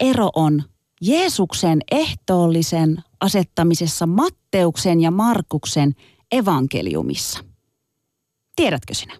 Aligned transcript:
Ero 0.00 0.30
on 0.34 0.62
Jeesuksen 1.00 1.78
ehtoollisen 1.90 2.96
asettamisessa 3.20 4.06
Matteuksen 4.06 5.00
ja 5.00 5.10
Markuksen 5.10 5.94
evankeliumissa? 6.32 7.44
Tiedätkö 8.56 8.94
sinä? 8.94 9.16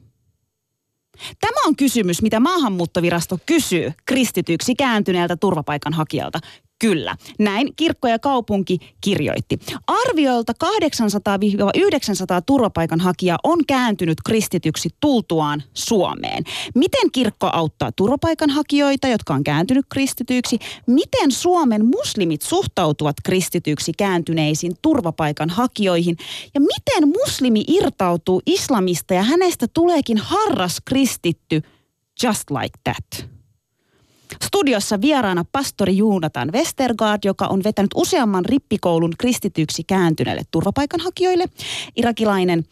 Tämä 1.41 1.61
on 1.67 1.77
kysymys, 1.77 2.23
mitä 2.23 2.41
maahanmuuttovirasto 2.41 3.39
kysyy 3.47 3.93
kristityksi 4.07 4.75
kääntyneeltä 4.75 5.37
turvapaikanhakijalta. 5.37 6.41
Kyllä, 6.79 7.17
näin 7.39 7.77
kirkko 7.77 8.09
ja 8.09 8.19
kaupunki 8.19 8.79
kirjoitti. 9.01 9.59
Arvioilta 9.87 10.53
800-900 10.65 10.69
turvapaikanhakijaa 12.47 13.39
on 13.45 13.67
kääntynyt 13.67 14.19
kristityksi 14.27 14.89
tultuaan 15.01 15.63
Suomeen. 15.75 16.45
Miten 16.75 17.11
kirkko 17.13 17.51
auttaa 17.53 17.93
turvapaikanhakijoita, 17.93 19.09
jotka 19.09 19.35
on 19.35 19.45
kääntynyt 19.45 19.87
kristityiksi? 19.89 20.59
Miten 20.87 21.33
Suomen 21.33 21.85
muslimit 21.85 22.43
suhtautuvat 22.43 23.17
kristityksi 23.25 23.93
kääntyneisiin 23.99 24.73
turvapaikanhakijoihin? 24.83 26.17
Ja 26.55 26.61
miten 26.61 27.09
muslimi 27.09 27.65
irtautuu 27.69 28.43
islamista 28.47 29.15
ja 29.15 29.23
hänestä 29.23 29.67
tuleekin 29.75 30.19
harras 30.19 30.81
kristitty 30.85 31.63
just 32.23 32.51
like 32.51 32.79
that? 32.85 33.36
Studiossa 34.45 35.01
vieraana 35.01 35.45
pastori 35.53 35.97
Juunatan 35.97 36.53
Westergaard, 36.53 37.21
joka 37.25 37.47
on 37.47 37.65
vetänyt 37.65 37.91
useamman 37.95 38.45
rippikoulun 38.45 39.13
kristityksi 39.19 39.85
kääntyneille 39.85 40.43
turvapaikanhakijoille. 40.51 41.45
Irakilainen 41.97 42.65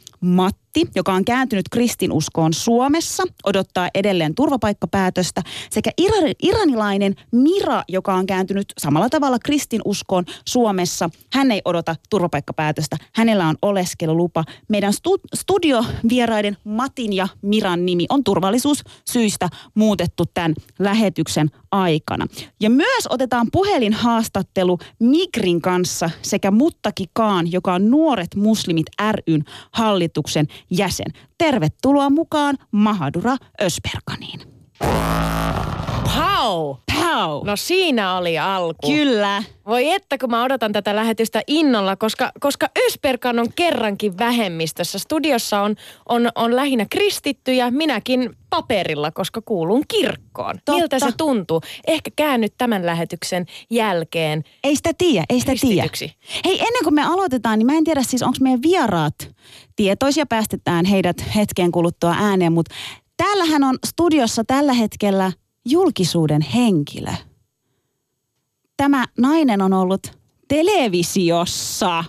Matti, 0.76 0.92
joka 0.94 1.12
on 1.12 1.24
kääntynyt 1.24 1.68
kristinuskoon 1.70 2.52
Suomessa, 2.52 3.22
odottaa 3.44 3.88
edelleen 3.94 4.34
turvapaikkapäätöstä. 4.34 5.42
Sekä 5.70 5.90
ira- 6.02 6.34
iranilainen 6.42 7.14
Mira, 7.32 7.82
joka 7.88 8.14
on 8.14 8.26
kääntynyt 8.26 8.72
samalla 8.78 9.08
tavalla 9.08 9.38
kristinuskoon 9.38 10.24
Suomessa. 10.48 11.10
Hän 11.32 11.50
ei 11.50 11.62
odota 11.64 11.96
turvapaikkapäätöstä. 12.10 12.96
Hänellä 13.14 13.48
on 13.48 13.56
oleskelulupa. 13.62 14.44
Meidän 14.68 14.92
stu- 14.92 15.20
studiovieraiden 15.34 16.56
Matin 16.64 17.12
ja 17.12 17.28
Miran 17.42 17.86
nimi 17.86 18.06
on 18.08 18.24
turvallisuussyistä 18.24 19.48
muutettu 19.74 20.24
tämän 20.34 20.54
lähetyksen 20.78 21.50
aikana. 21.70 22.26
Ja 22.60 22.70
myös 22.70 23.06
otetaan 23.08 23.46
puhelinhaastattelu 23.52 24.78
Migrin 24.98 25.60
kanssa 25.60 26.10
sekä 26.22 26.50
Muttaki 26.50 27.04
Kaan, 27.12 27.52
joka 27.52 27.74
on 27.74 27.90
Nuoret 27.90 28.34
muslimit 28.36 28.86
ryn 29.28 29.44
hallituksen 29.72 30.46
jäsen. 30.70 31.06
Tervetuloa 31.38 32.10
mukaan 32.10 32.56
Mahadura 32.70 33.36
Ösperkaniin. 33.62 34.40
Pau! 36.04 36.76
Pau! 36.94 37.44
No 37.44 37.56
siinä 37.56 38.16
oli 38.16 38.38
alku. 38.38 38.92
Kyllä. 38.92 39.42
Voi 39.66 39.90
että, 39.90 40.18
kun 40.18 40.30
mä 40.30 40.44
odotan 40.44 40.72
tätä 40.72 40.96
lähetystä 40.96 41.42
innolla, 41.46 41.96
koska, 41.96 42.32
koska 42.40 42.68
Ösperkan 42.86 43.38
on 43.38 43.46
kerrankin 43.56 44.18
vähemmistössä. 44.18 44.98
Studiossa 44.98 45.60
on, 45.60 45.76
on, 46.08 46.28
on 46.34 46.56
lähinnä 46.56 46.86
kristittyjä, 46.90 47.70
minäkin 47.70 48.36
paperilla, 48.50 49.10
koska 49.10 49.42
kuulun 49.44 49.82
kirkkoon. 49.88 50.54
Totta. 50.54 50.72
Miltä 50.72 50.98
se 50.98 51.12
tuntuu? 51.16 51.60
Ehkä 51.86 52.10
käännyt 52.16 52.54
tämän 52.58 52.86
lähetyksen 52.86 53.46
jälkeen 53.70 54.44
Ei 54.64 54.76
sitä 54.76 54.90
tiedä, 54.98 55.24
ei 55.28 55.40
sitä 55.40 55.52
tiedä. 55.60 55.88
Hei, 56.44 56.58
ennen 56.58 56.84
kuin 56.84 56.94
me 56.94 57.04
aloitetaan, 57.04 57.58
niin 57.58 57.66
mä 57.66 57.72
en 57.72 57.84
tiedä 57.84 58.02
siis, 58.02 58.22
onko 58.22 58.36
meidän 58.40 58.62
vieraat 58.62 59.14
tietoisia, 59.76 60.26
päästetään 60.26 60.84
heidät 60.84 61.24
hetken 61.36 61.72
kuluttua 61.72 62.14
ääneen, 62.18 62.52
mutta 62.52 62.74
täällähän 63.16 63.64
on 63.64 63.78
studiossa 63.86 64.44
tällä 64.46 64.72
hetkellä 64.72 65.32
julkisuuden 65.64 66.42
henkilö. 66.42 67.12
Tämä 68.76 69.04
nainen 69.18 69.62
on 69.62 69.72
ollut 69.72 70.06
televisiossa. 70.48 72.04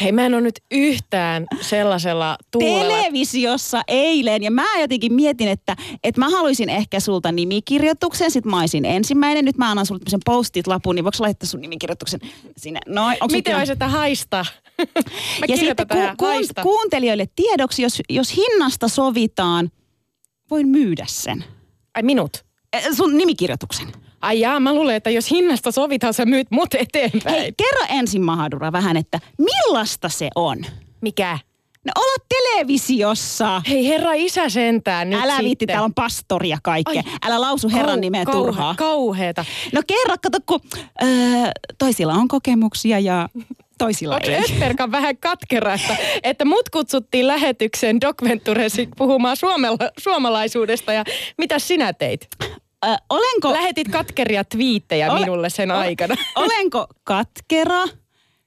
Hei, 0.00 0.12
mä 0.12 0.26
en 0.26 0.34
ole 0.34 0.40
nyt 0.40 0.60
yhtään 0.70 1.46
sellaisella 1.60 2.38
tuulella. 2.50 2.94
Televisiossa 2.94 3.82
eilen. 3.88 4.42
Ja 4.42 4.50
mä 4.50 4.66
jotenkin 4.80 5.12
mietin, 5.12 5.48
että, 5.48 5.76
että 6.04 6.20
mä 6.20 6.28
haluaisin 6.28 6.68
ehkä 6.68 7.00
sulta 7.00 7.32
nimikirjoituksen. 7.32 8.30
Sit 8.30 8.44
mä 8.44 8.60
olisin 8.60 8.84
ensimmäinen. 8.84 9.44
Nyt 9.44 9.58
mä 9.58 9.70
annan 9.70 9.86
sulle 9.86 10.00
sen 10.08 10.20
postit-lapun, 10.24 10.94
niin 10.94 11.04
voiko 11.04 11.16
laittaa 11.20 11.46
sun 11.46 11.60
nimikirjoituksen 11.60 12.20
sinne? 12.56 12.80
Noin, 12.86 13.16
onko 13.20 13.32
Miten 13.32 13.56
olisi, 13.56 13.72
että 13.72 13.88
haista? 13.88 14.46
mä 15.40 15.46
ja 15.48 15.56
sitten 15.56 15.88
ku, 15.88 15.94
kuun, 16.18 16.32
haista. 16.32 16.62
kuuntelijoille 16.62 17.28
tiedoksi, 17.36 17.82
jos, 17.82 18.02
jos 18.08 18.36
hinnasta 18.36 18.88
sovitaan, 18.88 19.70
voin 20.50 20.68
myydä 20.68 21.04
sen. 21.08 21.44
Ai 22.00 22.04
minut? 22.04 22.44
Sun 22.96 23.16
nimikirjoituksen. 23.18 23.88
Ai 24.20 24.40
jaa, 24.40 24.60
mä 24.60 24.74
luulen, 24.74 24.96
että 24.96 25.10
jos 25.10 25.30
hinnasta 25.30 25.72
sovitaan, 25.72 26.14
sä 26.14 26.26
myyt 26.26 26.46
mut 26.50 26.74
eteenpäin. 26.74 27.36
Hei, 27.40 27.52
kerro 27.56 27.86
ensin 27.98 28.22
Mahadura 28.22 28.72
vähän, 28.72 28.96
että 28.96 29.20
millaista 29.38 30.08
se 30.08 30.28
on? 30.34 30.58
Mikä? 31.00 31.38
No 31.84 31.92
olla 31.96 32.24
televisiossa. 32.28 33.62
Hei 33.68 33.88
herra 33.88 34.12
isä 34.12 34.48
sentään 34.48 35.10
nyt 35.10 35.20
Älä 35.22 35.38
viitti, 35.38 35.66
täällä 35.66 35.84
on 35.84 35.94
pastoria 35.94 36.58
kaikkea. 36.62 37.02
Ai. 37.06 37.12
Älä 37.26 37.40
lausu 37.40 37.68
Herran 37.68 37.98
Kau- 37.98 38.00
nimeä 38.00 38.24
kauhe- 38.24 38.36
turhaa. 38.36 38.74
Kauheeta. 38.74 39.44
No 39.72 39.82
kerro, 39.86 40.16
kato, 40.22 40.38
kun 40.46 40.60
öö, 41.02 41.08
toisilla 41.78 42.12
on 42.12 42.28
kokemuksia 42.28 42.98
ja 42.98 43.28
toisilla 43.84 44.14
Onko 44.14 44.30
ei. 44.30 44.38
Ösperkan 44.44 44.92
vähän 44.92 45.16
katkera, 45.16 45.74
että, 45.74 45.96
että 46.22 46.44
mut 46.44 46.68
kutsuttiin 46.70 47.26
lähetykseen 47.26 48.00
Doc 48.00 48.22
Venturesi 48.24 48.88
puhumaan 48.96 49.36
suomala, 49.36 49.76
suomalaisuudesta 49.98 50.92
ja 50.92 51.04
mitä 51.38 51.58
sinä 51.58 51.92
teit? 51.92 52.28
Öö, 52.86 52.94
olenko, 53.10 53.52
Lähetit 53.52 53.88
katkeria 53.88 54.44
twiittejä 54.44 55.12
Ole- 55.12 55.20
minulle 55.20 55.50
sen 55.50 55.70
ole- 55.70 55.78
aikana. 55.78 56.14
olenko 56.36 56.86
katkera? 57.04 57.82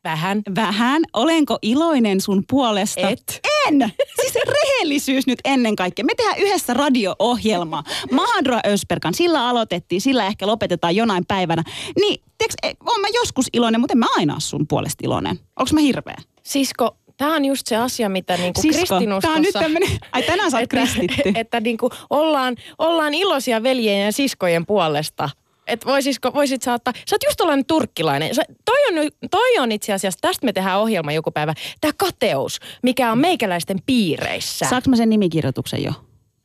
Vähän. 0.03 0.41
Vähän. 0.55 1.03
Olenko 1.13 1.57
iloinen 1.61 2.21
sun 2.21 2.43
puolesta? 2.49 3.09
Et. 3.09 3.39
En! 3.67 3.93
Siis 4.21 4.33
rehellisyys 4.35 5.27
nyt 5.27 5.39
ennen 5.45 5.75
kaikkea. 5.75 6.05
Me 6.05 6.15
tehdään 6.15 6.37
yhdessä 6.39 6.73
radio-ohjelma. 6.73 7.83
Mahadra 8.11 8.59
Ösperkan, 8.67 9.13
sillä 9.13 9.47
aloitettiin, 9.47 10.01
sillä 10.01 10.27
ehkä 10.27 10.47
lopetetaan 10.47 10.95
jonain 10.95 11.25
päivänä. 11.27 11.63
Niin, 11.99 12.21
tiiäks, 12.37 12.55
e, 12.63 12.71
oon 12.85 13.01
mä 13.01 13.07
joskus 13.13 13.45
iloinen, 13.53 13.81
mutta 13.81 13.93
en 13.93 13.97
mä 13.97 14.05
aina 14.17 14.39
sun 14.39 14.67
puolesta 14.67 15.01
iloinen. 15.03 15.39
Onks 15.59 15.73
mä 15.73 15.79
hirveä? 15.79 16.17
Sisko, 16.43 16.97
tämä 17.17 17.35
on 17.35 17.45
just 17.45 17.67
se 17.67 17.75
asia, 17.75 18.09
mitä 18.09 18.37
niinku 18.37 18.61
Sisko, 18.61 18.77
kristinuskossa... 18.77 19.27
tää 19.27 19.35
on 19.35 19.41
nyt 19.41 19.53
tämmönen, 19.53 19.89
ai 20.11 20.23
tänään 20.23 20.51
sä 20.51 20.57
oot 20.57 20.63
että, 20.63 20.77
kristitty. 20.77 21.31
että 21.35 21.59
niinku 21.59 21.89
ollaan, 22.09 22.55
ollaan 22.77 23.13
iloisia 23.13 23.63
veljen 23.63 24.05
ja 24.05 24.11
siskojen 24.11 24.65
puolesta. 24.65 25.29
Et 25.67 25.85
voisitko, 25.85 26.33
voisit 26.33 26.61
sä 26.61 26.73
ottaa, 26.73 26.93
sä 27.09 27.15
oot 27.15 27.23
just 27.23 27.37
tällainen 27.37 27.65
turkkilainen. 27.65 28.35
Sä, 28.35 28.43
toi, 28.65 28.87
on, 28.87 29.09
toi 29.31 29.57
on 29.59 29.71
itse 29.71 29.93
asiassa, 29.93 30.17
tästä 30.21 30.45
me 30.45 30.53
tehdään 30.53 30.79
ohjelma 30.79 31.11
joku 31.11 31.31
päivä, 31.31 31.53
tämä 31.81 31.91
kateus, 31.97 32.59
mikä 32.83 33.11
on 33.11 33.17
meikäläisten 33.17 33.77
piireissä. 33.85 34.65
Saanko 34.69 34.89
mä 34.89 34.95
sen 34.95 35.09
nimikirjoituksen 35.09 35.83
jo? 35.83 35.93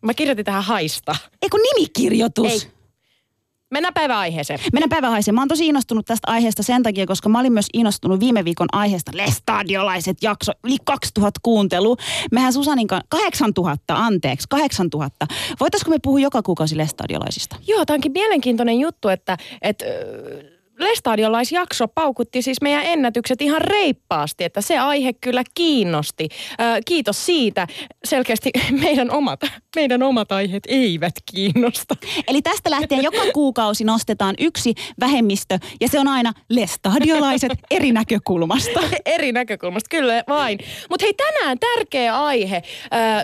Mä 0.03 0.15
kirjoitin 0.15 0.45
tähän 0.45 0.65
haista. 0.65 1.17
Eikö 1.43 1.57
nimikirjoitus? 1.57 2.65
Ei. 2.65 2.78
Mennään 3.71 3.95
päivän 3.95 4.17
aiheeseen. 4.17 4.59
Mennään 4.73 4.89
päivähaiseen. 4.89 5.35
Mä 5.35 5.41
oon 5.41 5.49
tosi 5.49 5.67
innostunut 5.67 6.07
tästä 6.07 6.31
aiheesta 6.31 6.63
sen 6.63 6.83
takia, 6.83 7.07
koska 7.07 7.29
mä 7.29 7.41
olin 7.41 7.53
myös 7.53 7.67
innostunut 7.73 8.21
viime 8.21 8.45
viikon 8.45 8.69
aiheesta. 8.73 9.13
Lestadiolaiset 9.15 10.17
jakso, 10.23 10.53
yli 10.65 10.77
2000 10.85 11.41
kuuntelua. 11.43 11.97
Mehän 12.33 12.53
Susanin 12.53 12.87
kanssa, 12.87 13.07
8000, 13.09 13.95
anteeksi, 13.97 14.47
8000. 14.51 15.27
Voitaisko 15.61 15.91
me 15.91 15.97
puhua 16.03 16.21
joka 16.21 16.43
kuukausi 16.43 16.77
lestadiolaisista? 16.77 17.57
Joo, 17.67 17.85
tämä 17.85 17.95
onkin 17.95 18.13
mielenkiintoinen 18.13 18.81
juttu, 18.81 19.09
että, 19.09 19.37
että 19.63 19.85
lestadiolaisjakso 20.79 21.89
paukutti 21.89 22.43
siis 22.43 22.61
meidän 22.61 22.85
ennätykset 22.85 23.43
ihan 23.43 23.61
reippaasti, 23.61 24.45
että 24.45 24.61
se 24.61 24.79
aihe 24.79 25.13
kyllä 25.13 25.43
kiinnosti. 25.55 26.29
Ö, 26.53 26.81
kiitos 26.87 27.27
siitä. 27.27 27.67
Selkeästi 28.05 28.51
meidän 28.85 29.11
omat, 29.11 29.41
meidän 29.77 30.03
omat 30.03 30.33
aiheet 30.33 30.63
eivät 30.69 31.15
kiinnosta. 31.33 31.95
Eli 32.29 32.43
tästä 32.43 32.71
lähtien 32.71 33.03
joka 33.03 33.21
kuukausi 33.35 33.85
nostetaan 33.85 34.35
yksi 34.39 34.75
vähemmistö 35.01 35.59
ja 35.81 35.89
se 35.89 36.01
on 36.01 36.09
aina 36.09 36.33
lestadiolaiset 36.49 37.53
eri 37.71 37.93
näkökulmasta. 37.93 38.81
Eri 39.07 39.33
näkökulmasta, 39.33 39.89
kyllä 39.91 40.25
vain. 40.29 40.59
Mutta 40.91 41.07
hei, 41.07 41.15
tänään 41.15 41.59
tärkeä 41.59 42.21
aihe. 42.21 42.63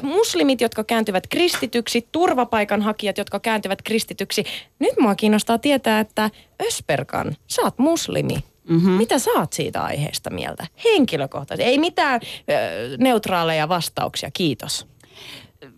Ö, 0.02 0.06
muslimit, 0.06 0.60
jotka 0.60 0.84
kääntyvät 0.84 1.26
kristityksi, 1.26 2.08
turvapaikanhakijat, 2.12 3.18
jotka 3.18 3.40
kääntyvät 3.40 3.82
kristityksi. 3.82 4.44
Nyt 4.78 4.92
mua 5.00 5.14
kiinnostaa 5.14 5.58
tietää, 5.58 6.00
että 6.00 6.30
Ösperkan, 6.62 7.36
sä 7.46 7.62
oot 7.62 7.78
muslimi. 7.78 8.36
Mm-hmm. 8.68 8.90
Mitä 8.90 9.18
sä 9.18 9.30
oot 9.30 9.52
siitä 9.52 9.82
aiheesta 9.82 10.30
mieltä? 10.30 10.66
Henkilökohtaisesti. 10.84 11.70
Ei 11.70 11.78
mitään 11.78 12.20
ö, 12.24 12.96
neutraaleja 12.98 13.68
vastauksia, 13.68 14.30
kiitos. 14.30 14.86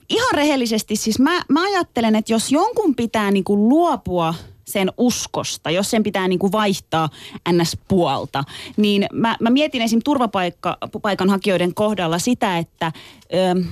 Ihan 0.09 0.35
rehellisesti 0.35 0.97
siis 0.97 1.19
mä, 1.19 1.43
mä 1.49 1.65
ajattelen, 1.65 2.17
että 2.17 2.33
jos 2.33 2.53
jonkun 2.53 2.95
pitää 2.95 3.31
niinku 3.31 3.69
luopua 3.69 4.35
sen 4.65 4.93
uskosta, 4.97 5.71
jos 5.71 5.91
sen 5.91 6.03
pitää 6.03 6.29
niinku 6.29 6.53
vaihtaa 6.53 7.09
NS-puolta, 7.53 8.45
niin 8.77 9.07
mä, 9.13 9.37
mä 9.41 9.51
mietin 9.51 9.83
esim. 9.83 10.01
turvapaikanhakijoiden 10.05 11.75
kohdalla 11.75 12.19
sitä, 12.19 12.59
että 12.59 12.93
ö, 13.35 13.63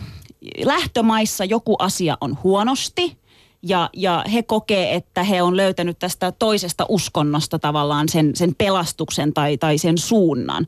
lähtömaissa 0.64 1.44
joku 1.44 1.76
asia 1.78 2.18
on 2.20 2.38
huonosti 2.42 3.16
ja, 3.64 3.90
ja 3.92 4.24
he 4.32 4.42
kokee, 4.42 4.94
että 4.94 5.22
he 5.22 5.42
on 5.42 5.56
löytänyt 5.56 5.98
tästä 5.98 6.32
toisesta 6.32 6.86
uskonnosta 6.88 7.58
tavallaan 7.58 8.08
sen, 8.08 8.36
sen 8.36 8.54
pelastuksen 8.54 9.34
tai, 9.34 9.58
tai 9.58 9.78
sen 9.78 9.98
suunnan. 9.98 10.66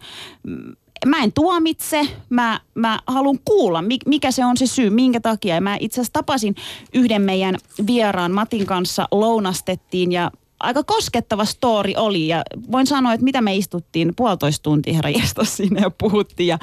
Mä 1.07 1.23
en 1.23 1.33
tuomitse, 1.33 2.09
mä, 2.31 2.61
mä 2.75 2.99
haluan 3.07 3.39
kuulla, 3.45 3.85
mikä 4.07 4.31
se 4.31 4.45
on 4.45 4.57
se 4.57 4.67
syy, 4.67 4.91
minkä 4.91 5.21
takia. 5.21 5.55
Ja 5.55 5.61
mä 5.61 5.77
itse 5.81 6.01
asiassa 6.01 6.13
tapasin 6.13 6.55
yhden 6.95 7.23
meidän 7.23 7.57
vieraan 7.87 8.33
Matin 8.33 8.67
kanssa, 8.67 9.09
lounastettiin 9.13 10.13
ja 10.13 10.31
aika 10.61 10.85
koskettava 10.85 11.45
story 11.45 11.93
oli 11.97 12.29
ja 12.29 12.43
voin 12.73 12.87
sanoa, 12.87 13.13
että 13.13 13.25
mitä 13.25 13.41
me 13.41 13.57
istuttiin 13.57 14.13
puolitoista 14.17 14.63
tuntia 14.63 14.95
herra 14.95 15.11
siinä 15.45 15.81
ja 15.81 15.91
puhuttiin 15.91 16.47
ja, 16.47 16.59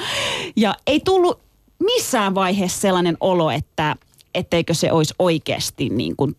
ja 0.55 0.75
ei 0.87 0.99
tullut 0.99 1.39
missään 1.79 2.35
vaiheessa 2.35 2.81
sellainen 2.81 3.17
olo, 3.19 3.51
että 3.51 3.95
etteikö 4.35 4.73
se 4.73 4.91
olisi 4.91 5.13
oikeasti 5.19 5.89
niin 5.89 6.15
kuin 6.15 6.35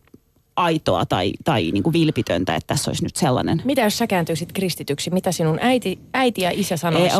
aitoa 0.56 1.06
tai, 1.06 1.32
tai 1.44 1.70
niin 1.70 1.82
kuin 1.82 1.93
vilpitöntä, 1.93 2.56
että 2.56 2.67
tässä 2.67 2.91
olisi 2.91 3.05
nyt 3.05 3.17
sellainen. 3.17 3.62
Mitä 3.64 3.81
jos 3.81 3.99
sä 3.99 4.06
kääntyisit 4.06 4.52
kristityksi? 4.52 5.11
Mitä 5.11 5.32
sinun 5.32 5.58
äiti, 5.61 5.99
äiti 6.14 6.43
ja 6.43 6.50
isä 6.55 6.76
sanoisi? 6.76 7.17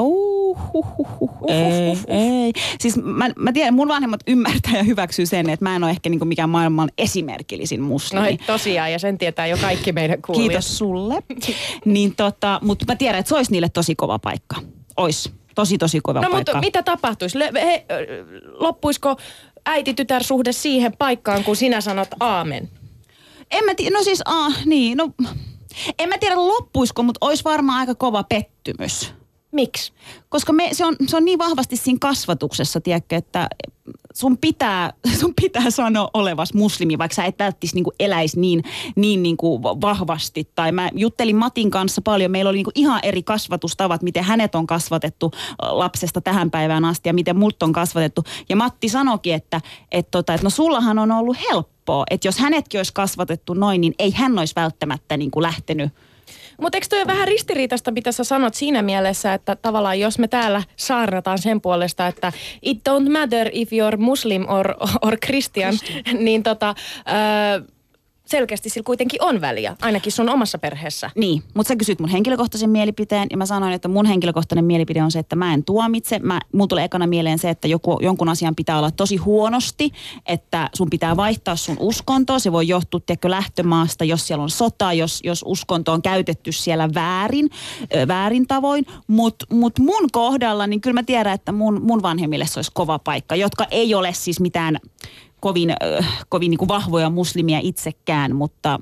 Ei, 1.49 1.57
ei, 1.57 1.97
ei. 2.09 2.53
Siis 2.81 2.97
mä, 3.03 3.31
mä 3.37 3.53
tiedän, 3.53 3.75
mun 3.75 3.89
vanhemmat 3.89 4.21
ymmärtää 4.29 4.77
ja 4.77 4.83
hyväksyy 4.83 5.27
sen, 5.27 5.51
että 5.51 5.65
mä 5.65 5.77
en 5.77 5.85
ole 5.85 5.91
ehkä 5.91 6.11
niin 6.11 6.21
kuin 6.21 6.29
mikään 6.29 6.51
maailman 6.51 6.91
esimerkillisin 6.99 7.83
muslimi. 7.83 8.31
No 8.31 8.39
tosiaan, 8.47 8.93
ja 8.93 8.99
sen 8.99 9.19
tietää 9.19 9.47
jo 9.47 9.57
kaikki 9.57 9.93
meidän 9.93 10.23
kuulijat. 10.23 10.49
Kiitos 10.49 10.79
sulle. 10.79 11.23
niin 11.85 12.17
tota, 12.17 12.61
mutta 12.63 12.85
mä 12.89 12.97
tiedän, 12.97 13.19
että 13.19 13.29
se 13.29 13.37
olisi 13.37 13.53
niille 13.53 13.69
tosi 13.69 13.95
kova 13.95 14.19
paikka. 14.19 14.57
Ois. 14.97 15.33
Tosi, 15.55 15.79
tosi 15.79 16.01
kova 16.03 16.21
no, 16.21 16.31
paikka. 16.31 16.53
mutta 16.53 16.67
mitä 16.67 16.83
tapahtuisi? 16.83 17.39
Le- 17.39 17.51
he, 17.55 17.85
loppuisiko 18.53 19.17
äiti-tytär-suhde 19.67 20.53
siihen 20.53 20.97
paikkaan, 20.97 21.45
kun 21.45 21.57
sinä 21.57 21.81
sanot 21.81 22.09
aamen? 22.21 22.71
En 23.51 23.65
mä 23.65 23.75
tiedä, 23.75 23.97
no 23.97 24.03
siis, 24.03 24.23
ah, 24.25 24.65
niin, 24.67 24.99
no, 24.99 25.11
en 25.99 26.09
mä 26.09 26.19
tiedä 26.19 26.37
loppuisiko, 26.37 27.03
mutta 27.03 27.27
olisi 27.27 27.45
varmaan 27.45 27.79
aika 27.79 27.95
kova 27.95 28.25
pettymys. 28.25 29.15
Miksi? 29.55 29.93
Koska 30.29 30.53
me, 30.53 30.69
se, 30.73 30.85
on, 30.85 30.97
se 31.07 31.17
on 31.17 31.25
niin 31.25 31.39
vahvasti 31.39 31.77
siinä 31.77 31.99
kasvatuksessa, 32.01 32.81
tiedätkö, 32.81 33.17
että 33.17 33.49
sun 34.15 34.39
pitää, 34.39 34.93
sun 35.21 35.33
pitää 35.41 35.71
sanoa 35.71 36.11
olevas 36.15 36.55
muslimi, 36.55 36.99
vaikka 36.99 37.15
sä 37.15 37.25
et 37.25 37.39
välttis 37.39 37.75
niin 37.75 37.85
eläisi 38.01 38.41
niin, 38.41 38.65
niin, 38.97 39.23
niin 39.23 39.37
kuin 39.37 39.63
vahvasti. 39.63 40.49
Tai 40.55 40.73
mä 40.73 40.91
juttelin 40.95 41.37
Matin 41.37 41.71
kanssa 41.71 42.03
paljon, 42.03 42.31
meillä 42.31 42.49
oli 42.49 42.59
niin 42.59 42.65
kuin 42.65 42.73
ihan 42.75 43.01
eri 43.03 43.23
kasvatustavat, 43.23 44.03
miten 44.03 44.25
hänet 44.25 44.55
on 44.55 44.67
kasvatettu 44.67 45.31
lapsesta 45.63 46.21
tähän 46.21 46.51
päivään 46.51 46.85
asti 46.85 47.09
ja 47.09 47.15
miten 47.15 47.37
mut 47.37 47.63
on 47.63 47.73
kasvatettu. 47.73 48.25
Ja 48.49 48.57
Matti 48.57 48.89
sanoikin, 48.89 49.35
että, 49.35 49.61
että, 49.93 50.11
tota, 50.11 50.35
että 50.35 50.47
no 50.47 50.51
sullahan 50.51 50.99
on 50.99 51.13
ollut 51.13 51.37
helppoa, 51.51 52.05
että 52.11 52.29
jos 52.29 52.39
hänetkin 52.39 52.79
olisi 52.79 52.93
kasvatettu 52.95 53.55
noin, 53.55 53.81
niin 53.81 53.95
ei 53.99 54.11
hän 54.11 54.39
olisi 54.39 54.55
välttämättä 54.57 55.17
niin 55.17 55.31
kuin 55.31 55.43
lähtenyt 55.43 55.93
mutta 56.61 56.77
eikö 56.77 56.87
toi 56.91 57.07
vähän 57.07 57.29
ristiriitasta, 57.29 57.91
mitä 57.91 58.13
sä 58.13 58.25
sanot 58.25 58.55
siinä 58.55 58.83
mielessä, 58.83 59.35
että 59.35 59.57
tavallaan 59.57 60.01
jos 60.01 60.19
me 60.19 60.29
täällä 60.29 60.63
saarnataan 60.77 61.39
sen 61.39 61.61
puolesta, 61.61 62.07
että 62.07 62.33
it 62.63 62.79
don't 62.89 63.11
matter 63.11 63.49
if 63.53 63.71
you're 63.73 63.97
muslim 63.97 64.49
or, 64.49 64.75
or 65.03 65.17
Christian, 65.27 65.75
niin 66.19 66.43
tota, 66.43 66.69
äh, 66.69 67.75
selkeästi 68.27 68.69
sillä 68.69 68.85
kuitenkin 68.85 69.23
on 69.23 69.41
väliä, 69.41 69.77
ainakin 69.83 70.13
sun 70.13 70.29
omassa 70.29 70.59
perheessä. 70.59 71.11
Niin, 71.17 71.43
mutta 71.55 71.69
sä 71.69 71.77
kysyt 71.77 72.01
mun 72.01 72.09
henkilökohtaisen 72.09 72.71
mielipiteen 72.71 73.27
ja 73.31 73.37
mä 73.37 73.47
sanoin, 73.47 73.73
että 73.73 73.89
mun 73.89 74.07
henkilökohtainen 74.07 74.65
mielipide 74.65 75.03
on 75.03 75.11
se, 75.11 75.19
että 75.19 75.37
mä 75.37 75.55
en 75.55 75.65
tuomitse. 75.65 76.19
Mä, 76.19 76.41
mun 76.53 76.69
tulee 76.69 76.85
ekana 76.85 77.07
mieleen 77.07 77.39
se, 77.39 77.51
että 77.51 77.69
joku, 77.69 77.99
jonkun 78.03 78.29
asian 78.29 78.55
pitää 78.55 78.79
olla 78.79 78.91
tosi 78.91 79.17
huonosti, 79.17 79.91
että 80.27 80.71
sun 80.75 80.91
pitää 80.91 81.17
vaihtaa 81.17 81.57
sun 81.57 81.77
uskontoa. 81.81 82.39
Se 82.39 82.53
voi 82.53 82.69
johtua 82.69 83.01
tiedätkö, 83.01 83.31
lähtömaasta, 83.31 84.05
jos 84.05 84.27
siellä 84.27 84.43
on 84.43 84.51
sota, 84.51 84.93
jos, 84.93 85.21
jos 85.25 85.45
uskonto 85.47 85.93
on 85.93 86.03
käytetty 86.03 86.53
siellä 86.53 86.89
väärin, 86.95 87.51
ö, 87.97 88.09
väärin 88.09 88.47
tavoin. 88.47 88.87
Mutta 89.07 89.47
mut 89.51 89.79
mun 89.79 90.09
kohdalla, 90.13 90.67
niin 90.67 90.81
kyllä 90.81 90.95
mä 90.95 91.03
tiedän, 91.03 91.35
että 91.35 91.53
mun, 91.53 91.83
mun 91.83 92.03
vanhemmille 92.03 92.47
se 92.47 92.59
olisi 92.59 92.71
kova 92.75 92.99
paikka, 92.99 93.37
jotka 93.37 93.67
ei 93.71 93.95
ole 93.95 94.13
siis 94.13 94.41
mitään 94.41 94.79
kovin, 95.45 95.71
äh, 95.71 96.25
kovin 96.29 96.51
niin 96.51 96.59
kuin 96.59 96.69
vahvoja 96.69 97.11
muslimia 97.11 97.59
itsekään, 97.63 98.37
mutta 98.37 98.81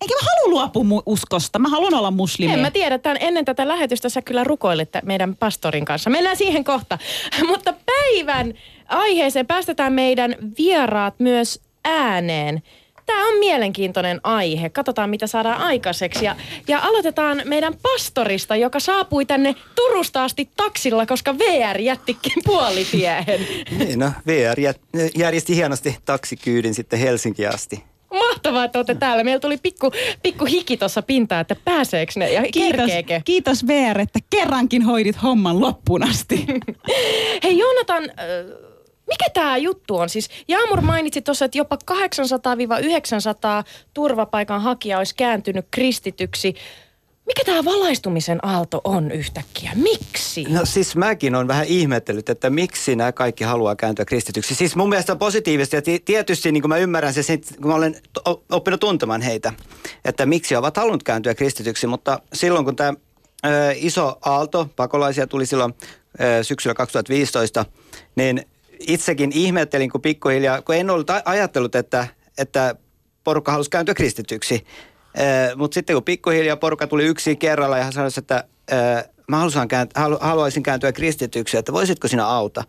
Enkä 0.00 0.14
mä 0.14 0.28
halua 0.30 0.50
luopua 0.50 1.02
uskosta. 1.06 1.58
Mä 1.58 1.68
haluan 1.68 1.94
olla 1.94 2.10
muslimi. 2.10 2.52
En 2.52 2.58
mä 2.58 2.70
tiedä. 2.70 2.98
Tämän, 2.98 3.16
ennen 3.20 3.44
tätä 3.44 3.68
lähetystä 3.68 4.08
sä 4.08 4.22
kyllä 4.22 4.44
rukoilit 4.44 4.88
meidän 5.02 5.36
pastorin 5.36 5.84
kanssa. 5.84 6.10
Mennään 6.10 6.36
siihen 6.36 6.64
kohta. 6.64 6.98
Mutta 7.50 7.74
päivän 7.86 8.54
aiheeseen 8.88 9.46
päästetään 9.46 9.92
meidän 9.92 10.36
vieraat 10.58 11.14
myös 11.18 11.60
ääneen. 11.84 12.62
Tämä 13.06 13.28
on 13.28 13.38
mielenkiintoinen 13.38 14.20
aihe. 14.22 14.68
Katsotaan, 14.70 15.10
mitä 15.10 15.26
saadaan 15.26 15.60
aikaiseksi. 15.60 16.24
Ja, 16.24 16.36
ja 16.68 16.78
aloitetaan 16.78 17.42
meidän 17.44 17.74
pastorista, 17.82 18.56
joka 18.56 18.80
saapui 18.80 19.24
tänne 19.24 19.54
Turusta 19.74 20.24
asti 20.24 20.48
taksilla, 20.56 21.06
koska 21.06 21.38
VR 21.38 21.80
jättikin 21.80 22.42
puolitiehen. 22.46 23.46
Niin, 23.78 23.98
no 23.98 24.12
VR 24.26 24.74
järjesti 25.18 25.56
hienosti 25.56 25.96
taksikyydin 26.04 26.74
sitten 26.74 26.98
Helsinki 26.98 27.46
asti. 27.46 27.84
Mahtavaa, 28.12 28.64
että 28.64 28.78
olette 28.78 28.94
täällä. 28.94 29.24
Meillä 29.24 29.40
tuli 29.40 29.56
pikku, 29.56 29.92
pikku 30.22 30.44
hiki 30.44 30.76
tuossa 30.76 31.02
pintaan, 31.02 31.40
että 31.40 31.56
pääseekö 31.64 32.12
ne 32.16 32.32
ja 32.32 32.42
kiitos, 32.52 32.86
kerkeekö? 32.86 33.20
Kiitos 33.24 33.66
VR, 33.66 34.00
että 34.00 34.18
kerrankin 34.30 34.82
hoidit 34.82 35.22
homman 35.22 35.60
loppuun 35.60 36.02
asti. 36.02 36.46
Hei 37.44 37.58
Joonatan, 37.58 38.04
äh, 38.04 38.75
mikä 39.06 39.24
tämä 39.34 39.56
juttu 39.56 39.96
on? 39.96 40.08
Siis 40.08 40.28
Jaamur 40.48 40.80
mainitsi 40.80 41.22
tuossa, 41.22 41.44
että 41.44 41.58
jopa 41.58 41.78
800-900 41.90 41.96
turvapaikan 43.94 44.62
hakija 44.62 44.98
olisi 44.98 45.14
kääntynyt 45.14 45.66
kristityksi. 45.70 46.54
Mikä 47.26 47.44
tämä 47.44 47.64
valaistumisen 47.64 48.46
aalto 48.46 48.80
on 48.84 49.10
yhtäkkiä? 49.10 49.72
Miksi? 49.74 50.44
No 50.44 50.60
siis 50.64 50.96
mäkin 50.96 51.34
on 51.34 51.48
vähän 51.48 51.66
ihmetellyt, 51.66 52.28
että 52.28 52.50
miksi 52.50 52.96
nämä 52.96 53.12
kaikki 53.12 53.44
haluaa 53.44 53.76
kääntyä 53.76 54.04
kristityksi. 54.04 54.54
Siis 54.54 54.76
mun 54.76 54.88
mielestä 54.88 55.12
on 55.12 55.18
positiivista 55.18 55.76
ja 55.76 55.82
tietysti 56.04 56.52
niin 56.52 56.60
kuin 56.62 56.68
mä 56.68 56.76
ymmärrän 56.76 57.14
se, 57.14 57.22
kun 57.62 57.70
mä 57.70 57.74
olen 57.74 57.96
oppinut 58.50 58.80
tuntemaan 58.80 59.22
heitä, 59.22 59.52
että 60.04 60.26
miksi 60.26 60.56
ovat 60.56 60.76
halunnut 60.76 61.02
kääntyä 61.02 61.34
kristityksi. 61.34 61.86
Mutta 61.86 62.20
silloin 62.32 62.64
kun 62.64 62.76
tämä 62.76 62.94
iso 63.74 64.18
aalto 64.24 64.68
pakolaisia 64.76 65.26
tuli 65.26 65.46
silloin 65.46 65.74
syksyllä 66.42 66.74
2015, 66.74 67.64
niin 68.16 68.46
itsekin 68.86 69.32
ihmettelin, 69.34 69.90
kun 69.90 70.00
pikkuhiljaa, 70.00 70.62
kun 70.62 70.74
en 70.74 70.90
ollut 70.90 71.10
ajatellut, 71.24 71.74
että, 71.74 72.06
että 72.38 72.74
porukka 73.24 73.52
halusi 73.52 73.70
kääntyä 73.70 73.94
kristityksi. 73.94 74.64
Mutta 75.56 75.74
sitten 75.74 75.96
kun 75.96 76.04
pikkuhiljaa 76.04 76.56
porukka 76.56 76.86
tuli 76.86 77.04
yksi 77.04 77.36
kerralla 77.36 77.78
ja 77.78 77.84
hän 77.84 77.92
sanoi, 77.92 78.10
että 78.18 78.44
mä 79.30 79.38
haluaisin 80.20 80.62
kääntyä 80.62 80.92
kristityksi, 80.92 81.56
että 81.56 81.72
voisitko 81.72 82.08
sinä 82.08 82.26
auta? 82.26 82.64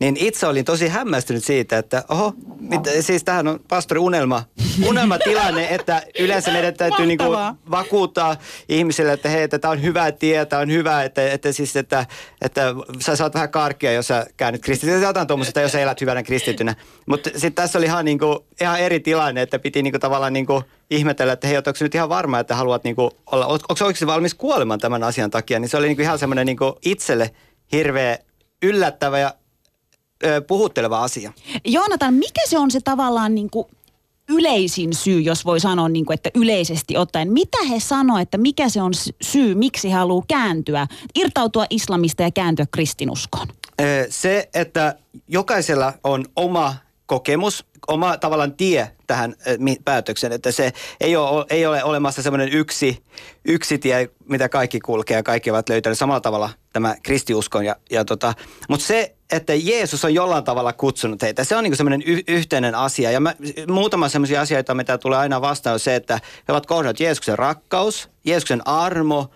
Niin 0.00 0.16
itse 0.16 0.46
olin 0.46 0.64
tosi 0.64 0.88
hämmästynyt 0.88 1.44
siitä, 1.44 1.78
että 1.78 2.04
oho, 2.08 2.34
mit, 2.60 2.80
siis 3.00 3.24
tähän 3.24 3.48
on 3.48 3.60
pastori 3.68 4.00
unelma, 4.00 4.44
unelmatilanne, 4.86 5.68
että 5.74 6.02
yleensä 6.18 6.52
meidän 6.52 6.74
täytyy 6.74 7.06
niinku 7.06 7.24
vakuuttaa 7.70 8.36
ihmisille, 8.68 9.12
että 9.12 9.28
hei, 9.28 9.42
että 9.42 9.58
tämä 9.58 9.72
on 9.72 9.82
hyvä 9.82 10.12
tie, 10.12 10.46
tämä 10.46 10.62
on 10.62 10.70
hyvä, 10.70 11.04
että, 11.04 11.32
että, 11.32 11.52
siis, 11.52 11.76
että, 11.76 12.06
että 12.40 12.74
sä 13.00 13.16
saat 13.16 13.34
vähän 13.34 13.50
karkkia, 13.50 13.92
jos 13.92 14.06
sä 14.06 14.26
käännyt 14.36 14.62
kristitynä, 14.62 14.98
jotain 14.98 15.26
tuommoista, 15.26 15.60
jos 15.60 15.72
sä 15.72 15.80
elät 15.80 16.00
hyvänä 16.00 16.22
kristitynä. 16.22 16.74
Mutta 17.06 17.30
sitten 17.30 17.54
tässä 17.54 17.78
oli 17.78 17.86
ihan, 17.86 18.04
niinku, 18.04 18.46
ihan 18.60 18.80
eri 18.80 19.00
tilanne, 19.00 19.42
että 19.42 19.58
piti 19.58 19.82
niinku 19.82 19.98
tavallaan 19.98 20.32
niinku 20.32 20.62
ihmetellä, 20.90 21.32
että 21.32 21.46
hei, 21.46 21.56
onko 21.56 21.70
nyt 21.80 21.94
ihan 21.94 22.08
varma, 22.08 22.38
että 22.38 22.54
haluat 22.54 22.84
niinku 22.84 23.10
olla, 23.32 23.46
onko 23.46 23.66
oikeasti 23.80 24.06
valmis 24.06 24.34
kuolemaan 24.34 24.80
tämän 24.80 25.02
asian 25.02 25.30
takia, 25.30 25.58
niin 25.58 25.68
se 25.68 25.76
oli 25.76 25.86
niinku 25.86 26.02
ihan 26.02 26.18
semmoinen 26.18 26.46
niinku 26.46 26.78
itselle 26.84 27.30
hirveä 27.72 28.18
yllättävä 28.62 29.18
ja 29.18 29.34
ö, 30.24 30.40
puhutteleva 30.40 31.02
asia. 31.02 31.32
Joonatan, 31.64 32.14
mikä 32.14 32.40
se 32.46 32.58
on 32.58 32.70
se 32.70 32.80
tavallaan 32.80 33.34
niin 33.34 33.50
kuin 33.50 33.66
yleisin 34.28 34.94
syy, 34.94 35.20
jos 35.20 35.44
voi 35.44 35.60
sanoa, 35.60 35.88
niin 35.88 36.04
kuin, 36.04 36.14
että 36.14 36.30
yleisesti 36.34 36.96
ottaen. 36.96 37.32
Mitä 37.32 37.58
he 37.70 37.80
sanoo, 37.80 38.18
että 38.18 38.38
mikä 38.38 38.68
se 38.68 38.82
on 38.82 38.92
syy, 39.22 39.54
miksi 39.54 39.90
he 39.90 39.94
haluaa 39.94 40.24
kääntyä, 40.28 40.86
irtautua 41.14 41.66
islamista 41.70 42.22
ja 42.22 42.30
kääntyä 42.30 42.66
kristinuskoon? 42.70 43.46
Se, 44.08 44.48
että 44.54 44.94
jokaisella 45.28 45.92
on 46.04 46.24
oma 46.36 46.74
kokemus, 47.10 47.64
oma 47.88 48.16
tavallaan 48.16 48.54
tie 48.54 48.90
tähän 49.06 49.34
ö, 49.46 49.56
mi- 49.58 49.80
päätökseen, 49.84 50.32
että 50.32 50.52
se 50.52 50.72
ei 51.00 51.16
ole, 51.16 51.46
ei 51.50 51.66
ole 51.66 51.84
olemassa 51.84 52.22
semmoinen 52.22 52.48
yksi, 52.52 53.02
yksi 53.44 53.78
tie, 53.78 54.10
mitä 54.28 54.48
kaikki 54.48 54.80
kulkee 54.80 55.16
ja 55.16 55.22
kaikki 55.22 55.50
ovat 55.50 55.68
löytäneet 55.68 55.98
samalla 55.98 56.20
tavalla 56.20 56.50
tämä 56.72 56.96
kristiuskon. 57.02 57.64
Ja, 57.64 57.76
ja 57.90 58.04
tota, 58.04 58.34
mutta 58.68 58.86
se, 58.86 59.14
että 59.32 59.54
Jeesus 59.54 60.04
on 60.04 60.14
jollain 60.14 60.44
tavalla 60.44 60.72
kutsunut 60.72 61.22
heitä, 61.22 61.44
se 61.44 61.56
on 61.56 61.64
niin 61.64 61.76
semmoinen 61.76 62.02
y- 62.06 62.22
yhteinen 62.28 62.74
asia. 62.74 63.10
Ja 63.10 63.20
mä, 63.20 63.34
muutama 63.68 64.08
semmoisia 64.08 64.40
asioita, 64.40 64.74
mitä 64.74 64.98
tulee 64.98 65.18
aina 65.18 65.40
vastaan, 65.40 65.74
on 65.74 65.80
se, 65.80 65.94
että 65.94 66.20
he 66.48 66.52
ovat 66.52 66.66
kohdanneet 66.66 67.00
Jeesuksen 67.00 67.38
rakkaus, 67.38 68.08
Jeesuksen 68.24 68.68
armo 68.68 69.30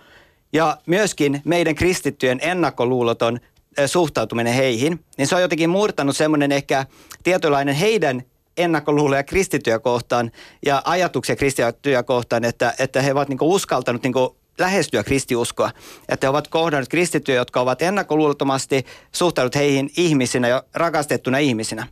ja 0.53 0.77
myöskin 0.87 1.43
meidän 1.45 1.75
kristittyjen 1.75 2.39
ennakkoluuloton 2.43 3.41
suhtautuminen 3.87 4.55
heihin, 4.55 5.05
niin 5.19 5.27
se 5.27 5.35
on 5.35 5.43
jotenkin 5.43 5.71
murtanut 5.71 6.17
semmoinen 6.17 6.53
ehkä 6.53 6.87
tietynlainen 7.23 7.75
heidän 7.75 8.23
ennakkoluuloja 8.57 9.23
kristittyjä 9.23 9.79
kohtaan 9.79 10.31
ja 10.67 10.83
ajatuksia 10.85 11.37
kristittyjä 11.37 12.03
kohtaan, 12.03 12.45
että, 12.45 12.75
että 12.79 13.03
he 13.03 13.13
ovat 13.13 13.29
niinku 13.29 13.55
uskaltanut 13.55 14.03
niinku 14.03 14.37
lähestyä 14.59 15.05
kristiuskoa. 15.05 15.71
Että 16.09 16.27
he 16.27 16.29
ovat 16.29 16.49
kohdanneet 16.49 16.89
kristittyjä, 16.89 17.37
jotka 17.37 17.61
ovat 17.61 17.83
ennakkoluulottomasti 17.83 18.87
suhtaudut 19.13 19.55
heihin 19.55 19.91
ihmisinä 19.97 20.49
ja 20.49 20.65
rakastettuna 20.75 21.39
ihmisinä. 21.39 21.87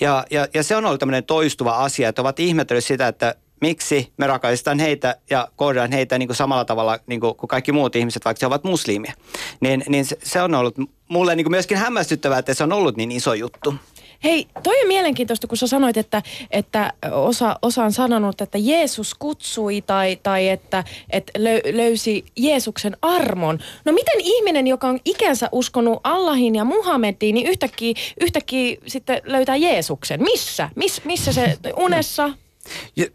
Ja, 0.00 0.24
ja, 0.30 0.48
ja 0.54 0.62
se 0.62 0.76
on 0.76 0.84
ollut 0.84 1.00
tämmöinen 1.00 1.24
toistuva 1.24 1.84
asia, 1.84 2.08
että 2.08 2.22
ovat 2.22 2.40
ihmetelleet 2.40 2.84
sitä, 2.84 3.08
että 3.08 3.34
miksi 3.62 4.12
me 4.16 4.26
rakastetaan 4.26 4.78
heitä 4.78 5.16
ja 5.30 5.48
kohdataan 5.56 5.92
heitä 5.92 6.18
niin 6.18 6.28
kuin 6.28 6.36
samalla 6.36 6.64
tavalla 6.64 6.98
niin 7.06 7.20
kuin, 7.20 7.36
kuin 7.36 7.48
kaikki 7.48 7.72
muut 7.72 7.96
ihmiset, 7.96 8.24
vaikka 8.24 8.38
he 8.42 8.46
ovat 8.46 8.64
muslimia. 8.64 9.12
Niin, 9.60 9.84
niin 9.88 10.04
se, 10.04 10.16
se 10.22 10.42
on 10.42 10.54
ollut 10.54 10.74
mulle 11.08 11.36
niin 11.36 11.44
kuin 11.44 11.50
myöskin 11.50 11.76
hämmästyttävää, 11.76 12.38
että 12.38 12.54
se 12.54 12.64
on 12.64 12.72
ollut 12.72 12.96
niin 12.96 13.12
iso 13.12 13.34
juttu. 13.34 13.74
Hei, 14.24 14.46
toi 14.62 14.80
on 14.80 14.88
mielenkiintoista, 14.88 15.46
kun 15.46 15.56
sä 15.56 15.66
sanoit, 15.66 15.96
että, 15.96 16.22
että 16.50 16.92
osa, 17.12 17.56
osa 17.62 17.84
on 17.84 17.92
sanonut, 17.92 18.40
että 18.40 18.58
Jeesus 18.58 19.14
kutsui 19.14 19.80
tai, 19.80 20.18
tai 20.22 20.48
että, 20.48 20.84
että 21.10 21.32
lö, 21.38 21.60
löysi 21.72 22.24
Jeesuksen 22.36 22.96
armon. 23.02 23.58
No 23.84 23.92
miten 23.92 24.20
ihminen, 24.20 24.66
joka 24.66 24.88
on 24.88 25.00
ikänsä 25.04 25.48
uskonut 25.52 26.00
Allahin 26.04 26.54
ja 26.54 26.64
Muhammediin, 26.64 27.34
niin 27.34 27.46
yhtäkkiä, 27.46 27.94
yhtäkkiä 28.20 28.76
sitten 28.86 29.20
löytää 29.24 29.56
Jeesuksen? 29.56 30.22
Missä? 30.22 30.68
Mis, 30.74 31.04
missä 31.04 31.32
se 31.32 31.58
unessa? 31.76 32.30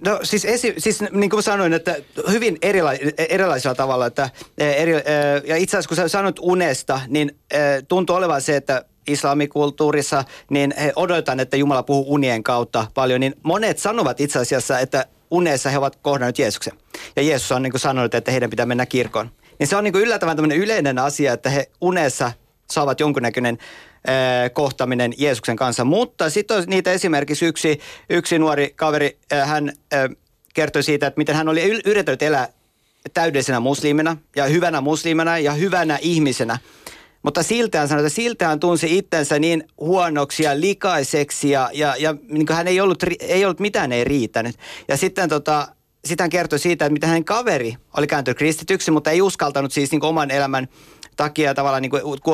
No 0.06 0.20
siis, 0.24 0.46
esi, 0.46 0.74
siis 0.78 1.02
niin 1.12 1.30
kuin 1.30 1.44
sanoin, 1.44 1.74
että 1.74 1.96
hyvin 2.32 2.58
erila- 2.62 3.14
erilaisella 3.30 3.76
tavalla. 3.76 4.06
Että, 4.06 4.30
eh, 4.58 4.82
eri, 4.82 4.94
eh, 4.94 5.04
ja 5.46 5.58
itse 5.58 5.78
asiassa 5.78 5.88
kun 5.88 5.96
sä 5.96 6.08
sanoit 6.08 6.40
unesta, 6.42 7.02
niin 7.08 7.32
eh, 7.52 7.84
tuntuu 7.88 8.16
olevan 8.16 8.42
se, 8.42 8.56
että 8.56 8.86
islamikulttuurissa, 9.08 10.24
niin 10.50 10.74
he 10.80 10.94
odotetaan, 10.96 11.40
että 11.40 11.58
Jumala 11.58 11.84
puhuu 11.84 12.14
unien 12.14 12.44
kautta 12.44 12.88
paljon, 12.94 13.20
niin 13.20 13.36
monet 13.44 13.80
sanovat 13.80 14.22
itse 14.22 14.40
asiassa, 14.40 14.80
että 14.80 15.06
unessa 15.32 15.70
he 15.70 15.78
ovat 15.78 15.96
kohdanneet 15.96 16.40
Jeesuksen. 16.40 16.74
Ja 17.16 17.22
Jeesus 17.22 17.52
on 17.52 17.62
niin 17.62 17.72
kuin 17.72 17.82
sanonut, 17.82 18.16
että 18.16 18.32
heidän 18.32 18.50
pitää 18.50 18.66
mennä 18.66 18.86
kirkkoon. 18.86 19.30
Niin 19.60 19.68
se 19.68 19.76
on 19.76 19.84
niin 19.84 19.92
kuin 19.94 20.04
yllättävän 20.04 20.38
tämmöinen 20.38 20.58
yleinen 20.58 21.00
asia, 21.00 21.34
että 21.34 21.50
he 21.50 21.70
unessa 21.82 22.32
saavat 22.72 23.00
jonkunnäköinen 23.00 23.58
kohtaminen 24.54 25.14
Jeesuksen 25.18 25.56
kanssa. 25.56 25.86
Mutta 25.86 26.30
sitten 26.30 26.64
niitä 26.68 26.92
esimerkiksi 26.92 27.46
yksi, 27.46 27.80
yksi 28.10 28.40
nuori 28.40 28.74
kaveri, 28.76 29.20
hän 29.46 29.74
kertoi 30.54 30.84
siitä, 30.84 31.08
että 31.08 31.18
miten 31.18 31.36
hän 31.36 31.50
oli 31.50 31.82
yrittänyt 31.86 32.22
elää 32.22 32.50
täydellisenä 33.14 33.60
muslimina 33.60 34.18
ja 34.36 34.46
hyvänä 34.46 34.82
muslimina 34.82 35.40
ja 35.40 35.54
hyvänä 35.54 36.00
ihmisenä. 36.02 36.58
Mutta 37.24 37.44
siltä 37.44 37.80
hän 37.80 37.88
sanoi, 37.88 38.06
että 38.06 38.16
siltä 38.16 38.48
hän 38.48 38.60
tunsi 38.60 38.98
itsensä 38.98 39.40
niin 39.40 39.64
huonoksi 39.78 40.44
ja 40.44 40.60
likaiseksi 40.60 41.50
ja, 41.50 41.70
ja, 41.74 41.96
ja 42.00 42.16
niin 42.30 42.48
hän 42.52 42.68
ei 42.68 42.82
ollut, 42.82 43.04
ei 43.20 43.46
ollut 43.46 43.60
mitään 43.60 43.92
ei 43.92 44.04
riittänyt. 44.04 44.56
Ja 44.88 44.98
sitten 44.98 45.30
tota, 45.30 45.68
sitten 46.06 46.24
hän 46.24 46.30
kertoi 46.30 46.60
siitä, 46.60 46.86
että 46.86 46.94
miten 46.94 47.10
hänen 47.10 47.26
kaveri 47.26 47.76
oli 47.98 48.08
kääntynyt 48.08 48.38
kristityksi, 48.38 48.92
mutta 48.92 49.12
ei 49.12 49.22
uskaltanut 49.22 49.72
siis 49.72 49.92
niin 49.92 50.06
oman 50.06 50.32
elämän 50.32 50.68
takia 51.18 51.54
tavallaan 51.54 51.82
niin 51.82 51.90
kuin, 51.90 52.04
ku, 52.24 52.32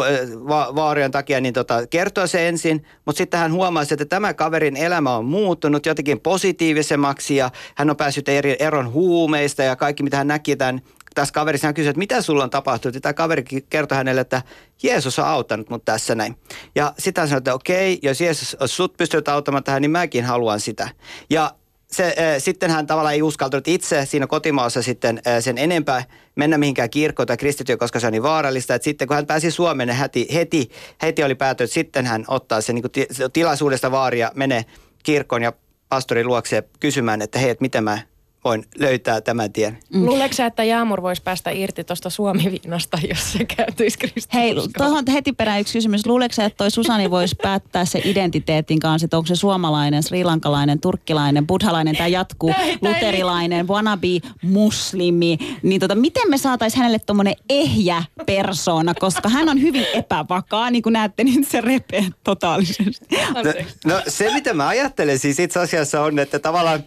va, 0.47 0.75
vaarien 0.75 1.11
takia 1.11 1.41
niin 1.41 1.53
tota, 1.53 1.87
kertoa 1.87 2.27
se 2.27 2.47
ensin, 2.47 2.85
mutta 3.05 3.17
sitten 3.17 3.39
hän 3.39 3.53
huomasi, 3.53 3.93
että 3.93 4.05
tämä 4.05 4.33
kaverin 4.33 4.77
elämä 4.77 5.15
on 5.15 5.25
muuttunut 5.25 5.85
jotenkin 5.85 6.19
positiivisemmaksi 6.19 7.35
ja 7.35 7.51
hän 7.75 7.89
on 7.89 7.97
päässyt 7.97 8.29
eri, 8.29 8.55
eron 8.59 8.91
huumeista 8.91 9.63
ja 9.63 9.75
kaikki 9.75 10.03
mitä 10.03 10.17
hän 10.17 10.27
näki 10.27 10.55
tämän 10.55 10.81
tässä 11.13 11.33
kaverissa 11.33 11.67
hän 11.67 11.73
kysyi, 11.73 11.89
että 11.89 11.99
mitä 11.99 12.21
sulla 12.21 12.43
on 12.43 12.49
tapahtunut. 12.49 12.95
Ja 12.95 13.01
tämä 13.01 13.13
kaveri 13.13 13.43
kertoi 13.69 13.95
hänelle, 13.95 14.21
että 14.21 14.41
Jeesus 14.83 15.19
on 15.19 15.25
auttanut 15.25 15.69
mut 15.69 15.85
tässä 15.85 16.15
näin. 16.15 16.35
Ja 16.75 16.93
sitten 16.99 17.21
hän 17.21 17.27
sanoi, 17.27 17.37
että 17.37 17.53
okei, 17.53 17.99
jos 18.01 18.21
Jeesus 18.21 18.57
sut 18.65 18.97
pystynyt 18.97 19.27
auttamaan 19.27 19.63
tähän, 19.63 19.81
niin 19.81 19.91
mäkin 19.91 20.25
haluan 20.25 20.59
sitä. 20.59 20.89
Ja 21.29 21.51
se, 21.93 22.03
äh, 22.05 22.13
sitten 22.38 22.71
hän 22.71 22.88
tavallaan 22.88 23.15
ei 23.15 23.21
uskaltanut 23.21 23.67
itse 23.67 24.05
siinä 24.05 24.27
kotimaassa 24.27 24.81
sitten 24.81 25.21
äh, 25.27 25.43
sen 25.43 25.57
enempää 25.57 26.03
mennä 26.35 26.57
mihinkään 26.57 26.89
kirkkoon 26.89 27.27
tai 27.27 27.38
kristityö, 27.38 27.77
koska 27.77 28.00
se 28.00 28.07
on 28.07 28.13
niin 28.13 28.23
vaarallista. 28.23 28.75
Että 28.75 28.83
sitten 28.83 29.07
kun 29.07 29.15
hän 29.15 29.25
pääsi 29.25 29.51
Suomeen, 29.51 29.88
niin 29.88 29.97
heti, 29.97 30.27
heti, 30.33 30.69
heti 31.01 31.23
oli 31.23 31.35
päätöt, 31.35 31.65
että 31.65 31.73
sitten 31.73 32.05
hän 32.05 32.25
ottaa 32.27 32.62
sen 32.62 32.75
niin 32.75 32.91
ti, 32.91 33.07
tilaisuudesta 33.33 33.91
vaaria, 33.91 34.31
menee 34.35 34.65
kirkkoon 35.03 35.43
ja 35.43 35.53
pastorin 35.89 36.27
luokse 36.27 36.63
kysymään, 36.79 37.21
että 37.21 37.39
hei, 37.39 37.50
että 37.50 37.62
miten 37.62 37.83
mä 37.83 38.00
voin 38.43 38.65
löytää 38.79 39.21
tämän 39.21 39.53
tien. 39.53 39.77
Mm. 39.93 40.05
Luuleeko 40.05 40.35
sä, 40.35 40.45
että 40.45 40.63
Jaamur 40.63 41.01
voisi 41.01 41.21
päästä 41.21 41.51
irti 41.51 41.83
tuosta 41.83 42.09
Suomi-viinasta, 42.09 42.97
jos 43.09 43.31
se 43.33 43.45
kääntyisi 43.45 43.97
kristinuskoon? 43.97 44.43
Hei, 44.43 44.55
tuohon 44.77 45.03
heti 45.13 45.31
perään 45.33 45.62
yksi 45.62 45.73
kysymys. 45.73 46.05
Luuleeko 46.05 46.33
sä, 46.33 46.45
että 46.45 46.57
toi 46.57 46.71
Susani 46.71 47.12
voisi 47.12 47.35
päättää 47.41 47.85
se 47.85 48.01
identiteetin 48.05 48.79
kanssa, 48.79 49.05
että 49.05 49.17
onko 49.17 49.27
se 49.27 49.35
suomalainen, 49.35 50.03
srilankalainen, 50.03 50.79
turkkilainen, 50.79 51.47
buddhalainen 51.47 51.97
tai 51.97 52.12
jatkuu, 52.12 52.53
luterilainen, 52.81 53.67
wannabe, 53.67 54.07
muslimi. 54.41 55.38
Niin 55.63 55.79
tota, 55.79 55.95
miten 55.95 56.29
me 56.29 56.38
saataisiin 56.38 56.77
hänelle 56.77 57.00
tommonen 57.00 57.35
ehjä 57.50 58.03
persona, 58.25 58.93
koska 58.93 59.29
hän 59.29 59.50
on 59.50 59.62
hyvin 59.62 59.85
epävakaa, 59.93 60.69
niin 60.71 60.83
kuin 60.83 60.93
näette, 60.93 61.23
niin 61.23 61.45
se 61.45 61.62
repee 61.62 62.05
totaalisesti. 62.23 63.07
No, 63.33 63.41
no 63.85 64.01
se, 64.07 64.33
mitä 64.33 64.53
mä 64.53 64.67
ajattelen 64.67 65.19
siis 65.19 65.39
itse 65.39 65.59
asiassa 65.59 66.01
on, 66.01 66.19
että 66.19 66.39
tavallaan 66.39 66.83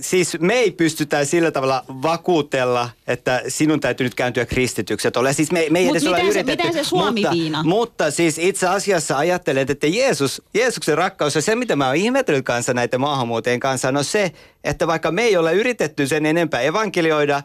siis 0.00 0.36
me 0.40 0.54
ei 0.54 0.70
pystytä 0.70 1.24
sillä 1.24 1.50
tavalla 1.50 1.84
vakuutella, 1.88 2.90
että 3.06 3.42
sinun 3.48 3.80
täytyy 3.80 4.04
nyt 4.04 4.14
kääntyä 4.14 4.46
kristityksi. 4.46 5.08
Ole, 5.16 5.32
siis 5.32 5.52
me, 5.52 5.66
me 5.70 5.78
ei 5.78 5.84
Mut 5.84 5.96
edes 5.96 6.06
ole 6.06 6.16
miten 6.16 6.32
se- 6.32 6.40
yritetty. 6.40 6.72
se 6.72 6.84
Suomi-viina? 6.84 7.58
Mutta, 7.62 7.76
mutta 7.76 8.10
siis 8.10 8.38
itse 8.38 8.66
asiassa 8.68 9.18
ajattelen, 9.18 9.66
että 9.70 9.86
Jeesus, 9.86 10.42
Jeesuksen 10.54 10.98
rakkaus 10.98 11.34
ja 11.34 11.42
se, 11.42 11.54
mitä 11.54 11.76
mä 11.76 11.86
oon 11.86 11.96
ihmetellyt 11.96 12.44
kanssa 12.44 12.74
näiden 12.74 13.00
maahanmuuttajien 13.00 13.60
kanssa, 13.60 13.88
on 13.88 14.04
se, 14.04 14.32
että 14.64 14.86
vaikka 14.86 15.10
me 15.10 15.22
ei 15.22 15.36
ole 15.36 15.54
yritetty 15.54 16.06
sen 16.06 16.26
enempää 16.26 16.60
evankelioida 16.60 17.42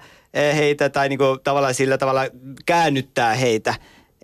heitä 0.55 0.89
tai 0.89 1.09
niinku 1.09 1.37
tavallaan 1.43 1.73
sillä 1.73 1.97
tavalla 1.97 2.21
käännyttää 2.65 3.33
heitä, 3.33 3.75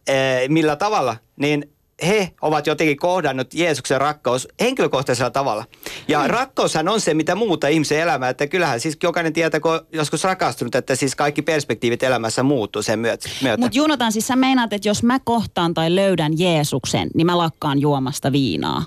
eh, 0.07 0.49
millä 0.49 0.75
tavalla, 0.75 1.15
niin 1.35 1.69
he 2.05 2.31
ovat 2.41 2.67
jotenkin 2.67 2.97
kohdannut 2.97 3.53
Jeesuksen 3.53 4.01
rakkaus 4.01 4.47
henkilökohtaisella 4.59 5.29
tavalla. 5.29 5.65
Ja 6.07 6.19
mm. 6.19 6.27
rakkaushan 6.27 6.87
on 6.87 7.01
se, 7.01 7.13
mitä 7.13 7.35
muuta 7.35 7.67
ihmisen 7.67 7.99
elämää. 7.99 8.29
Että 8.29 8.47
kyllähän 8.47 8.79
siis 8.79 8.97
jokainen 9.03 9.33
tietää, 9.33 9.59
kun 9.59 9.71
on 9.71 9.79
joskus 9.91 10.23
rakastunut, 10.23 10.75
että 10.75 10.95
siis 10.95 11.15
kaikki 11.15 11.41
perspektiivit 11.41 12.03
elämässä 12.03 12.43
muuttuu 12.43 12.81
sen 12.81 12.99
myötä. 12.99 13.29
myötä. 13.41 13.57
Mutta 13.61 13.77
Junotan, 13.77 14.11
siis 14.11 14.27
sä 14.27 14.35
meinaat, 14.35 14.73
että 14.73 14.89
jos 14.89 15.03
mä 15.03 15.19
kohtaan 15.23 15.73
tai 15.73 15.95
löydän 15.95 16.39
Jeesuksen, 16.39 17.09
niin 17.13 17.25
mä 17.25 17.37
lakkaan 17.37 17.79
juomasta 17.79 18.31
viinaa. 18.31 18.85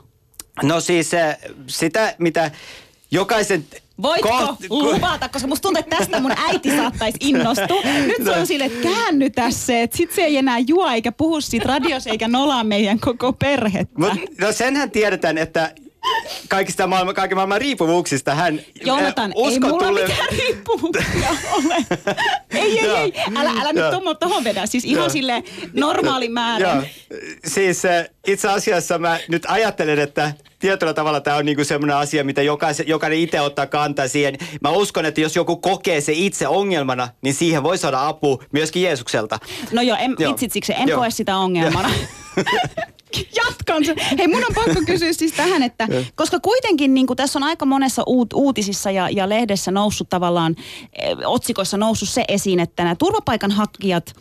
No 0.62 0.81
siis 0.81 1.14
eh, 1.14 1.37
sitä, 1.67 2.14
mitä 2.19 2.50
jokaisen... 3.11 3.64
Voitko 4.02 4.28
koht- 4.28 4.66
luvata, 4.71 5.28
koska 5.28 5.49
musta 5.49 5.62
tuntuu, 5.62 5.80
että 5.80 5.97
tästä 5.97 6.21
mun 6.21 6.33
äiti 6.49 6.76
saattaisi 6.76 7.19
innostua. 7.21 7.83
Nyt 8.07 8.25
se 8.25 8.30
on 8.30 8.47
sille, 8.47 8.64
että 8.64 8.88
käännytä 8.88 9.50
se, 9.50 9.83
että 9.83 9.97
sit 9.97 10.12
se 10.12 10.23
ei 10.23 10.37
enää 10.37 10.59
juo 10.59 10.90
eikä 10.90 11.12
puhu 11.12 11.40
siitä 11.40 11.69
radiossa 11.69 12.11
eikä 12.11 12.28
nolaa 12.28 12.64
meidän 12.64 13.00
koko 13.00 13.33
perhettä. 13.33 13.99
Mut, 13.99 14.12
no 14.40 14.52
senhän 14.52 14.90
tiedetään, 14.90 15.38
että 15.38 15.75
kaikista 16.49 16.87
maailman, 16.87 17.14
kaiken 17.14 17.37
maailman 17.37 17.61
riippuvuuksista 17.61 18.35
hän 18.35 18.61
Joonatan, 18.85 19.33
eh, 19.37 19.52
ei 19.52 19.61
mulla 19.61 19.87
tulee- 19.87 20.09
mitään 20.09 20.28
riippuvuuksia 20.30 21.28
ole. 21.52 21.76
ei, 22.50 22.80
ei, 22.80 22.90
ei. 22.90 23.12
Älä, 23.37 23.50
älä 23.50 23.73
nyt 23.73 24.04
Joo. 24.04 24.14
tohon, 24.14 24.45
vedä. 24.45 24.66
Siis 24.66 24.85
ihan 24.85 25.11
sille 25.11 25.42
normaali 25.73 26.28
määrä. 26.28 26.83
Siis 27.45 27.85
eh, 27.85 28.11
itse 28.26 28.49
asiassa 28.49 28.99
mä 28.99 29.19
nyt 29.28 29.42
ajattelen, 29.49 29.99
että 29.99 30.33
tietyllä 30.59 30.95
tavalla 30.95 31.21
tämä 31.21 31.37
on 31.37 31.47
niinku 31.47 31.64
semmoinen 31.64 31.97
asia, 31.97 32.25
mitä 32.25 32.42
jokaisen, 32.42 32.88
jokainen 32.88 33.19
itse 33.19 33.40
ottaa 33.40 33.66
kantaa 33.66 34.09
siihen. 34.09 34.38
Mä 34.61 34.71
uskon, 34.71 35.07
että 35.07 35.21
jos 35.21 35.37
joku 35.37 35.57
kokee 35.57 36.00
se 36.00 36.12
itse 36.12 36.49
ongelmana, 36.49 37.09
niin 37.23 37.35
siihen 37.35 37.62
voi 37.62 37.78
saada 37.78 38.09
apu 38.09 38.42
myöskin 38.52 38.83
Jeesukselta. 38.83 39.38
No 39.73 39.83
joo, 39.83 39.97
en, 40.00 40.14
Joo. 40.19 40.30
vitsitsiksi, 40.30 40.73
en 40.73 40.88
Joo. 40.88 40.99
koe 40.99 41.11
sitä 41.11 41.37
ongelmana. 41.37 41.90
Jatkan 43.37 43.85
sen. 43.85 43.97
Hei, 44.19 44.28
mun 44.28 44.45
on 44.49 44.54
pakko 44.54 44.80
kysyä 44.87 45.12
siis 45.12 45.33
tähän, 45.33 45.62
että 45.62 45.88
koska 46.14 46.40
kuitenkin 46.40 46.95
niin 46.95 47.07
tässä 47.16 47.38
on 47.38 47.42
aika 47.42 47.66
monessa 47.66 48.02
uut, 48.07 48.33
uutisissa 48.33 48.90
ja, 48.90 49.11
ja 49.11 49.28
lehdessä 49.28 49.71
noussut 49.71 50.09
tavallaan, 50.09 50.57
eh, 50.92 51.16
otsikoissa 51.25 51.76
noussut 51.76 52.09
se 52.09 52.25
esiin, 52.41 52.61
että 52.61 52.83
nämä 52.83 52.95
turvapaikanhakijat 52.95 54.15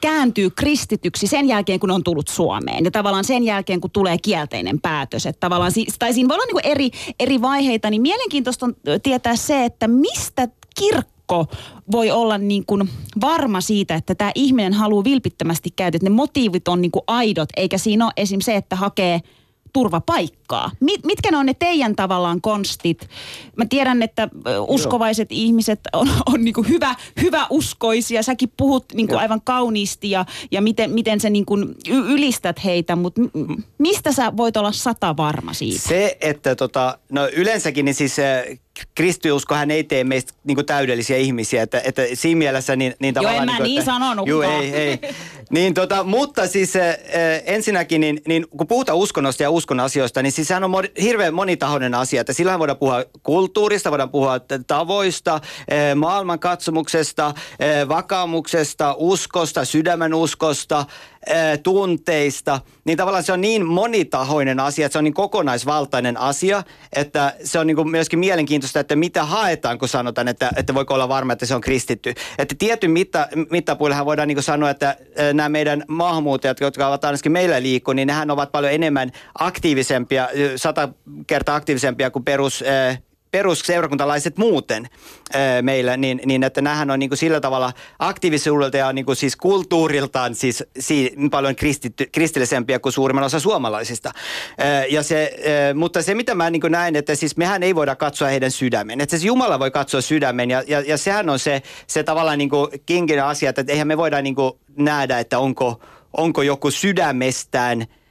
kääntyy 0.00 0.50
kristityksi 0.50 1.26
sen 1.26 1.48
jälkeen, 1.48 1.80
kun 1.80 1.90
on 1.90 2.04
tullut 2.04 2.28
Suomeen. 2.28 2.84
Ja 2.84 2.90
tavallaan 2.90 3.24
sen 3.24 3.42
jälkeen, 3.42 3.80
kun 3.80 3.90
tulee 3.90 4.16
kielteinen 4.22 4.80
päätös. 4.80 5.26
Että 5.26 5.40
tavallaan, 5.40 5.72
tai 5.98 6.12
siinä 6.12 6.28
voi 6.28 6.34
olla 6.34 6.44
niin 6.52 6.72
eri, 6.72 6.90
eri 7.20 7.42
vaiheita, 7.42 7.90
niin 7.90 8.02
mielenkiintoista 8.02 8.66
on 8.66 8.74
tietää 9.02 9.36
se, 9.36 9.64
että 9.64 9.88
mistä 9.88 10.48
kirkko 10.78 11.46
voi 11.92 12.10
olla 12.10 12.38
niin 12.38 12.66
kuin 12.66 12.88
varma 13.20 13.60
siitä, 13.60 13.94
että 13.94 14.14
tämä 14.14 14.32
ihminen 14.34 14.72
haluaa 14.72 15.04
vilpittömästi 15.04 15.70
käydä, 15.76 15.96
että 15.96 16.10
ne 16.10 16.14
motiivit 16.14 16.68
on 16.68 16.82
niin 16.82 16.90
kuin 16.90 17.04
aidot, 17.06 17.48
eikä 17.56 17.78
siinä 17.78 18.04
ole 18.04 18.12
esim. 18.16 18.40
se, 18.40 18.56
että 18.56 18.76
hakee 18.76 19.20
turvapaikkaa. 19.74 20.70
Mit, 20.80 21.04
mitkä 21.04 21.30
ne 21.30 21.36
on 21.36 21.46
ne 21.46 21.54
teidän 21.54 21.96
tavallaan 21.96 22.40
konstit? 22.40 23.08
Mä 23.56 23.64
tiedän, 23.68 24.02
että 24.02 24.28
uskovaiset 24.68 25.30
Joo. 25.30 25.40
ihmiset 25.40 25.80
on, 25.92 26.08
on 26.26 26.44
niinku 26.44 26.62
hyvä, 26.62 26.94
hyvä 27.22 27.46
uskoisia. 27.50 28.22
Säkin 28.22 28.52
puhut 28.56 28.84
niinku 28.94 29.14
Joo. 29.14 29.20
aivan 29.20 29.40
kauniisti 29.44 30.10
ja, 30.10 30.24
ja 30.50 30.62
miten, 30.62 30.90
miten 30.90 31.20
sä 31.20 31.30
niinku 31.30 31.56
y- 31.88 32.06
ylistät 32.08 32.64
heitä, 32.64 32.96
mutta 32.96 33.20
mistä 33.78 34.12
sä 34.12 34.36
voit 34.36 34.56
olla 34.56 34.72
sata 34.72 35.16
varma 35.16 35.52
siitä? 35.52 35.88
Se, 35.88 36.16
että 36.20 36.54
tota, 36.56 36.98
no 37.10 37.28
yleensäkin 37.36 37.84
niin 37.84 37.94
siis 37.94 38.16
kristiuskohan 38.94 39.70
ei 39.70 39.84
tee 39.84 40.04
meistä 40.04 40.32
niin 40.44 40.66
täydellisiä 40.66 41.16
ihmisiä, 41.16 41.62
että, 41.62 41.80
että 41.84 42.02
siinä 42.14 42.38
mielessä 42.38 42.76
niin, 42.76 42.94
niin 42.98 43.14
Joo, 43.14 43.22
tavallaan... 43.22 43.48
en 43.48 43.54
mä 43.54 43.56
kuin, 43.56 43.64
niin 43.64 43.78
että, 43.78 43.92
sanonutkaan. 43.92 44.28
Joo, 44.28 44.60
ei, 44.60 44.74
ei. 44.74 45.00
Niin 45.50 45.74
tota, 45.74 46.04
mutta 46.04 46.46
siis 46.46 46.76
äh, 46.76 46.94
ensinnäkin, 47.44 48.00
niin, 48.00 48.20
niin 48.28 48.46
kun 48.56 48.66
puhutaan 48.66 48.98
uskonnosta 48.98 49.42
ja 49.42 49.50
uskon 49.50 49.80
asioista, 49.80 50.22
niin 50.22 50.32
siis 50.32 50.48
sehän 50.48 50.64
on 50.64 50.70
moni, 50.70 50.90
hirveän 51.02 51.34
monitahoinen 51.34 51.94
asia, 51.94 52.20
että 52.20 52.32
sillähän 52.32 52.60
voidaan 52.60 52.78
puhua 52.78 53.04
kulttuurista, 53.22 53.90
voidaan 53.90 54.10
puhua 54.10 54.40
tavoista, 54.66 55.34
äh, 55.34 55.94
maailmankatsomuksesta, 55.96 57.26
äh, 57.26 57.88
vakaumuksesta, 57.88 58.94
uskosta, 58.98 59.64
sydämen 59.64 60.14
uskosta, 60.14 60.86
tunteista, 61.62 62.60
niin 62.84 62.98
tavallaan 62.98 63.24
se 63.24 63.32
on 63.32 63.40
niin 63.40 63.66
monitahoinen 63.66 64.60
asia, 64.60 64.86
että 64.86 64.92
se 64.92 64.98
on 64.98 65.04
niin 65.04 65.14
kokonaisvaltainen 65.14 66.16
asia, 66.16 66.62
että 66.92 67.34
se 67.44 67.58
on 67.58 67.66
niin 67.66 67.76
kuin 67.76 67.90
myöskin 67.90 68.18
mielenkiintoista, 68.18 68.80
että 68.80 68.96
mitä 68.96 69.24
haetaan, 69.24 69.78
kun 69.78 69.88
sanotaan, 69.88 70.28
että, 70.28 70.50
että 70.56 70.74
voiko 70.74 70.94
olla 70.94 71.08
varma, 71.08 71.32
että 71.32 71.46
se 71.46 71.54
on 71.54 71.60
kristitty. 71.60 72.14
Että 72.38 72.54
tietyn 72.58 72.90
mitta, 72.90 73.28
mittapuillahan 73.50 74.06
voidaan 74.06 74.28
niin 74.28 74.36
kuin 74.36 74.44
sanoa, 74.44 74.70
että 74.70 74.96
nämä 75.32 75.48
meidän 75.48 75.84
maahanmuuttajat, 75.88 76.60
jotka 76.60 76.88
ovat 76.88 77.04
ainakin 77.04 77.32
meillä 77.32 77.62
liikku, 77.62 77.92
niin 77.92 78.06
nehän 78.06 78.30
ovat 78.30 78.52
paljon 78.52 78.72
enemmän 78.72 79.12
aktiivisempia, 79.38 80.28
sata 80.56 80.88
kertaa 81.26 81.56
aktiivisempia 81.56 82.10
kuin 82.10 82.24
perus 82.24 82.64
perusseurakuntalaiset 83.34 84.38
muuten 84.38 84.88
ää, 85.32 85.62
meillä, 85.62 85.96
niin, 85.96 86.20
niin 86.24 86.42
että 86.42 86.62
nämähän 86.62 86.90
on 86.90 86.98
niin 86.98 87.10
kuin 87.10 87.18
sillä 87.18 87.40
tavalla 87.40 87.72
aktiivisuudelta 87.98 88.76
ja 88.76 88.92
niin 88.92 89.04
kuin 89.04 89.16
siis 89.16 89.36
kulttuuriltaan 89.36 90.34
siis, 90.34 90.64
si, 90.78 91.14
paljon 91.30 91.56
kristitty, 91.56 92.06
kristillisempiä 92.12 92.78
kuin 92.78 92.92
suurimman 92.92 93.24
osa 93.24 93.40
suomalaisista. 93.40 94.12
Ää, 94.58 94.86
ja 94.86 95.02
se, 95.02 95.36
ää, 95.66 95.74
mutta 95.74 96.02
se, 96.02 96.14
mitä 96.14 96.34
mä 96.34 96.50
niin 96.50 96.60
kuin 96.60 96.70
näen, 96.70 96.96
että 96.96 97.14
siis 97.14 97.36
mehän 97.36 97.62
ei 97.62 97.74
voida 97.74 97.96
katsoa 97.96 98.28
heidän 98.28 98.50
sydämen. 98.50 99.00
Että 99.00 99.10
siis 99.16 99.24
Jumala 99.24 99.58
voi 99.58 99.70
katsoa 99.70 100.00
sydämen 100.00 100.50
ja, 100.50 100.62
ja, 100.66 100.80
ja 100.80 100.98
sehän 100.98 101.30
on 101.30 101.38
se, 101.38 101.62
se 101.86 102.02
tavallaan 102.02 102.38
niin 102.38 102.50
kuin 102.50 102.68
kinkinen 102.86 103.24
asia, 103.24 103.50
että 103.50 103.64
eihän 103.68 103.88
me 103.88 103.96
voida 103.96 104.22
niin 104.22 104.34
kuin 104.34 104.52
nähdä, 104.76 105.18
että 105.18 105.38
onko, 105.38 105.80
onko 106.12 106.42
joku 106.42 106.70
sydämestään– 106.70 107.84
ää, 107.88 108.03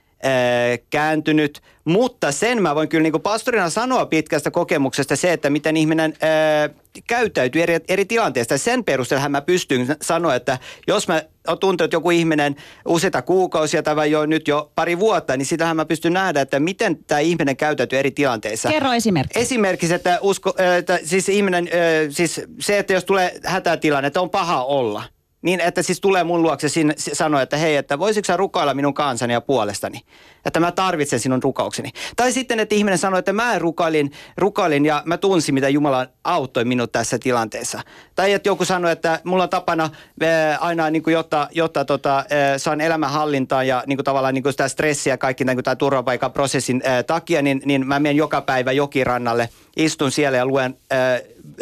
kääntynyt, 0.89 1.61
mutta 1.85 2.31
sen 2.31 2.61
mä 2.61 2.75
voin 2.75 2.89
kyllä 2.89 3.03
niin 3.03 3.11
kuin 3.11 3.21
pastorina 3.21 3.69
sanoa 3.69 4.05
pitkästä 4.05 4.51
kokemuksesta 4.51 5.15
se, 5.15 5.33
että 5.33 5.49
miten 5.49 5.77
ihminen 5.77 6.13
ää, 6.21 6.69
käyttäytyy 7.07 7.61
eri, 7.61 7.77
eri 7.87 8.05
tilanteista. 8.05 8.57
Sen 8.57 8.83
perusteella 8.83 9.29
mä 9.29 9.41
pystyn 9.41 9.95
sanoa, 10.01 10.35
että 10.35 10.57
jos 10.87 11.07
mä 11.07 11.23
tuntuu, 11.59 11.85
että 11.85 11.95
joku 11.95 12.11
ihminen 12.11 12.55
useita 12.85 13.21
kuukausia 13.21 13.83
tai 13.83 14.11
jo 14.11 14.25
nyt 14.25 14.47
jo 14.47 14.71
pari 14.75 14.99
vuotta, 14.99 15.37
niin 15.37 15.45
sitähän 15.45 15.75
mä 15.75 15.85
pystyn 15.85 16.13
nähdä, 16.13 16.41
että 16.41 16.59
miten 16.59 17.03
tämä 17.03 17.19
ihminen 17.19 17.57
käyttäytyy 17.57 17.99
eri 17.99 18.11
tilanteissa. 18.11 18.69
Kerro 18.69 18.93
esimerkki. 18.93 19.39
Esimerkiksi, 19.39 19.93
että, 19.93 20.19
usko, 20.21 20.53
että 20.77 20.99
siis 21.03 21.29
ihminen, 21.29 21.69
siis 22.09 22.41
se, 22.59 22.77
että 22.77 22.93
jos 22.93 23.05
tulee 23.05 23.39
hätätilanne, 23.45 24.07
että 24.07 24.21
on 24.21 24.29
paha 24.29 24.63
olla, 24.63 25.03
niin 25.43 25.59
että 25.59 25.81
siis 25.81 26.01
tulee 26.01 26.23
mun 26.23 26.41
luokse 26.41 26.69
sinne, 26.69 26.93
sanoa, 26.97 27.41
että 27.41 27.57
hei, 27.57 27.75
että 27.75 27.99
voisitko 27.99 28.25
sä 28.25 28.37
rukoilla 28.37 28.73
minun 28.73 28.93
kansani 28.93 29.33
ja 29.33 29.41
puolestani? 29.41 30.01
Että 30.45 30.59
mä 30.59 30.71
tarvitsen 30.71 31.19
sinun 31.19 31.43
rukoukseni. 31.43 31.91
Tai 32.15 32.31
sitten, 32.31 32.59
että 32.59 32.75
ihminen 32.75 32.97
sanoo, 32.97 33.19
että 33.19 33.33
mä 33.33 33.59
rukoilin, 33.59 34.11
rukoilin 34.37 34.85
ja 34.85 35.03
mä 35.05 35.17
tunsin, 35.17 35.55
mitä 35.55 35.69
Jumala 35.69 36.07
auttoi 36.23 36.65
minut 36.65 36.91
tässä 36.91 37.19
tilanteessa. 37.19 37.81
Tai 38.15 38.33
että 38.33 38.49
joku 38.49 38.65
sanoi, 38.65 38.91
että 38.91 39.19
mulla 39.23 39.43
on 39.43 39.49
tapana 39.49 39.89
ää, 40.21 40.57
aina, 40.57 40.89
niin 40.89 41.03
kuin, 41.03 41.13
jotta, 41.13 41.47
jotta 41.51 41.85
tota, 41.85 42.15
ää, 42.29 42.57
saan 42.57 42.81
elämän 42.81 43.11
hallintaan 43.11 43.67
ja 43.67 43.83
niin 43.87 43.97
kuin, 43.97 44.05
tavallaan 44.05 44.33
niin 44.33 44.43
kuin 44.43 44.53
sitä 44.53 44.67
stressiä 44.67 45.17
kaikki 45.17 45.43
niin 45.43 45.55
kuin, 45.55 45.63
tämän 45.63 45.77
turvapaikkaprosessin 45.77 46.81
ää, 46.85 47.03
takia, 47.03 47.41
niin, 47.41 47.61
niin 47.65 47.87
mä 47.87 47.99
menen 47.99 48.15
joka 48.17 48.41
päivä 48.41 48.71
jokirannalle, 48.71 49.49
istun 49.75 50.11
siellä 50.11 50.37
ja 50.37 50.45
luen 50.45 50.77
ää, 50.91 51.19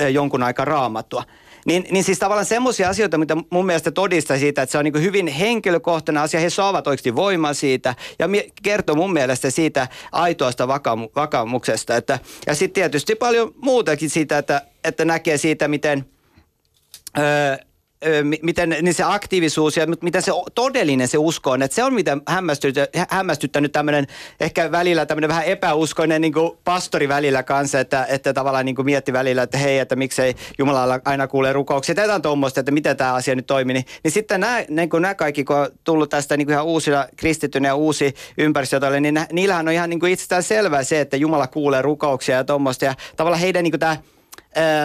jonkun 0.10 0.44
aikaa 0.44 0.66
raamattua. 0.66 1.24
Niin, 1.66 1.88
niin 1.92 2.04
siis 2.04 2.20
tavallaan 2.20 2.46
semmoisia 2.46 2.90
asioita, 2.90 3.18
mitä 3.18 3.38
mun 3.50 3.66
mielestä 3.66 3.92
todistaa 3.92 4.38
siitä, 4.38 4.62
että 4.62 4.72
se 4.72 4.78
on 4.78 4.86
niin 4.86 5.02
hyvin 5.02 5.28
henkilökohtainen 5.28 6.24
asia. 6.24 6.40
He 6.40 6.50
saavat 6.50 6.88
oikeasti 6.88 7.16
voimaa 7.16 7.54
siitä 7.54 7.96
ja 8.20 8.28
kertoo 8.64 8.96
mun 8.96 9.14
mielestä 9.14 9.50
siitä 9.50 9.88
aitoasta 10.12 10.66
vakaumu- 10.66 11.12
vakaumuksesta. 11.16 11.96
Että, 11.96 12.20
ja 12.48 12.56
sitten 12.56 12.74
tietysti 12.74 13.16
paljon 13.16 13.54
muutakin 13.56 14.10
siitä, 14.10 14.38
että, 14.38 14.62
että 14.84 15.06
näkee 15.06 15.38
siitä, 15.38 15.68
miten... 15.68 16.06
Öö, 17.18 17.71
miten 18.42 18.70
niin 18.70 18.94
se 18.94 19.04
aktiivisuus 19.04 19.78
ja 19.78 19.88
mit- 19.88 20.02
miten 20.02 20.22
se 20.22 20.32
todellinen 20.56 21.08
se 21.08 21.18
usko 21.18 21.52
on. 21.52 21.62
Että 21.62 21.76
se 21.76 21.84
on 21.84 21.94
mitä 21.94 22.18
hämmästyt, 22.28 22.76
hämmästyttänyt 23.10 23.72
tämmöinen 23.72 24.08
ehkä 24.40 24.72
välillä 24.72 25.06
tämmöinen 25.06 25.28
vähän 25.28 25.46
epäuskoinen 25.46 26.22
niin 26.22 26.34
kuin 26.34 26.58
pastori 26.64 27.08
välillä 27.08 27.44
kanssa, 27.44 27.80
että, 27.80 28.06
että 28.10 28.34
tavallaan 28.34 28.66
niin 28.66 28.76
kuin 28.76 28.86
mietti 28.86 29.14
välillä, 29.14 29.44
että 29.44 29.58
hei, 29.58 29.80
että 29.80 29.96
miksei 29.96 30.36
Jumalalla 30.58 31.00
aina 31.06 31.28
kuulee 31.28 31.54
rukouksia. 31.54 31.96
Tai 31.96 32.06
jotain 32.06 32.22
tuommoista, 32.22 32.60
että 32.60 32.72
miten 32.72 32.98
tämä 32.98 33.14
asia 33.14 33.36
nyt 33.36 33.48
toimii. 33.48 33.74
Niin, 33.74 33.86
niin 34.04 34.12
sitten 34.12 34.40
nämä, 34.40 34.64
niin 34.70 34.90
kuin 34.90 35.02
nämä 35.02 35.16
kaikki, 35.16 35.44
kun 35.44 35.56
on 35.56 35.70
tullut 35.84 36.10
tästä 36.10 36.38
niin 36.38 36.48
kuin 36.48 36.54
ihan 36.54 36.66
uusilla 36.66 37.08
kristittyneä 37.16 37.72
ja 37.72 37.76
uusi 37.76 38.14
ympäristö, 38.38 39.00
niin 39.00 39.20
niillähän 39.32 39.68
on 39.68 39.74
ihan 39.74 39.90
niin 39.90 40.00
kuin 40.00 40.12
itsestään 40.12 40.44
selvää 40.44 40.84
se, 40.84 41.02
että 41.02 41.18
Jumala 41.18 41.48
kuulee 41.48 41.82
rukouksia 41.82 42.36
ja 42.36 42.44
tuommoista. 42.44 42.86
Ja 42.86 42.94
tavallaan 43.16 43.42
heidän 43.42 43.64
niin 43.64 43.72
kuin 43.72 43.80
tämä 43.80 43.98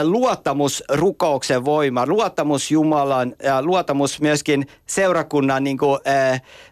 luottamus 0.02 0.84
rukouksen 0.88 1.64
voima, 1.64 2.06
luottamus 2.06 2.70
Jumalan 2.70 3.34
ja 3.42 3.62
luottamus 3.62 4.20
myöskin 4.20 4.66
seurakunnan 4.86 5.64
niin 5.64 5.78
kuin, 5.78 5.98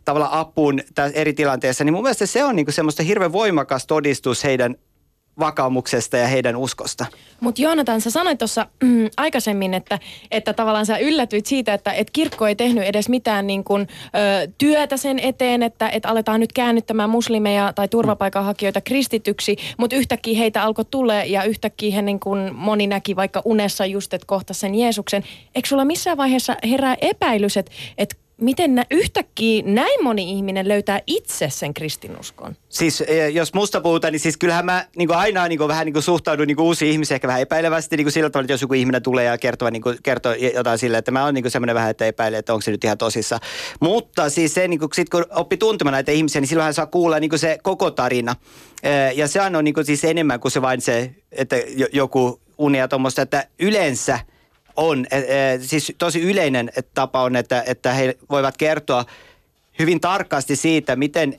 tavallaan 0.05 0.33
apuun 0.33 0.81
eri 1.15 1.33
tilanteessa, 1.33 1.85
niin 1.85 1.93
mun 1.95 2.03
mielestä 2.03 2.27
se 2.27 2.45
on 2.45 2.57
niin 2.57 2.67
kuin 2.67 2.75
semmoista 2.75 3.03
hirveän 3.03 3.33
voimakas 3.33 3.87
todistus 3.87 4.45
heidän 4.45 4.77
vakaumuksesta 5.38 6.16
ja 6.16 6.27
heidän 6.27 6.57
uskosta. 6.57 7.07
Mutta 7.40 7.62
Joonatan, 7.62 8.01
sä 8.01 8.11
sanoit 8.11 8.38
tuossa 8.38 8.66
mm, 8.83 9.11
aikaisemmin, 9.16 9.75
että, 9.75 9.99
että 10.31 10.53
tavallaan 10.53 10.87
sä 10.87 10.99
yllätyit 10.99 11.47
siitä, 11.47 11.75
että 11.75 11.92
et 11.92 12.11
kirkko 12.11 12.47
ei 12.47 12.57
tehnyt 12.57 12.85
edes 12.85 13.09
mitään 13.09 13.47
niin 13.47 13.64
kun, 13.64 13.81
ö, 13.81 13.87
työtä 14.59 14.97
sen 14.97 15.18
eteen, 15.18 15.62
että 15.62 15.88
et 15.88 16.07
aletaan 16.07 16.40
nyt 16.40 16.53
käännyttämään 16.53 17.11
muslimeja 17.11 17.73
tai 17.73 17.88
turvapaikanhakijoita 17.88 18.81
kristityksi, 18.81 19.57
mutta 19.79 19.97
yhtäkkiä 19.97 20.38
heitä 20.38 20.62
alkoi 20.62 20.85
tulee 20.85 21.27
ja 21.27 21.44
yhtäkkiä 21.44 21.94
he 21.94 22.03
niin 22.03 22.20
kun 22.20 22.51
moni 22.53 22.87
näki 22.87 23.16
vaikka 23.16 23.42
unessa 23.44 23.87
just, 23.87 24.14
että 24.14 24.27
kohta 24.27 24.55
sen 24.55 24.75
Jeesuksen. 24.75 25.25
Eikö 25.55 25.68
sulla 25.68 25.85
missään 25.85 26.16
vaiheessa 26.16 26.57
herää 26.64 26.97
epäilys, 27.01 27.57
että 27.57 27.73
et 27.99 28.24
miten 28.40 28.75
nä, 28.75 28.85
yhtäkkiä 28.90 29.62
näin 29.66 30.05
moni 30.05 30.31
ihminen 30.31 30.68
löytää 30.68 31.01
itse 31.07 31.51
sen 31.51 31.75
kristinuskon? 31.75 32.57
Siis 32.68 33.01
eh, 33.01 33.29
jos 33.35 33.55
musta 33.55 33.81
puhutaan, 33.81 34.12
niin 34.12 34.20
siis 34.20 34.37
kyllähän 34.37 34.64
mä 34.64 34.87
niin 34.97 35.09
kuin 35.09 35.18
aina 35.18 35.49
niin 35.49 35.59
kuin, 35.59 35.68
vähän 35.68 35.85
niin 35.85 35.92
kuin 35.92 36.03
suhtaudun 36.03 36.47
niin 36.47 36.57
kuin 36.57 36.66
uusiin 36.66 36.92
ihmisiin 36.92 37.14
ehkä 37.14 37.29
vähän 37.29 37.40
epäilevästi 37.42 37.97
niin 37.97 38.05
kuin 38.05 38.12
sillä 38.12 38.31
tavalla, 38.31 38.44
että 38.44 38.53
jos 38.53 38.62
joku 38.62 38.75
ihminen 38.75 39.03
tulee 39.03 39.25
ja 39.25 39.38
kertoo, 39.38 39.70
niin 39.70 39.83
kuin, 39.83 39.99
kertoo 40.03 40.33
jotain 40.55 40.79
sille, 40.79 40.99
että 40.99 41.11
mä 41.11 41.25
oon 41.25 41.35
niin 41.35 41.51
semmoinen 41.51 41.75
vähän, 41.75 41.90
että 41.90 42.07
epäilee, 42.07 42.38
että 42.38 42.53
onko 42.53 42.62
se 42.62 42.70
nyt 42.70 42.85
ihan 42.85 42.99
tosissa. 42.99 43.38
Mutta 43.81 44.31
siis 44.31 44.55
se, 44.55 44.68
niin 44.68 44.81
kuin, 44.81 44.88
sit 44.94 45.09
kun 45.09 45.27
oppi 45.31 45.57
tuntemaan 45.57 45.92
näitä 45.92 46.12
ihmisiä, 46.12 46.40
niin 46.40 46.49
silloinhan 46.49 46.75
saa 46.75 46.87
kuulla 46.87 47.20
niin 47.20 47.31
kuin 47.31 47.38
se 47.40 47.59
koko 47.62 47.90
tarina. 47.90 48.37
Eh, 48.83 49.16
Ja 49.16 49.29
sehän 49.29 49.57
on 49.57 49.64
niin 49.64 49.75
kuin, 49.75 49.87
siis 49.87 50.05
enemmän 50.05 50.40
kuin 50.40 50.53
se 50.53 50.62
vain 50.62 50.81
se, 50.81 51.14
että 51.33 51.57
jo- 51.57 51.88
joku 51.92 52.40
unia 52.59 52.88
tuommoista, 52.88 53.23
että 53.23 53.47
yleensä 53.61 54.18
on, 54.77 55.07
eh, 55.11 55.19
eh, 55.19 55.61
siis 55.61 55.93
tosi 55.99 56.21
yleinen 56.21 56.71
tapa 56.95 57.23
on, 57.23 57.37
että, 57.37 57.65
että 57.67 57.93
he 57.93 58.17
voivat 58.31 58.57
kertoa 58.57 59.05
hyvin 59.79 60.01
tarkasti 60.01 60.57
siitä, 60.57 60.97
miten 60.97 61.39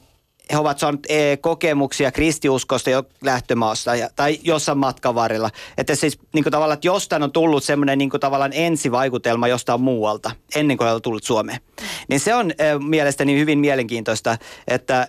he 0.51 0.57
ovat 0.57 0.79
saaneet 0.79 1.05
eh, 1.09 1.41
kokemuksia 1.41 2.11
kristiuskosta 2.11 2.89
jo 2.89 3.03
lähtömaassa 3.21 3.91
tai 4.15 4.39
jossain 4.43 4.77
matkan 4.77 5.15
varrella. 5.15 5.49
Että 5.77 5.95
siis 5.95 6.19
niin 6.33 6.43
kuin 6.43 6.51
tavallaan, 6.51 6.75
että 6.75 6.87
jostain 6.87 7.23
on 7.23 7.31
tullut 7.31 7.63
semmoinen 7.63 7.97
niin 7.97 8.09
kuin 8.09 8.21
tavallaan 8.21 8.53
ensivaikutelma 8.53 9.47
jostain 9.47 9.81
muualta, 9.81 10.31
ennen 10.55 10.77
kuin 10.77 10.85
he 10.85 10.91
ovat 10.91 11.03
tullut 11.03 11.23
Suomeen. 11.23 11.59
Niin 12.07 12.19
se 12.19 12.35
on 12.35 12.51
mielestäni 12.87 13.39
hyvin 13.39 13.59
mielenkiintoista, 13.59 14.37
että, 14.67 15.07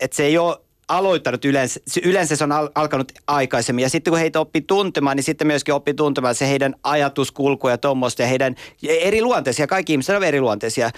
että 0.00 0.16
se 0.16 0.24
ei 0.24 0.38
ole 0.38 0.65
aloittanut 0.88 1.44
yleensä, 1.44 1.80
yleensä 2.04 2.36
se 2.36 2.44
on 2.44 2.52
al- 2.52 2.68
alkanut 2.74 3.12
aikaisemmin. 3.26 3.82
Ja 3.82 3.90
sitten 3.90 4.10
kun 4.10 4.18
heitä 4.18 4.40
oppii 4.40 4.62
tuntemaan, 4.62 5.16
niin 5.16 5.24
sitten 5.24 5.46
myöskin 5.46 5.74
oppii 5.74 5.94
tuntemaan 5.94 6.34
se 6.34 6.48
heidän 6.48 6.74
ajatuskulku 6.82 7.68
ja 7.68 7.78
tuommoista 7.78 8.22
ja 8.22 8.28
heidän 8.28 8.54
eri 8.82 9.22
luonteisia. 9.22 9.66
Kaikki 9.66 9.92
ihmiset 9.92 10.16
ovat 10.16 10.28
eri 10.28 10.40
luonteisia. 10.40 10.90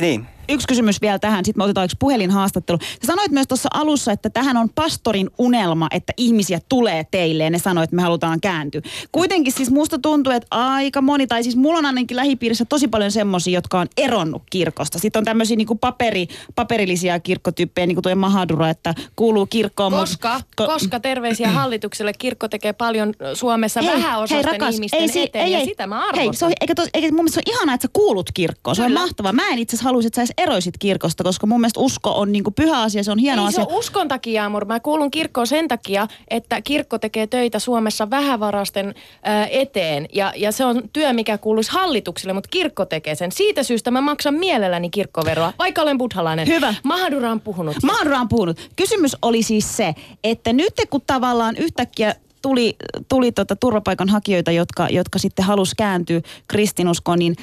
Niin 0.00 0.26
yksi 0.52 0.68
kysymys 0.68 1.00
vielä 1.00 1.18
tähän, 1.18 1.44
sitten 1.44 1.60
me 1.60 1.64
otetaan 1.64 1.84
yksi 1.84 1.96
puhelinhaastattelu. 2.00 2.78
Sä 2.82 3.06
sanoit 3.06 3.30
myös 3.30 3.46
tuossa 3.46 3.68
alussa, 3.74 4.12
että 4.12 4.30
tähän 4.30 4.56
on 4.56 4.68
pastorin 4.74 5.30
unelma, 5.38 5.88
että 5.90 6.12
ihmisiä 6.16 6.60
tulee 6.68 7.06
teille 7.10 7.44
ja 7.44 7.50
ne 7.50 7.58
sanoit, 7.58 7.84
että 7.84 7.96
me 7.96 8.02
halutaan 8.02 8.40
kääntyä. 8.40 8.80
Kuitenkin 9.12 9.52
siis 9.52 9.70
musta 9.70 9.98
tuntuu, 9.98 10.32
että 10.32 10.46
aika 10.50 11.02
moni, 11.02 11.26
tai 11.26 11.42
siis 11.42 11.56
mulla 11.56 11.78
on 11.78 11.86
ainakin 11.86 12.16
lähipiirissä 12.16 12.64
tosi 12.64 12.88
paljon 12.88 13.10
semmosia, 13.10 13.54
jotka 13.54 13.80
on 13.80 13.86
eronnut 13.96 14.42
kirkosta. 14.50 14.98
Sitten 14.98 15.20
on 15.20 15.24
tämmöisiä 15.24 15.56
niinku 15.56 15.74
paperi, 15.74 16.28
paperillisia 16.54 17.20
kirkkotyyppejä, 17.20 17.86
niin 17.86 17.96
kuin 17.96 18.02
tuo 18.02 18.14
Mahadura, 18.14 18.68
että 18.70 18.94
kuuluu 19.16 19.46
kirkkoon. 19.46 19.92
Koska, 19.92 20.40
ko, 20.56 20.66
koska 20.66 21.00
terveisiä 21.00 21.50
hallitukselle, 21.58 22.12
kirkko 22.12 22.48
tekee 22.48 22.72
paljon 22.72 23.14
Suomessa 23.34 23.82
hei, 23.82 23.94
vähäosaisten 23.94 24.50
hei, 24.50 24.58
rakas, 24.58 24.74
ihmisten 24.74 25.00
ei, 25.00 25.08
si, 25.08 25.22
eteen, 25.22 25.44
ei, 25.44 25.52
ja 25.52 25.58
ei, 25.58 25.64
sitä 25.64 25.86
mä 25.86 25.98
arvostan. 25.98 26.20
Hei, 26.20 26.34
se 26.34 26.44
on, 26.44 26.52
eikä 26.60 26.74
tos, 26.74 26.88
eikä, 26.94 27.08
mun 27.08 27.16
mielestä 27.16 27.34
se 27.34 27.42
on 27.46 27.54
ihanaa, 27.54 27.74
että 27.74 27.88
sä 27.88 27.90
kuulut 27.92 28.30
kirkkoon. 28.34 28.76
Se 28.76 28.82
Kyllä. 28.82 29.00
on 29.00 29.04
mahtavaa. 29.04 29.32
Mä 29.32 29.48
en 29.48 29.58
itse 29.58 29.76
asiassa 29.76 29.88
haluaisi, 29.88 30.06
että 30.06 30.26
sä 30.26 30.32
eroisit 30.42 30.78
kirkosta, 30.78 31.24
koska 31.24 31.46
mun 31.46 31.60
mielestä 31.60 31.80
usko 31.80 32.10
on 32.10 32.32
niin 32.32 32.44
kuin 32.44 32.54
pyhä 32.54 32.80
asia, 32.82 33.04
se 33.04 33.12
on 33.12 33.18
hieno 33.18 33.42
Ei 33.42 33.48
asia. 33.48 33.64
se 33.64 33.70
on 33.72 33.78
uskon 33.78 34.08
takia, 34.08 34.44
Amor. 34.44 34.64
Mä 34.64 34.80
kuulun 34.80 35.10
kirkkoon 35.10 35.46
sen 35.46 35.68
takia, 35.68 36.08
että 36.28 36.62
kirkko 36.62 36.98
tekee 36.98 37.26
töitä 37.26 37.58
Suomessa 37.58 38.10
vähävarasten 38.10 38.94
ää, 39.22 39.46
eteen. 39.46 40.06
Ja, 40.14 40.32
ja 40.36 40.52
se 40.52 40.64
on 40.64 40.82
työ, 40.92 41.12
mikä 41.12 41.38
kuuluisi 41.38 41.70
hallitukselle, 41.70 42.32
mutta 42.32 42.48
kirkko 42.50 42.84
tekee 42.84 43.14
sen. 43.14 43.32
Siitä 43.32 43.62
syystä 43.62 43.90
mä 43.90 44.00
maksan 44.00 44.34
mielelläni 44.34 44.90
kirkkoveroa, 44.90 45.52
vaikka 45.58 45.82
olen 45.82 45.98
buddhalainen. 45.98 46.46
Hyvä. 46.46 46.74
Mahadura 46.82 47.30
on 47.30 47.40
puhunut. 47.40 47.76
Mahadura 47.82 48.20
on 48.20 48.28
puhunut. 48.28 48.70
Kysymys 48.76 49.16
oli 49.22 49.42
siis 49.42 49.76
se, 49.76 49.94
että 50.24 50.52
nyt 50.52 50.72
kun 50.90 51.02
tavallaan 51.06 51.56
yhtäkkiä 51.56 52.14
tuli, 52.42 52.76
tuli 53.08 53.32
tota 53.32 53.56
turvapaikanhakijoita, 53.56 54.50
jotka, 54.50 54.88
jotka 54.88 55.18
sitten 55.18 55.44
halusi 55.44 55.76
kääntyä 55.76 56.20
kristinuskoon, 56.48 57.18
niin 57.18 57.36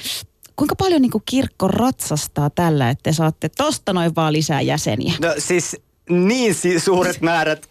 Kuinka 0.59 0.75
paljon 0.75 1.01
niin 1.01 1.11
kuin 1.11 1.23
kirkko 1.25 1.67
ratsastaa 1.67 2.49
tällä, 2.49 2.89
että 2.89 3.03
te 3.03 3.13
saatte 3.13 3.49
tosta 3.49 3.93
noin 3.93 4.15
vaan 4.15 4.33
lisää 4.33 4.61
jäseniä? 4.61 5.13
No 5.21 5.33
siis 5.37 5.77
niin 6.09 6.55
suuret 6.79 7.21
määrät 7.29 7.69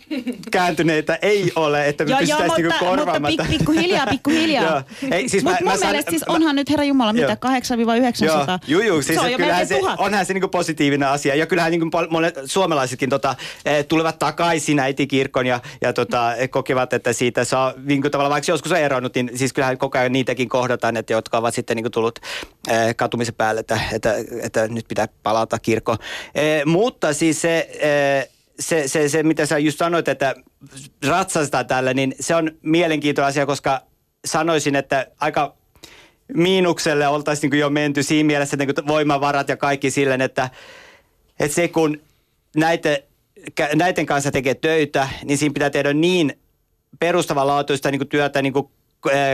kääntyneitä 0.50 1.18
ei 1.22 1.52
ole, 1.56 1.88
että 1.88 2.04
me 2.04 2.10
joo, 2.10 2.20
joo, 2.20 2.56
niinku 2.56 2.74
korvaamaan. 2.80 3.22
Mutta 3.22 3.44
pik, 3.44 3.58
pikkuhiljaa, 3.58 4.06
pikkuhiljaa. 4.16 4.82
siis 5.26 5.44
mutta 5.44 5.64
mun 5.64 5.72
mä 5.72 5.86
mielestä 5.86 6.10
siis 6.10 6.22
onhan 6.22 6.56
nyt, 6.56 6.70
herra 6.70 6.84
Jumala, 6.84 7.12
mitä 7.12 7.34
8-900? 7.34 7.38
Joo, 8.66 8.80
joo, 8.80 9.02
siis 9.02 9.20
se 9.20 9.26
on 9.26 9.32
kyllähän 9.36 9.66
se, 9.66 9.80
onhan 9.98 10.26
se 10.26 10.34
niinku 10.34 10.48
positiivinen 10.48 11.08
asia. 11.08 11.34
Ja 11.34 11.46
kyllähän 11.46 11.70
niinku 11.70 11.90
monet 12.10 12.38
suomalaisetkin 12.44 13.10
tota, 13.10 13.36
eh, 13.64 13.86
tulevat 13.86 14.18
takaisin 14.18 14.78
äitikirkon 14.78 15.46
ja, 15.46 15.60
ja 15.80 15.92
tota, 15.92 16.32
kokevat, 16.50 16.92
että 16.92 17.12
siitä 17.12 17.44
saa, 17.44 17.74
niinku 17.84 18.10
tavallaan 18.10 18.32
vaikka 18.32 18.52
joskus 18.52 18.72
on 18.72 18.78
eronnut, 18.78 19.14
niin 19.14 19.30
siis 19.34 19.52
kyllähän 19.52 19.78
koko 19.78 19.98
ajan 19.98 20.12
niitäkin 20.12 20.48
kohdataan, 20.48 20.96
että 20.96 21.12
jotka 21.12 21.38
ovat 21.38 21.54
sitten 21.54 21.76
niinku 21.76 21.90
tullut 21.90 22.18
eh, 22.68 22.96
katumisen 22.96 23.34
päälle, 23.34 23.60
että, 23.60 23.80
että, 23.92 24.14
että, 24.42 24.68
nyt 24.68 24.88
pitää 24.88 25.08
palata 25.22 25.58
kirkkoon. 25.58 25.98
Eh, 26.34 26.64
mutta 26.64 27.12
siis 27.12 27.40
se... 27.40 27.68
Eh, 27.80 28.27
se, 28.60 28.88
se, 28.88 29.08
se, 29.08 29.22
mitä 29.22 29.46
sä 29.46 29.58
just 29.58 29.78
sanoit, 29.78 30.08
että 30.08 30.34
ratsastaa 31.06 31.64
tällä, 31.64 31.94
niin 31.94 32.14
se 32.20 32.34
on 32.34 32.50
mielenkiintoinen 32.62 33.28
asia, 33.28 33.46
koska 33.46 33.80
sanoisin, 34.24 34.76
että 34.76 35.06
aika 35.20 35.54
miinukselle 36.34 37.08
oltaisiin 37.08 37.50
niin 37.50 37.60
jo 37.60 37.70
menty 37.70 38.02
siinä 38.02 38.26
mielessä, 38.26 38.56
että 38.60 38.64
niin 38.64 38.86
voimavarat 38.86 39.48
ja 39.48 39.56
kaikki 39.56 39.90
silleen, 39.90 40.20
että, 40.20 40.50
että 41.40 41.54
se 41.54 41.68
kun 41.68 42.00
näitä, 42.56 42.98
näiden 43.74 44.06
kanssa 44.06 44.30
tekee 44.30 44.54
töitä, 44.54 45.08
niin 45.24 45.38
siinä 45.38 45.52
pitää 45.52 45.70
tehdä 45.70 45.92
niin 45.92 46.38
perustavanlaatuista 47.00 47.90
niin 47.90 48.08
työtä 48.08 48.42
niin 48.42 48.52
kuin 48.52 48.70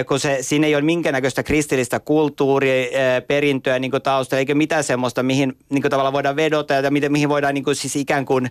kun 0.08 0.20
se, 0.20 0.38
siinä 0.40 0.66
ei 0.66 0.74
ole 0.74 0.82
minkäännäköistä 0.82 1.42
kristillistä 1.42 2.00
kulttuuriperintöä 2.00 3.74
eh, 3.74 3.80
niin 3.80 3.92
taustalla, 4.02 4.38
eikä 4.38 4.54
mitään 4.54 4.84
semmoista, 4.84 5.22
mihin 5.22 5.52
niin 5.70 5.82
tavallaan 5.82 6.12
voidaan 6.12 6.36
vedota 6.36 6.74
ja 6.74 6.90
miten, 6.90 7.12
mihin 7.12 7.28
voidaan 7.28 7.54
niin 7.54 7.64
siis 7.72 7.96
ikään 7.96 8.24
kuin 8.24 8.50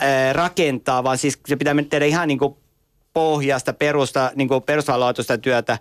ää, 0.00 0.32
rakentaa, 0.32 1.04
vaan 1.04 1.18
siis 1.18 1.38
se 1.46 1.56
pitää 1.56 1.74
tehdä 1.90 2.04
ihan 2.04 2.28
niin 2.28 2.38
pohjasta, 3.12 3.72
perusta, 3.72 4.30
niin 4.34 4.48
perustavanlaatuista 4.66 5.38
työtä. 5.38 5.78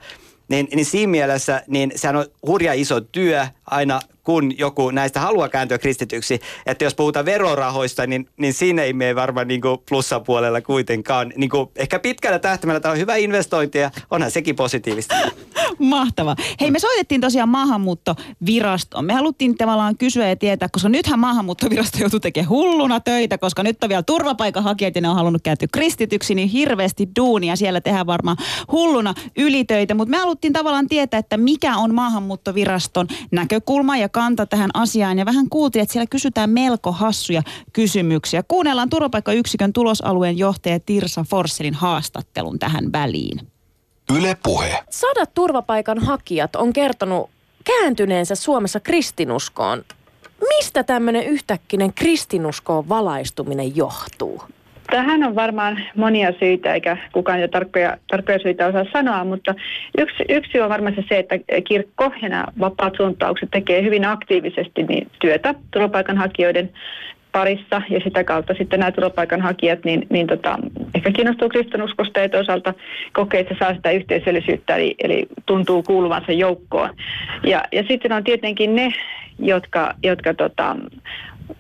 Niin, 0.48 0.68
niin 0.76 0.86
siinä 0.86 1.12
mielessä 1.12 1.64
niin 1.68 1.92
sehän 1.96 2.16
on 2.16 2.26
hurja 2.48 2.74
iso 2.74 3.02
työ 3.02 3.48
aina 3.66 4.00
kun 4.24 4.58
joku 4.58 4.92
näistä 4.92 5.20
haluaa 5.20 5.50
kääntyä 5.50 5.78
kristityksi. 5.78 6.40
Että 6.66 6.84
jos 6.84 6.96
puhutaan 6.96 7.26
verorahoista, 7.26 8.08
niin, 8.08 8.30
niin 8.38 8.54
siinä 8.54 8.84
ei 8.84 8.94
mene 8.94 9.16
varmaan 9.16 9.48
niin 9.48 9.62
plussapuolella 9.90 10.62
kuitenkaan. 10.62 11.34
Niin 11.36 11.50
kuin 11.50 11.70
ehkä 11.76 12.00
pitkällä 12.00 12.40
tähtäimellä 12.40 12.80
tämä 12.80 12.92
on 12.92 12.98
hyvä 12.98 13.16
investointi 13.16 13.78
ja 13.78 13.92
onhan 14.12 14.32
sekin 14.32 14.56
positiivista. 14.56 15.16
Mahtava. 15.80 16.36
Hei, 16.62 16.72
me 16.72 16.80
soitettiin 16.80 17.22
tosiaan 17.22 17.50
maahanmuuttovirastoon. 17.50 19.06
Me 19.06 19.14
haluttiin 19.14 19.58
tavallaan 19.58 19.98
kysyä 19.98 20.30
ja 20.30 20.36
tietää, 20.36 20.70
koska 20.72 20.90
nythän 20.90 21.20
maahanmuuttovirasto 21.20 21.98
joutuu 22.00 22.20
tekemään 22.20 22.50
hulluna 22.50 23.00
töitä, 23.00 23.38
koska 23.38 23.64
nyt 23.64 23.84
on 23.84 23.90
vielä 23.90 24.04
turvapaikanhakijat 24.04 24.96
ja 24.96 25.02
ne 25.02 25.10
on 25.10 25.16
halunnut 25.16 25.42
kääntyä 25.42 25.68
kristityksi, 25.74 26.36
niin 26.36 26.50
hirveästi 26.50 27.08
duunia. 27.20 27.56
Siellä 27.56 27.82
tehdään 27.82 28.08
varmaan 28.08 28.38
hulluna 28.72 29.14
ylitöitä, 29.38 29.94
mutta 29.94 30.12
me 30.12 30.18
haluttiin 30.18 30.54
tavallaan 30.54 30.88
tietää, 30.88 31.18
että 31.18 31.38
mikä 31.38 31.78
on 31.78 31.96
maahanmuuttoviraston 31.96 33.08
näkökulma 33.32 33.98
ja 33.98 34.10
kanta 34.12 34.46
tähän 34.46 34.70
asiaan 34.74 35.20
ja 35.20 35.26
vähän 35.26 35.50
kuultiin, 35.50 35.84
että 35.84 35.94
siellä 35.94 36.08
kysytään 36.08 36.50
melko 36.50 36.92
hassuja 36.92 37.42
kysymyksiä. 37.74 38.44
Kuunnellaan 38.48 38.90
turvapaikkayksikön 38.90 39.74
tulosalueen 39.74 40.38
johtaja 40.38 40.80
Tirsa 40.80 41.26
Forsselin 41.30 41.74
haastattelun 41.74 42.60
tähän 42.60 42.92
väliin. 42.92 43.48
Yle 44.18 44.38
Puhe. 44.44 44.84
Sadat 44.90 45.34
turvapaikan 45.34 46.00
hakijat 46.00 46.56
on 46.56 46.74
kertonut 46.74 47.30
kääntyneensä 47.64 48.36
Suomessa 48.36 48.80
kristinuskoon. 48.80 49.84
Mistä 50.48 50.84
tämmöinen 50.84 51.26
yhtäkkinen 51.26 51.94
kristinuskoon 51.94 52.90
valaistuminen 52.90 53.76
johtuu? 53.76 54.44
Tähän 54.92 55.24
on 55.24 55.36
varmaan 55.36 55.84
monia 55.96 56.34
syitä, 56.40 56.74
eikä 56.74 56.98
kukaan 57.12 57.42
jo 57.42 57.48
tarkkoja, 57.48 57.98
tarkkoja 58.12 58.40
syitä 58.40 58.68
osaa 58.68 58.86
sanoa, 58.94 59.24
mutta 59.24 59.56
yksi, 59.98 60.24
yksi 60.30 60.62
on 60.62 60.70
varmasti 60.70 61.06
se, 61.10 61.20
että 61.20 61.36
kirkko 61.68 62.12
ja 62.22 62.30
nämä 62.30 62.46
vapaat 62.60 62.94
suuntaukset 62.98 63.50
tekee 63.52 63.84
hyvin 63.84 64.06
aktiivisesti 64.06 64.84
niin 64.84 65.08
työtä 65.20 65.56
turvapaikanhakijoiden 65.72 66.70
parissa 67.32 67.82
ja 67.90 68.00
sitä 68.04 68.24
kautta 68.24 68.54
sitten 68.54 68.80
nämä 68.80 68.92
turvapaikanhakijat 68.92 69.86
niin, 69.86 70.08
niin 70.10 70.28
tota, 70.28 70.60
ehkä 70.96 71.12
kiinnostuu 71.12 71.50
kristinuskosta 71.50 72.20
ja 72.20 72.30
toisaalta 72.30 72.74
kokee, 73.14 73.40
että 73.40 73.56
saa 73.60 73.76
sitä 73.76 73.92
yhteisöllisyyttä 73.92 74.76
eli, 74.76 74.96
eli 75.04 75.26
tuntuu 75.46 75.84
kuuluvansa 75.84 76.32
joukkoon. 76.32 76.90
Ja, 77.44 77.64
ja 77.72 77.84
sitten 77.88 78.12
on 78.12 78.24
tietenkin 78.24 78.76
ne, 78.76 78.94
jotka, 79.40 79.94
jotka 80.04 80.34
tota, 80.34 80.76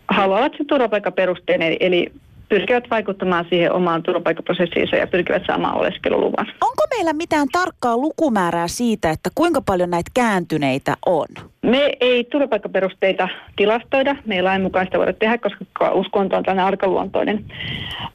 haluavat 0.07 0.51
sen 0.57 0.67
turvapaikkaperusteen 0.67 1.61
eli, 1.61 1.77
eli 1.79 2.11
pyrkivät 2.51 2.83
vaikuttamaan 2.89 3.45
siihen 3.49 3.71
omaan 3.73 4.03
turvapaikkaprosessiinsa 4.03 4.95
ja 4.95 5.07
pyrkivät 5.07 5.43
saamaan 5.47 5.77
oleskeluluvan. 5.77 6.47
Onko 6.61 6.83
meillä 6.95 7.13
mitään 7.13 7.47
tarkkaa 7.51 7.97
lukumäärää 7.97 8.67
siitä, 8.67 9.09
että 9.09 9.29
kuinka 9.35 9.61
paljon 9.61 9.89
näitä 9.89 10.11
kääntyneitä 10.13 10.97
on? 11.05 11.27
Me 11.61 11.91
ei 11.99 12.23
turvapaikkaperusteita 12.23 13.27
tilastoida. 13.55 14.15
Me 14.25 14.35
ei 14.35 14.41
lain 14.41 14.61
mukaan 14.61 14.85
sitä 14.85 14.97
voida 14.97 15.13
tehdä, 15.13 15.37
koska 15.37 15.91
uskonto 15.93 16.37
on 16.37 16.43
tällainen 16.43 16.65
arkaluontoinen 16.65 17.45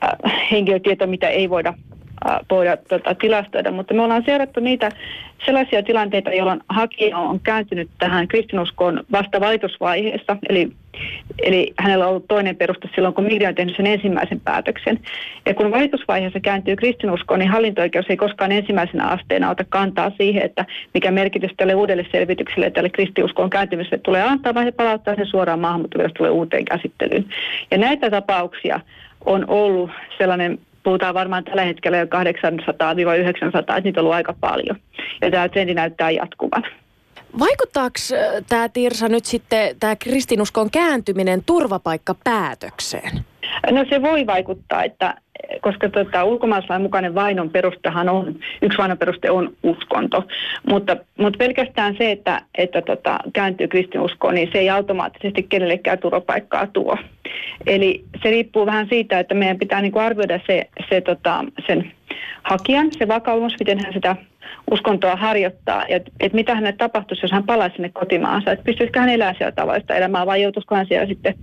äh, 0.05 0.33
henkilötieto, 0.51 1.07
mitä 1.07 1.29
ei 1.29 1.51
voida 1.51 1.75
voida 2.51 2.77
tota, 2.77 3.15
tilastoida, 3.15 3.71
mutta 3.71 3.95
me 3.95 4.03
ollaan 4.03 4.25
seurattu 4.27 4.61
niitä 4.61 4.91
sellaisia 5.47 5.83
tilanteita, 5.83 6.31
jolloin 6.31 6.61
hakija 6.69 7.19
on 7.19 7.41
kääntynyt 7.41 7.91
tähän 7.99 8.29
kristinuskoon 8.29 9.05
vasta 9.13 9.41
valitusvaiheessa, 9.41 10.37
eli, 10.49 10.73
eli 11.43 11.73
hänellä 11.79 12.05
on 12.05 12.11
ollut 12.11 12.29
toinen 12.29 12.57
peruste 12.57 12.89
silloin, 12.95 13.15
kun 13.15 13.25
Migri 13.25 13.47
on 13.47 13.55
tehnyt 13.55 13.77
sen 13.77 13.87
ensimmäisen 13.87 14.41
päätöksen. 14.41 15.01
Ja 15.47 15.55
kun 15.55 15.71
valitusvaiheessa 15.71 16.41
kääntyy 16.41 16.77
kristinuskoon, 16.77 17.41
niin 17.41 17.51
hallinto-oikeus 17.51 18.07
ei 18.09 18.17
koskaan 18.17 18.53
ensimmäisenä 18.53 19.07
asteena 19.07 19.51
ota 19.51 19.65
kantaa 19.69 20.13
siihen, 20.17 20.43
että 20.43 20.65
mikä 20.95 21.11
merkitys 21.11 21.51
tälle 21.57 21.75
uudelle 21.75 22.07
selvitykselle 22.13 22.71
tälle 22.71 22.91
kristinuskoon 22.91 23.51
kääntymiselle 23.51 23.99
tulee 23.99 24.23
antaa, 24.23 24.55
vaan 24.55 24.67
he 24.67 24.73
palauttaa 24.73 25.15
sen 25.15 25.27
suoraan 25.27 25.61
maahanmuuttovirastolle 25.61 26.31
uuteen 26.31 26.65
käsittelyyn. 26.65 27.25
Ja 27.71 27.79
näitä 27.79 28.11
tapauksia 28.11 28.81
on 29.25 29.45
ollut 29.49 29.91
sellainen 30.19 30.59
puhutaan 30.87 31.15
varmaan 31.15 31.45
tällä 31.45 31.63
hetkellä 31.63 31.99
jo 31.99 32.05
800-900, 32.05 32.09
että 33.59 33.81
niitä 33.81 34.01
on 34.01 34.05
ollut 34.05 34.15
aika 34.15 34.35
paljon. 34.41 34.77
Ja 35.21 35.31
tämä 35.31 35.49
trendi 35.49 35.75
näyttää 35.75 36.11
jatkuvan. 36.11 36.63
Vaikuttaako 37.39 37.99
tämä 38.49 38.69
Tirsa 38.69 39.09
nyt 39.09 39.25
sitten, 39.25 39.77
tämä 39.81 39.97
kristinuskon 39.97 40.71
kääntyminen 40.71 41.45
turvapaikkapäätökseen? 41.47 43.25
No 43.71 43.85
se 43.91 44.03
voi 44.03 44.27
vaikuttaa, 44.27 44.85
että 44.85 45.15
koska 45.61 45.89
tota, 45.89 46.25
ulkomaalaislain 46.25 46.83
mukainen 46.83 47.15
vainon 47.15 47.51
perustahan 47.51 48.09
on, 48.09 48.37
yksi 48.63 48.79
vainon 48.79 48.99
peruste 48.99 49.31
on 49.31 49.53
uskonto, 49.63 50.25
mutta, 50.69 50.97
mutta 51.19 51.37
pelkästään 51.39 51.95
se, 51.99 52.11
että, 52.11 52.43
että 52.59 52.83
tota, 52.83 53.19
kääntyy 53.33 53.69
kristinuskoon, 53.69 54.35
niin 54.35 54.49
se 54.53 54.59
ei 54.59 54.71
automaattisesti 54.71 55.43
kenellekään 55.43 55.99
turvapaikkaa 55.99 56.67
tuo. 56.67 56.99
Eli 57.67 58.05
se 58.23 58.31
riippuu 58.31 58.67
vähän 58.67 58.87
siitä, 58.89 59.19
että 59.19 59.35
meidän 59.35 59.59
pitää 59.59 59.81
niin 59.81 59.99
arvioida 59.99 60.41
se, 60.47 60.69
se 60.89 61.01
tota, 61.01 61.45
sen 61.67 61.93
hakijan, 62.43 62.89
se 62.99 63.09
vakaumus, 63.09 63.55
miten 63.61 63.79
hän 63.85 63.93
sitä 63.93 64.17
uskontoa 64.71 65.17
harjoittaa, 65.17 65.85
ja 65.89 66.01
et 66.21 66.33
mitä 66.33 66.55
hänelle 66.55 66.77
tapahtuisi, 66.79 67.25
jos 67.25 67.33
hän 67.33 67.45
palaisi 67.45 67.75
sinne 67.77 67.89
kotimaansa, 67.89 68.53
että 68.53 68.65
pystyisikö 68.65 69.01
hän 69.01 69.09
elämään 69.09 69.35
siellä 69.39 69.53
tavallista 69.53 69.95
elämää 69.95 70.27
vai 70.27 70.43
joutuisiko 70.43 70.75
hän 70.75 70.87
siellä 70.87 71.07
sitten 71.07 71.35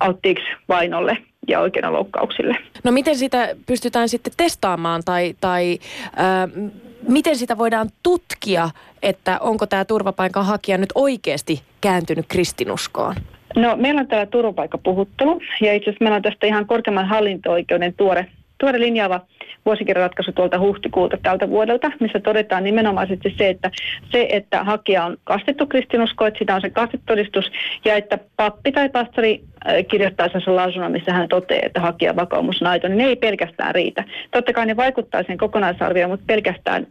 alttiiksi 0.00 0.46
vainolle 0.68 1.16
ja 1.48 1.60
oikeudenloukkauksille. 1.60 2.56
No 2.84 2.92
miten 2.92 3.16
sitä 3.16 3.48
pystytään 3.66 4.08
sitten 4.08 4.32
testaamaan 4.36 5.02
tai, 5.04 5.34
tai 5.40 5.78
äh, 6.04 6.72
miten 7.08 7.36
sitä 7.36 7.58
voidaan 7.58 7.88
tutkia, 8.02 8.70
että 9.02 9.38
onko 9.40 9.66
tämä 9.66 9.84
turvapaikanhakija 9.84 10.78
nyt 10.78 10.92
oikeasti 10.94 11.62
kääntynyt 11.80 12.26
kristinuskoon? 12.28 13.14
No 13.56 13.76
meillä 13.76 14.00
on 14.00 14.06
täällä 14.06 14.26
turvapaikkapuhuttelu 14.26 15.40
ja 15.60 15.74
itse 15.74 15.90
asiassa 15.90 16.04
meillä 16.04 16.16
on 16.16 16.22
tästä 16.22 16.46
ihan 16.46 16.66
korkeamman 16.66 17.08
hallinto-oikeuden 17.08 17.94
tuore, 17.96 18.26
tuore 18.64 18.80
linjaava 18.80 19.20
vuosikirjaratkaisu 19.66 20.32
tuolta 20.32 20.58
huhtikuulta 20.58 21.16
tältä 21.22 21.48
vuodelta, 21.48 21.90
missä 22.00 22.20
todetaan 22.20 22.64
nimenomaisesti 22.64 23.34
se, 23.38 23.48
että 23.48 23.70
se, 24.12 24.26
että 24.30 24.64
hakija 24.64 25.04
on 25.04 25.16
kastettu 25.24 25.66
kristinusko, 25.66 26.26
että 26.26 26.38
sitä 26.38 26.54
on 26.54 26.60
se 26.60 26.70
kastetodistus, 26.70 27.50
ja 27.84 27.94
että 27.96 28.18
pappi 28.36 28.72
tai 28.72 28.88
pastori 28.88 29.44
kirjoittaa 29.90 30.28
sen 30.28 30.56
lausunnon, 30.56 30.92
missä 30.92 31.12
hän 31.12 31.28
toteaa, 31.28 31.60
että 31.66 31.80
hakija 31.80 32.16
vakaumus 32.16 32.62
on 32.62 32.68
aito, 32.68 32.88
niin 32.88 32.98
ne 32.98 33.04
ei 33.04 33.16
pelkästään 33.16 33.74
riitä. 33.74 34.04
Totta 34.30 34.52
kai 34.52 34.66
ne 34.66 34.76
vaikuttaa 34.76 35.22
sen 35.26 35.38
kokonaisarvioon, 35.38 36.10
mutta 36.10 36.26
pelkästään 36.26 36.86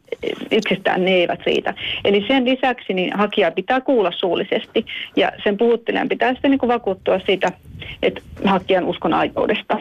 yksistään 0.52 1.06
ne 1.06 1.12
eivät 1.12 1.40
riitä. 1.46 1.74
Eli 2.06 2.26
sen 2.28 2.46
lisäksi 2.46 2.94
niin 2.94 3.14
hakija 3.14 3.52
pitää 3.52 3.82
kuulla 3.82 4.12
suullisesti, 4.12 4.86
ja 5.16 5.32
sen 5.44 5.58
puhuttelijan 5.58 6.10
pitää 6.10 6.34
sitten 6.34 6.52
niin 6.52 6.60
kuin 6.60 6.68
vakuuttua 6.68 7.20
siitä, 7.26 7.52
että 8.04 8.22
hakijan 8.46 8.86
uskon 8.86 9.14
aitoudesta. 9.14 9.78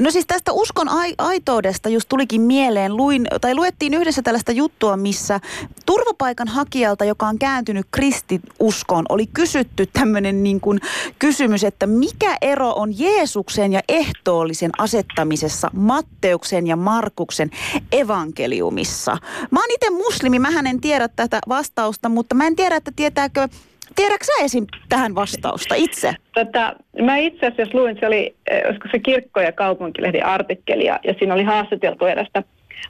No 0.00 0.10
siis 0.10 0.26
tästä 0.26 0.52
uskon 0.52 0.88
ai- 0.88 1.14
aitoudesta 1.18 1.88
just 1.88 2.08
tulikin 2.08 2.40
mieleen, 2.40 2.96
luin, 2.96 3.26
tai 3.40 3.54
luettiin 3.54 3.94
yhdessä 3.94 4.22
tällaista 4.22 4.52
juttua, 4.52 4.96
missä 4.96 5.40
turvapaikanhakijalta, 5.86 7.04
joka 7.04 7.26
on 7.26 7.38
kääntynyt 7.38 7.86
kristiuskoon, 7.90 9.04
oli 9.08 9.26
kysytty 9.34 9.86
tämmöinen 9.92 10.42
niin 10.42 10.60
kuin 10.60 10.80
kysymys, 11.18 11.64
että 11.64 11.86
mikä 11.86 12.17
ero 12.42 12.72
on 12.76 12.98
Jeesuksen 12.98 13.72
ja 13.72 13.80
ehtoollisen 13.88 14.70
asettamisessa 14.78 15.70
Matteuksen 15.72 16.66
ja 16.66 16.76
Markuksen 16.76 17.50
evankeliumissa. 17.92 19.16
Mä 19.50 19.60
oon 19.60 19.70
itse 19.70 19.90
muslimi, 19.90 20.38
mä 20.38 20.48
en 20.70 20.80
tiedä 20.80 21.08
tätä 21.08 21.38
vastausta, 21.48 22.08
mutta 22.08 22.34
mä 22.34 22.46
en 22.46 22.56
tiedä, 22.56 22.76
että 22.76 22.90
tietääkö 22.96 23.48
Tiedätkö 23.96 24.24
sä 24.24 24.44
esim. 24.44 24.66
tähän 24.88 25.14
vastausta 25.14 25.74
itse? 25.74 26.14
Tota, 26.34 26.76
mä 27.02 27.16
itse 27.16 27.46
asiassa 27.46 27.78
luin, 27.78 27.96
se 28.00 28.06
oli, 28.06 28.36
eh, 28.50 28.62
olisiko 28.66 28.88
se 28.90 28.98
kirkko- 28.98 29.40
ja 29.40 29.52
kaupunkilehden 29.52 30.26
artikkeli, 30.26 30.84
ja, 30.84 31.00
ja 31.04 31.14
siinä 31.18 31.34
oli 31.34 31.42
haastateltu 31.42 32.04
erästä 32.04 32.42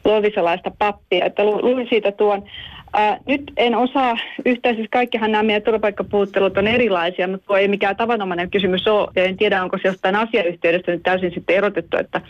luovisalaista 0.04 0.70
pappia, 0.78 1.24
että 1.24 1.44
luin 1.44 1.86
siitä 1.88 2.12
tuon 2.12 2.44
Ää, 2.92 3.18
nyt 3.26 3.52
en 3.56 3.74
osaa 3.74 4.16
yhtään, 4.44 4.74
siis 4.76 4.88
kaikkihan 4.90 5.32
nämä 5.32 5.42
meidän 5.42 5.62
turvapaikkapuuttelut 5.62 6.58
on 6.58 6.66
erilaisia, 6.66 7.28
mutta 7.28 7.46
tuo 7.46 7.56
ei 7.56 7.68
mikään 7.68 7.96
tavanomainen 7.96 8.50
kysymys 8.50 8.86
ole, 8.86 9.08
ja 9.16 9.24
en 9.24 9.36
tiedä, 9.36 9.62
onko 9.62 9.78
se 9.82 9.88
jostain 9.88 10.16
asiayhteydestä 10.16 10.92
nyt 10.92 11.02
täysin 11.02 11.30
sitten 11.34 11.56
erotettu, 11.56 11.96
että, 11.96 12.20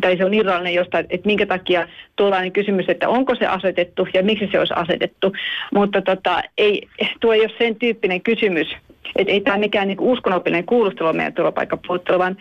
tai 0.00 0.16
se 0.16 0.24
on 0.24 0.34
irrallinen 0.34 0.74
jostain, 0.74 1.06
että 1.10 1.26
minkä 1.26 1.46
takia 1.46 1.88
tuollainen 2.16 2.52
kysymys, 2.52 2.88
että 2.88 3.08
onko 3.08 3.34
se 3.34 3.46
asetettu 3.46 4.08
ja 4.14 4.22
miksi 4.22 4.48
se 4.52 4.58
olisi 4.58 4.74
asetettu, 4.76 5.32
mutta 5.74 6.02
tota, 6.02 6.42
ei, 6.58 6.88
tuo 7.20 7.32
ei 7.32 7.40
ole 7.40 7.50
sen 7.58 7.76
tyyppinen 7.76 8.20
kysymys, 8.20 8.68
että 9.16 9.32
ei 9.32 9.40
tämä 9.40 9.58
mikään 9.58 9.88
niin 9.88 10.00
uskonnollinen 10.00 10.64
kuulustelu 10.64 11.12
meidän 11.12 11.32
turvapaikkapuuttelu, 11.32 12.18
vaan 12.18 12.36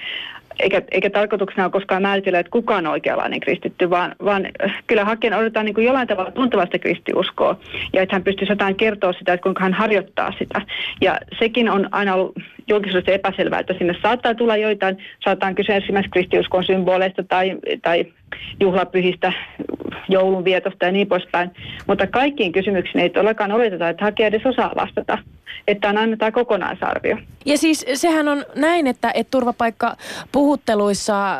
eikä, 0.59 0.81
eikä 0.91 1.09
tarkoituksena 1.09 1.63
ole 1.63 1.71
koskaan 1.71 2.01
määritellä, 2.01 2.39
että 2.39 2.49
kuka 2.49 2.75
on 2.75 2.87
oikeanlainen 2.87 3.39
kristitty, 3.39 3.89
vaan, 3.89 4.15
vaan 4.25 4.47
kyllä 4.87 5.05
hakijan 5.05 5.39
odotetaan 5.39 5.65
niin 5.65 5.73
kuin 5.73 5.85
jollain 5.85 6.07
tavalla 6.07 6.31
tuntevasta 6.31 6.79
kristiuskoa 6.79 7.59
ja 7.93 8.01
että 8.01 8.15
hän 8.15 8.23
pystyy 8.23 8.47
jotain 8.49 8.75
kertoa 8.75 9.13
sitä, 9.13 9.33
että 9.33 9.43
kuinka 9.43 9.63
hän 9.63 9.73
harjoittaa 9.73 10.33
sitä. 10.39 10.61
Ja 11.01 11.17
sekin 11.39 11.69
on 11.69 11.89
aina 11.91 12.13
ollut 12.13 12.35
julkisuudessa 12.67 13.11
epäselvää, 13.11 13.59
että 13.59 13.73
sinne 13.77 13.95
saattaa 14.01 14.35
tulla 14.35 14.57
joitain, 14.57 14.97
saattaa 15.23 15.53
kysyä 15.53 15.75
esimerkiksi 15.75 16.11
kristiuskon 16.11 16.63
symboleista 16.63 17.23
tai, 17.23 17.57
tai 17.81 18.05
juhlapyhistä, 18.59 19.33
joulunvietosta 20.09 20.85
ja 20.85 20.91
niin 20.91 21.07
poispäin. 21.07 21.51
Mutta 21.87 22.07
kaikkiin 22.07 22.51
kysymyksiin 22.51 23.01
ei 23.01 23.09
todellakaan 23.09 23.51
oleteta, 23.51 23.89
että 23.89 24.05
hakija 24.05 24.27
edes 24.27 24.45
osaa 24.45 24.71
vastata. 24.75 25.17
Että 25.67 25.89
on 25.89 25.97
aina 25.97 26.17
tämä 26.17 26.31
kokonaisarvio. 26.31 27.17
Ja 27.45 27.57
siis 27.57 27.85
sehän 27.93 28.27
on 28.27 28.45
näin, 28.55 28.87
että, 28.87 29.11
että 29.13 29.31
turvapaikkapuhutteluissa 29.31 31.33
äh, 31.33 31.39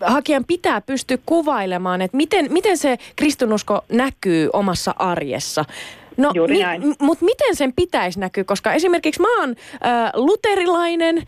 hakijan 0.00 0.44
pitää 0.44 0.80
pystyä 0.80 1.18
kuvailemaan, 1.26 2.02
että 2.02 2.16
miten, 2.16 2.52
miten 2.52 2.76
se 2.76 2.96
kristinusko 3.16 3.84
näkyy 3.92 4.50
omassa 4.52 4.94
arjessa. 4.98 5.64
No, 6.18 6.30
Juuri 6.34 6.62
näin. 6.62 6.86
Mi- 6.86 6.94
mutta 7.00 7.24
miten 7.24 7.56
sen 7.56 7.72
pitäisi 7.72 8.20
näkyä? 8.20 8.44
Koska 8.44 8.72
esimerkiksi 8.72 9.20
mä 9.20 9.40
oon 9.40 9.50
äh, 9.50 10.10
luterilainen, 10.14 11.18
äh, 11.18 11.24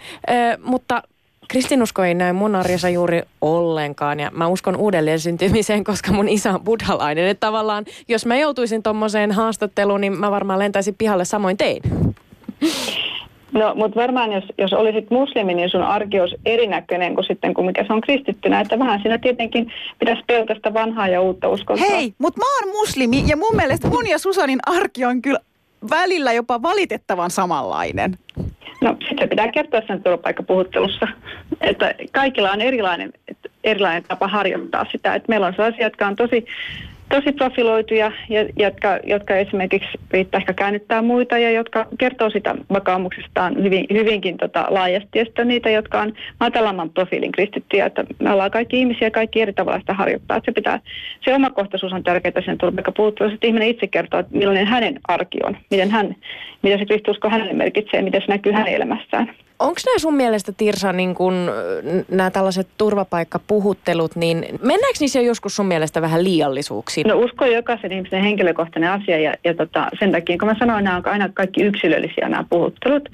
mutta 0.63 1.03
kristinusko 1.49 2.05
ei 2.05 2.15
näy 2.15 2.33
mun 2.33 2.55
arjessa 2.57 2.89
juuri 2.89 3.23
ollenkaan 3.41 4.21
ja 4.21 4.31
mä 4.35 4.47
uskon 4.47 4.77
uudelleen 4.77 5.21
syntymiseen, 5.21 5.85
koska 5.85 6.13
mun 6.13 6.29
isä 6.29 6.53
on 6.53 6.65
buddhalainen. 6.65 7.27
Että 7.27 7.47
tavallaan, 7.47 7.85
jos 8.09 8.27
mä 8.27 8.37
joutuisin 8.37 8.83
tommoseen 8.83 9.33
haastatteluun, 9.33 10.01
niin 10.01 10.19
mä 10.19 10.31
varmaan 10.31 10.59
lentäisin 10.59 10.95
pihalle 10.99 11.25
samoin 11.25 11.57
tein. 11.57 11.83
No, 13.53 13.75
mutta 13.75 14.01
varmaan 14.01 14.33
jos, 14.33 14.45
jos 14.59 14.73
olisit 14.73 15.11
muslimi, 15.11 15.55
niin 15.55 15.71
sun 15.71 15.83
arki 15.83 16.21
olisi 16.21 16.37
erinäköinen 16.47 17.15
kuin 17.15 17.25
sitten, 17.25 17.55
kuin 17.55 17.67
mikä 17.67 17.85
se 17.87 17.93
on 17.93 18.01
kristittynä. 18.01 18.61
Että 18.61 18.79
vähän 18.79 19.01
siinä 19.03 19.19
tietenkin 19.19 19.73
pitäisi 19.99 20.23
pelkästä 20.27 20.75
vanhaa 20.75 21.09
ja 21.09 21.21
uutta 21.21 21.49
uskontoa. 21.49 21.87
Hei, 21.91 22.15
mutta 22.19 22.41
mä 22.41 22.45
oon 22.55 22.77
muslimi 22.81 23.25
ja 23.27 23.37
mun 23.37 23.57
mielestä 23.57 23.89
mun 23.89 24.09
ja 24.09 24.19
Susanin 24.19 24.59
arki 24.67 25.05
on 25.05 25.23
kyllä 25.23 25.41
välillä 25.91 26.33
jopa 26.33 26.63
valitettavan 26.63 27.31
samanlainen. 27.31 28.19
No 28.81 28.97
sitten 29.09 29.29
pitää 29.29 29.53
kertoa 29.53 29.81
sen 29.87 30.03
turvapaikkapuhuttelussa, 30.03 31.09
että 31.61 31.95
kaikilla 32.13 32.51
on 32.51 32.61
erilainen, 32.61 33.13
erilainen 33.65 34.03
tapa 34.03 34.29
harjoittaa 34.29 34.87
sitä. 34.93 35.15
Että 35.15 35.29
meillä 35.29 35.47
on 35.47 35.55
sellaisia, 35.57 35.87
jotka 35.87 36.07
on 36.07 36.17
tosi 36.17 36.47
tosi 37.11 37.33
profiloituja, 37.33 38.13
jotka, 38.57 38.99
jotka 39.05 39.37
esimerkiksi 39.37 39.89
riittää 40.11 40.39
ehkä 40.39 40.53
käännyttää 40.53 41.03
muita 41.03 41.39
ja 41.39 41.51
jotka 41.51 41.87
kertoo 41.99 42.31
sitä 42.31 42.55
vakaumuksestaan 42.73 43.63
hyvin, 43.63 43.87
hyvinkin 43.93 44.37
tota, 44.37 44.67
laajasti. 44.69 45.19
Ja 45.19 45.25
sitten 45.25 45.49
niitä, 45.49 45.71
jotka 45.71 46.01
on 46.01 46.13
matalamman 46.41 46.91
profiilin 46.91 47.33
kristittyjä, 47.33 47.87
että 47.87 48.05
me 48.19 48.33
ollaan 48.33 48.51
kaikki 48.51 48.79
ihmisiä 48.81 49.11
kaikki 49.11 49.41
eri 49.41 49.53
tavalla 49.53 49.81
sitä 49.81 49.95
harjoittaa. 49.95 50.37
Että 50.37 50.51
se, 50.51 50.55
pitää, 50.55 50.81
se 51.25 51.35
omakohtaisuus 51.35 51.93
on 51.93 52.05
tärkeää 52.05 52.43
sen 52.45 52.59
turvapaikkapuuttelussa, 52.59 53.35
että 53.35 53.47
ihminen 53.47 53.69
itse 53.69 53.87
kertoo, 53.87 54.21
että 54.21 54.37
millainen 54.37 54.67
hänen 54.67 55.01
arki 55.09 55.39
on, 55.45 55.57
miten 55.71 55.91
hän, 55.91 56.17
mitä 56.63 56.79
se 56.79 56.87
kristiusko 56.87 57.31
hänelle 57.31 57.53
merkitsee, 57.53 58.03
miten 58.03 58.21
se 58.21 58.33
näkyy 58.33 58.53
hänen 58.53 58.75
elämässään. 58.75 59.35
Onko 59.61 59.81
nämä 59.87 59.99
sun 59.99 60.15
mielestä, 60.15 60.53
Tirsa, 60.57 60.93
niin 60.93 61.15
kun, 61.15 61.51
nämä 62.11 62.31
tällaiset 62.31 62.69
turvapaikkapuhuttelut, 62.79 64.17
niin 64.17 64.37
mennäänkö 64.63 64.97
niissä 65.01 65.21
joskus 65.21 65.57
sun 65.57 65.67
mielestä 65.67 66.03
vähän 66.03 66.25
liiallisuuksiin? 66.25 67.07
No 67.07 67.19
usko 67.19 67.47
jokaisen 67.47 67.93
ihmisen 67.93 68.23
henkilökohtainen 68.23 68.91
asia 68.91 69.19
ja, 69.19 69.35
ja 69.45 69.55
tota, 69.55 69.89
sen 69.99 70.13
takia, 70.13 70.39
kun 70.39 70.49
mä 70.49 70.57
sanoin, 70.59 70.85
nämä 70.85 70.97
on 70.97 71.09
aina 71.09 71.29
kaikki 71.35 71.63
yksilöllisiä 71.63 72.29
nämä 72.29 72.45
puhuttelut. 72.51 73.09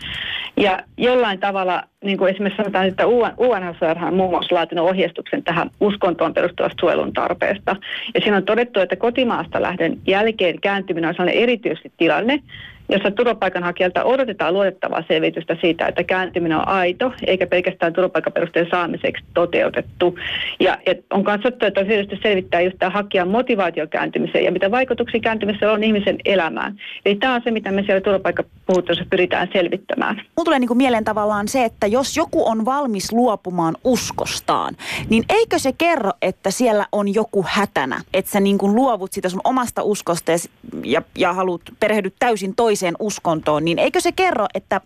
Ja 0.56 0.80
jollain 0.96 1.38
tavalla, 1.38 1.82
niin 2.04 2.18
kuin 2.18 2.34
esimerkiksi 2.34 2.56
sanotaan, 2.56 2.88
että 2.88 3.06
UNHCR 3.38 4.04
on 4.06 4.14
muun 4.14 4.30
muassa 4.30 4.54
laatinut 4.54 4.88
ohjeistuksen 4.88 5.42
tähän 5.42 5.70
uskontoon 5.80 6.34
perustuvasta 6.34 6.80
suojelun 6.80 7.12
tarpeesta. 7.12 7.76
Ja 8.14 8.20
siinä 8.20 8.36
on 8.36 8.44
todettu, 8.44 8.80
että 8.80 8.96
kotimaasta 8.96 9.62
lähden 9.62 9.98
jälkeen 10.06 10.60
kääntyminen 10.60 11.08
on 11.08 11.14
sellainen 11.14 11.42
erityisesti 11.42 11.92
tilanne, 11.96 12.42
jossa 12.88 13.10
turvapaikanhakijalta 13.10 14.04
odotetaan 14.04 14.54
luotettavaa 14.54 15.04
selvitystä 15.08 15.56
siitä, 15.60 15.86
että 15.86 16.04
kääntyminen 16.04 16.58
on 16.58 16.68
aito, 16.68 17.12
eikä 17.26 17.46
pelkästään 17.46 17.92
turvapaikkaperusteen 17.92 18.66
saamiseksi 18.70 19.24
toteutettu. 19.34 20.18
Ja, 20.60 20.78
ja 20.86 20.94
on 21.10 21.24
katsottu, 21.24 21.66
että 21.66 21.80
on 21.80 21.86
selvittää 22.22 22.60
just 22.60 22.76
tämä 22.78 22.90
hakijan 22.90 23.28
motivaatio 23.28 23.86
kääntymiseen 23.86 24.44
ja 24.44 24.52
mitä 24.52 24.70
vaikutuksia 24.70 25.20
kääntymisellä 25.20 25.72
on 25.72 25.84
ihmisen 25.84 26.16
elämään. 26.24 26.76
Eli 27.06 27.14
tämä 27.14 27.34
on 27.34 27.40
se, 27.44 27.50
mitä 27.50 27.72
me 27.72 27.82
siellä 27.82 28.00
turvapaikkapuhuttelussa 28.00 29.04
pyritään 29.10 29.48
selvittämään. 29.52 30.16
Mulla 30.16 30.44
tulee 30.44 30.58
niin 30.58 30.68
kuin 30.68 30.78
mieleen 30.78 31.04
tavallaan 31.04 31.48
se, 31.48 31.64
että 31.64 31.86
jos 31.86 32.16
joku 32.16 32.48
on 32.48 32.64
valmis 32.64 33.12
luopumaan 33.12 33.76
uskostaan, 33.84 34.76
niin 35.08 35.24
eikö 35.28 35.58
se 35.58 35.72
kerro, 35.72 36.10
että 36.22 36.50
siellä 36.50 36.86
on 36.92 37.14
joku 37.14 37.44
hätänä? 37.48 38.00
Että 38.14 38.30
sä 38.30 38.40
niin 38.40 38.58
kuin 38.58 38.74
luovut 38.74 39.12
sitä 39.12 39.28
sun 39.28 39.40
omasta 39.44 39.82
uskosta 39.82 40.32
ja, 40.32 40.38
ja, 40.84 41.02
ja 41.18 41.32
haluat 41.32 41.60
perehdyt 41.80 42.14
täysin 42.18 42.54
toiseen 42.56 42.75
toiseen 42.76 42.94
uskontoon, 42.98 43.64
niin 43.64 43.78
eikö 43.78 44.00
se 44.00 44.12
kerro, 44.12 44.46
että 44.54 44.80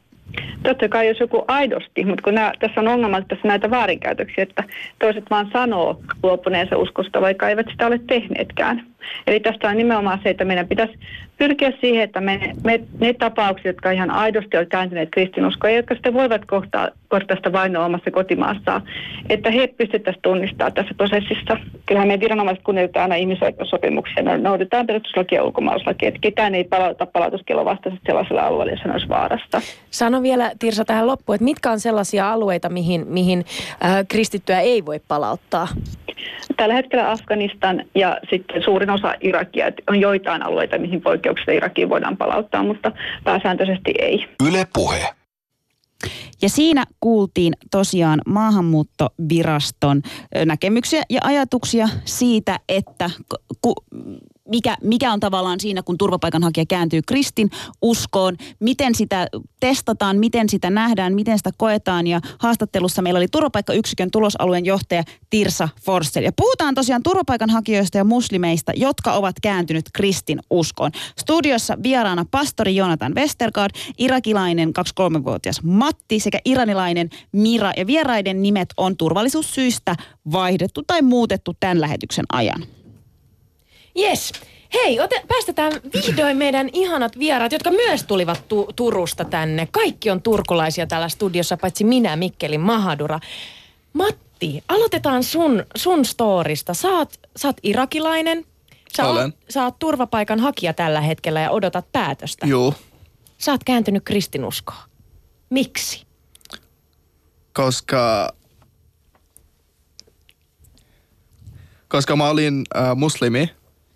Totta 0.62 0.88
kai 0.88 1.09
jos 1.09 1.20
joku 1.20 1.44
aidosti, 1.48 2.05
mutta 2.05 2.22
kun 2.22 2.35
nää, 2.35 2.53
tässä 2.59 2.81
on 2.81 2.88
ongelma, 2.88 3.22
tässä 3.22 3.48
näitä 3.48 3.70
väärinkäytöksiä, 3.70 4.42
että 4.42 4.64
toiset 4.98 5.24
vaan 5.31 5.50
sanoo 5.53 6.00
luopuneensa 6.22 6.76
uskosta, 6.76 7.20
vaikka 7.20 7.48
eivät 7.48 7.66
sitä 7.70 7.87
ole 7.87 8.00
tehneetkään. 8.07 8.87
Eli 9.26 9.40
tästä 9.40 9.68
on 9.68 9.76
nimenomaan 9.76 10.20
se, 10.22 10.30
että 10.30 10.44
meidän 10.44 10.68
pitäisi 10.68 10.98
pyrkiä 11.40 11.72
siihen, 11.80 12.02
että 12.02 12.20
me, 12.20 12.52
me, 12.64 12.80
ne 13.00 13.12
tapaukset, 13.12 13.64
jotka 13.64 13.90
ihan 13.90 14.10
aidosti 14.10 14.56
ovat 14.56 14.68
kääntyneet 14.68 15.08
kristinuskoa, 15.12 15.70
ja 15.70 15.76
jotka 15.76 15.94
sitten 15.94 16.14
voivat 16.14 16.44
kohtaa, 16.44 16.88
kohtaa 17.08 17.36
sitä 17.36 17.52
vainoa 17.52 17.84
omassa 17.84 18.10
kotimaassaan, 18.10 18.82
että 19.28 19.50
he 19.50 19.66
pystyttäisiin 19.66 20.22
tunnistamaan 20.22 20.72
tässä 20.72 20.94
prosessissa. 20.96 21.56
Kyllähän 21.86 22.08
me 22.08 22.20
viranomaiset 22.20 22.64
kunnioitetaan 22.64 23.02
aina 23.02 23.14
ihmisoikeussopimuksia, 23.14 24.22
ne 24.22 24.38
noudatetaan 24.38 24.86
perustuslakia 24.86 25.38
ja 25.38 25.44
ulkomaalaislakia, 25.44 26.08
että 26.08 26.20
ketään 26.20 26.54
ei 26.54 26.64
palauta 26.64 27.06
palautuskielon 27.06 27.64
vastaisesti 27.64 28.06
sellaisella 28.06 28.42
alueella, 28.42 28.72
jossa 28.72 28.92
olisi 28.92 29.08
vaarasta. 29.08 29.60
Sano 29.90 30.22
vielä 30.22 30.52
Tirsa 30.58 30.84
tähän 30.84 31.06
loppuun, 31.06 31.34
että 31.34 31.44
mitkä 31.44 31.70
on 31.70 31.80
sellaisia 31.80 32.32
alueita, 32.32 32.68
mihin, 32.68 33.06
mihin 33.08 33.44
äh, 33.84 34.04
kristittyä 34.08 34.60
ei 34.60 34.86
voi 34.86 35.00
palauttaa? 35.08 35.68
Tällä 36.56 36.74
hetkellä 36.74 37.10
Afganistan 37.10 37.84
ja 37.94 38.16
sitten 38.30 38.62
suurin 38.62 38.89
osa 38.92 39.14
Irakia. 39.20 39.66
että 39.66 39.83
On 39.88 40.00
joitain 40.00 40.42
alueita, 40.42 40.79
mihin 40.79 41.00
poikkeuksista 41.00 41.53
Irakiin 41.53 41.88
voidaan 41.88 42.16
palauttaa, 42.16 42.62
mutta 42.62 42.92
pääsääntöisesti 43.24 43.94
ei. 43.98 44.26
Yle 44.48 44.66
Puhe. 44.74 45.09
Ja 46.42 46.48
siinä 46.48 46.85
kuultiin 47.00 47.55
tosiaan 47.70 48.20
maahanmuuttoviraston 48.26 50.03
näkemyksiä 50.46 51.03
ja 51.11 51.20
ajatuksia 51.24 51.88
siitä, 52.05 52.61
että 52.68 53.11
ku, 53.62 53.74
mikä, 54.50 54.76
mikä 54.82 55.12
on 55.12 55.20
tavallaan 55.20 55.60
siinä, 55.60 55.82
kun 55.82 55.98
turvapaikanhakija 55.98 56.66
kääntyy 56.66 57.00
kristin 57.06 57.50
uskoon, 57.82 58.36
miten 58.60 58.94
sitä 58.94 59.26
testataan, 59.60 60.18
miten 60.18 60.48
sitä 60.48 60.70
nähdään, 60.70 61.14
miten 61.14 61.38
sitä 61.38 61.50
koetaan. 61.56 62.06
Ja 62.06 62.20
haastattelussa 62.38 63.02
meillä 63.02 63.18
oli 63.18 63.28
turvapaikkayksikön 63.28 64.10
tulosalueen 64.10 64.64
johtaja 64.64 65.02
Tirsa 65.30 65.68
Forsell. 65.82 66.24
Ja 66.24 66.32
puhutaan 66.36 66.74
tosiaan 66.74 67.02
turvapaikanhakijoista 67.02 67.98
ja 67.98 68.04
muslimeista, 68.04 68.72
jotka 68.76 69.12
ovat 69.12 69.36
kääntynyt 69.42 69.84
kristin 69.92 70.40
uskoon. 70.50 70.90
Studiossa 71.20 71.78
vieraana 71.82 72.24
pastori 72.30 72.76
Jonathan 72.76 73.14
Westergaard, 73.14 73.74
irakilainen 73.98 74.68
23-vuotias 74.68 75.62
Matti 75.62 76.20
sekä 76.20 76.38
iranilainen 76.44 77.10
Mira. 77.32 77.72
Ja 77.76 77.86
vieraiden 77.86 78.42
nimet 78.42 78.68
on 78.76 78.96
turvallisuussyistä 78.96 79.96
vaihdettu 80.32 80.82
tai 80.86 81.02
muutettu 81.02 81.56
tämän 81.60 81.80
lähetyksen 81.80 82.24
ajan. 82.32 82.79
Yes. 83.98 84.33
Hei, 84.74 85.00
ote, 85.00 85.22
päästetään 85.29 85.72
vihdoin 85.94 86.37
meidän 86.37 86.70
ihanat 86.72 87.18
vieraat, 87.18 87.53
jotka 87.53 87.70
myös 87.70 88.05
tulivat 88.05 88.48
tu- 88.48 88.68
Turusta 88.76 89.24
tänne. 89.24 89.68
Kaikki 89.70 90.11
on 90.11 90.22
turkulaisia 90.22 90.87
täällä 90.87 91.09
studiossa, 91.09 91.57
paitsi 91.57 91.85
minä, 91.85 92.16
Mikkeli 92.16 92.59
Mahadura. 92.59 93.20
Matti, 93.92 94.64
aloitetaan 94.68 95.24
sun, 95.24 95.64
sun 95.76 96.05
storista. 96.05 96.74
Sä 96.74 96.88
oot 96.88 97.57
irakilainen. 97.62 98.44
Sä 98.96 99.07
Olen. 99.07 99.24
Oot, 99.24 99.35
sä 99.50 99.64
oot 99.64 99.79
turvapaikan 99.79 100.40
hakija 100.40 100.72
tällä 100.72 101.00
hetkellä 101.00 101.40
ja 101.40 101.50
odotat 101.50 101.92
päätöstä. 101.92 102.46
Juu, 102.46 102.74
Sä 103.38 103.53
oot 103.53 103.64
kääntynyt 103.64 104.03
kristinuskoon. 104.05 104.79
Miksi? 105.50 106.07
koska, 107.53 108.33
koska 111.88 112.16
mä 112.16 112.29
olin 112.29 112.62
äh, 112.76 112.96
muslimi 112.96 113.50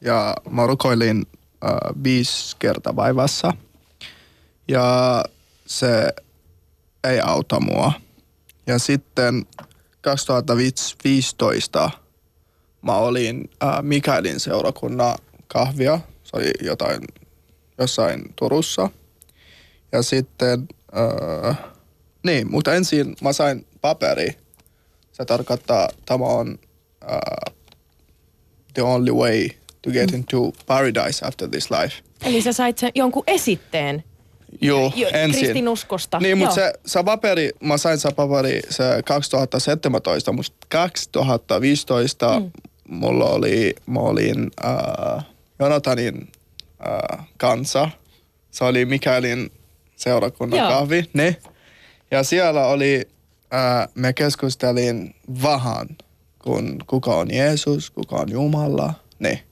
ja 0.04 0.34
mä 0.50 0.66
rukoilin 0.66 1.26
äh, 1.64 1.70
viisi 2.04 2.56
kertaa 2.58 2.94
päivässä. 2.94 3.52
Ja 4.68 5.24
se 5.66 6.14
ei 7.04 7.20
auta 7.20 7.60
mua. 7.60 7.92
Ja 8.66 8.78
sitten 8.78 9.46
2015 10.00 11.90
mä 12.82 12.96
olin 12.96 13.50
äh, 13.62 13.82
Mikaelin 13.82 14.40
seurakunnan 14.40 15.18
kahvia. 15.48 16.00
Se 16.24 16.36
oli 16.36 16.50
jotain, 16.60 17.02
jossain 17.78 18.32
Turussa. 18.36 18.90
Ja 19.92 20.02
sitten, 20.02 20.68
äh, 21.48 21.58
niin, 22.22 22.50
mutta 22.50 22.74
ensin 22.74 23.16
mä 23.22 23.32
sain 23.32 23.66
paperi. 23.80 24.38
Se 25.12 25.24
tarkoittaa, 25.24 25.88
tämä 26.06 26.24
on 26.24 26.58
äh, 27.02 27.54
the 28.74 28.82
only 28.82 29.12
way 29.12 29.48
to 29.84 29.90
get 29.90 30.12
into 30.12 30.52
paradise 30.66 31.26
after 31.26 31.48
this 31.48 31.70
life. 31.70 32.02
Eli 32.24 32.42
sä 32.42 32.52
sait 32.52 32.78
sen 32.78 32.90
jonkun 32.94 33.24
esitteen 33.26 34.04
Joo, 34.60 34.92
jo, 34.96 35.08
ensin. 35.12 35.40
kristinuskosta. 35.40 36.18
Niin, 36.18 36.38
mutta 36.38 36.54
se, 36.54 36.72
se 36.86 37.02
paperi, 37.02 37.50
mä 37.60 37.76
sain 37.76 37.98
se 37.98 38.10
paperi 38.12 38.60
se 38.70 39.02
2017, 39.04 40.32
mutta 40.32 40.66
2015 40.68 42.40
mm. 42.40 42.50
mulla 42.88 43.24
oli, 43.24 43.74
mä 43.86 44.00
olin 44.00 44.50
äh, 44.64 45.24
Jonathanin 45.58 46.28
äh, 46.86 47.26
kanssa. 47.36 47.88
Se 48.50 48.64
oli 48.64 48.84
Mikaelin 48.84 49.50
seurakunnan 49.96 50.58
Joo. 50.58 50.68
kahvi, 50.68 51.04
ne. 51.12 51.36
Ja 52.10 52.22
siellä 52.22 52.66
oli, 52.66 53.08
äh, 53.54 53.88
me 53.94 54.12
keskustelin 54.12 55.14
vähän, 55.42 55.88
kun 56.42 56.78
kuka 56.86 57.14
on 57.14 57.34
Jeesus, 57.34 57.90
kuka 57.90 58.16
on 58.16 58.30
Jumala, 58.30 58.94
ne. 59.18 59.42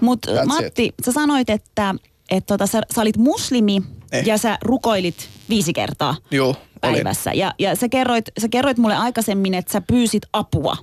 Mutta 0.00 0.30
Matti, 0.46 0.94
sä 1.04 1.12
sanoit, 1.12 1.50
että, 1.50 1.94
että 2.30 2.46
tota, 2.54 2.66
sä, 2.66 2.80
sä 2.94 3.00
olit 3.00 3.16
muslimi 3.16 3.82
Eh. 4.12 4.26
ja 4.26 4.38
sä 4.38 4.58
rukoilit 4.62 5.28
viisi 5.48 5.72
kertaa 5.72 6.16
Joo, 6.30 6.48
olin. 6.48 6.56
päivässä. 6.80 7.32
Ja, 7.32 7.54
ja 7.58 7.76
sä, 7.76 7.88
kerroit, 7.88 8.24
sä 8.40 8.48
kerroit 8.48 8.78
mulle 8.78 8.96
aikaisemmin, 8.96 9.54
että 9.54 9.72
sä 9.72 9.80
pyysit 9.80 10.22
apua. 10.32 10.76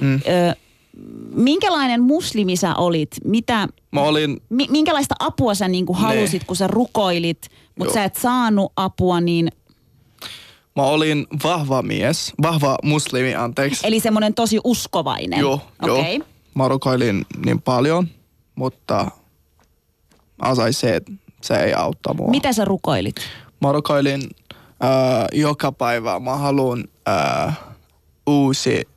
Mm. 0.00 0.14
Ö, 0.14 0.20
minkälainen 1.34 2.02
muslimi 2.02 2.56
sä 2.56 2.74
olit? 2.74 3.08
Mitä, 3.24 3.68
Mä 3.92 4.00
olin 4.00 4.40
mi, 4.50 4.66
minkälaista 4.70 5.14
apua 5.18 5.54
sä 5.54 5.68
niinku 5.68 5.92
halusit, 5.92 6.42
Ne. 6.42 6.46
kun 6.46 6.56
sä 6.56 6.66
rukoilit, 6.66 7.48
mutta 7.78 7.94
sä 7.94 8.04
et 8.04 8.16
saanut 8.16 8.72
apua, 8.76 9.20
niin... 9.20 9.48
Mä 10.76 10.82
olin 10.82 11.26
vahva 11.44 11.82
mies, 11.82 12.32
vahva 12.42 12.78
muslimi, 12.82 13.34
anteeksi. 13.34 13.86
Eli 13.86 14.00
semmoinen 14.00 14.34
tosi 14.34 14.58
uskovainen. 14.64 15.40
Joo, 15.40 15.60
joo. 15.86 16.04
Mä 16.54 16.68
rukoilin 16.68 17.26
niin 17.44 17.62
paljon, 17.62 18.08
mutta 18.54 19.10
mä 20.44 20.54
sain 20.54 20.72
se, 20.72 20.96
että 20.96 21.12
se 21.40 21.54
ei 21.54 21.74
autta 21.74 22.14
mua. 22.14 22.30
Mitä 22.30 22.52
sä 22.52 22.64
rukoilit? 22.64 23.16
Mä 23.60 23.72
rukoilin 23.72 24.22
äh, 24.84 24.90
joka 25.32 25.72
päivä. 25.72 26.20
Mä 26.20 26.36
haluan 26.36 26.84
äh, 27.08 27.58
uusi 28.26 28.88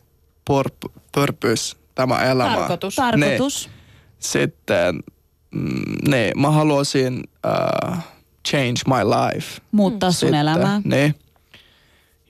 purp- 0.49 0.91
purpose 1.15 1.77
tämä 1.95 2.23
elämä. 2.23 2.55
Tarkoitus. 2.55 2.95
Tarkoitus. 2.95 3.67
Ne. 3.67 3.73
Sitten 4.19 4.99
mm, 5.51 5.95
ne, 6.07 6.31
mä 6.35 6.51
haluaisin 6.51 7.23
äh, 7.45 8.03
change 8.47 8.81
my 8.87 9.03
life. 9.09 9.61
Muuttaa 9.71 10.11
sun 10.11 10.19
Sitten, 10.19 10.39
elämää. 10.39 10.81
Ne. 10.83 11.13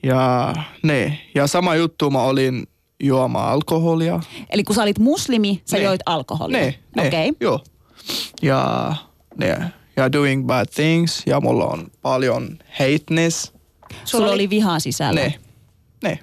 Ja, 0.02 0.54
ne. 0.82 1.18
ja 1.34 1.46
sama 1.46 1.74
juttu 1.74 2.10
mä 2.10 2.22
olin 2.22 2.66
juomaan 3.02 3.52
alkoholia. 3.52 4.20
Eli 4.50 4.64
kun 4.64 4.74
sä 4.74 4.82
olit 4.82 4.98
muslimi, 4.98 5.62
sä 5.64 5.76
Ne. 5.76 5.82
joit 5.82 6.00
alkoholia. 6.06 6.60
Ne, 6.60 6.78
ne, 6.96 7.06
Okei. 7.06 7.32
joo. 7.40 7.60
Ja, 8.42 8.94
ne, 9.36 9.58
ja 9.96 10.12
doing 10.12 10.46
bad 10.46 10.66
things 10.74 11.22
ja 11.26 11.40
mulla 11.40 11.66
on 11.66 11.86
paljon 12.02 12.58
hateness. 12.78 13.52
Sulla 14.04 14.24
oli, 14.26 14.34
oli 14.34 14.50
vihaa 14.50 14.80
sisällä. 14.80 15.20
Ne, 15.20 15.34
ne, 16.02 16.18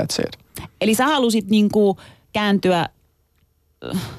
that's 0.00 0.22
it. 0.22 0.38
Eli 0.80 0.94
sä 0.94 1.06
halusit 1.06 1.50
niinku 1.50 1.96
kääntyä, 2.32 2.88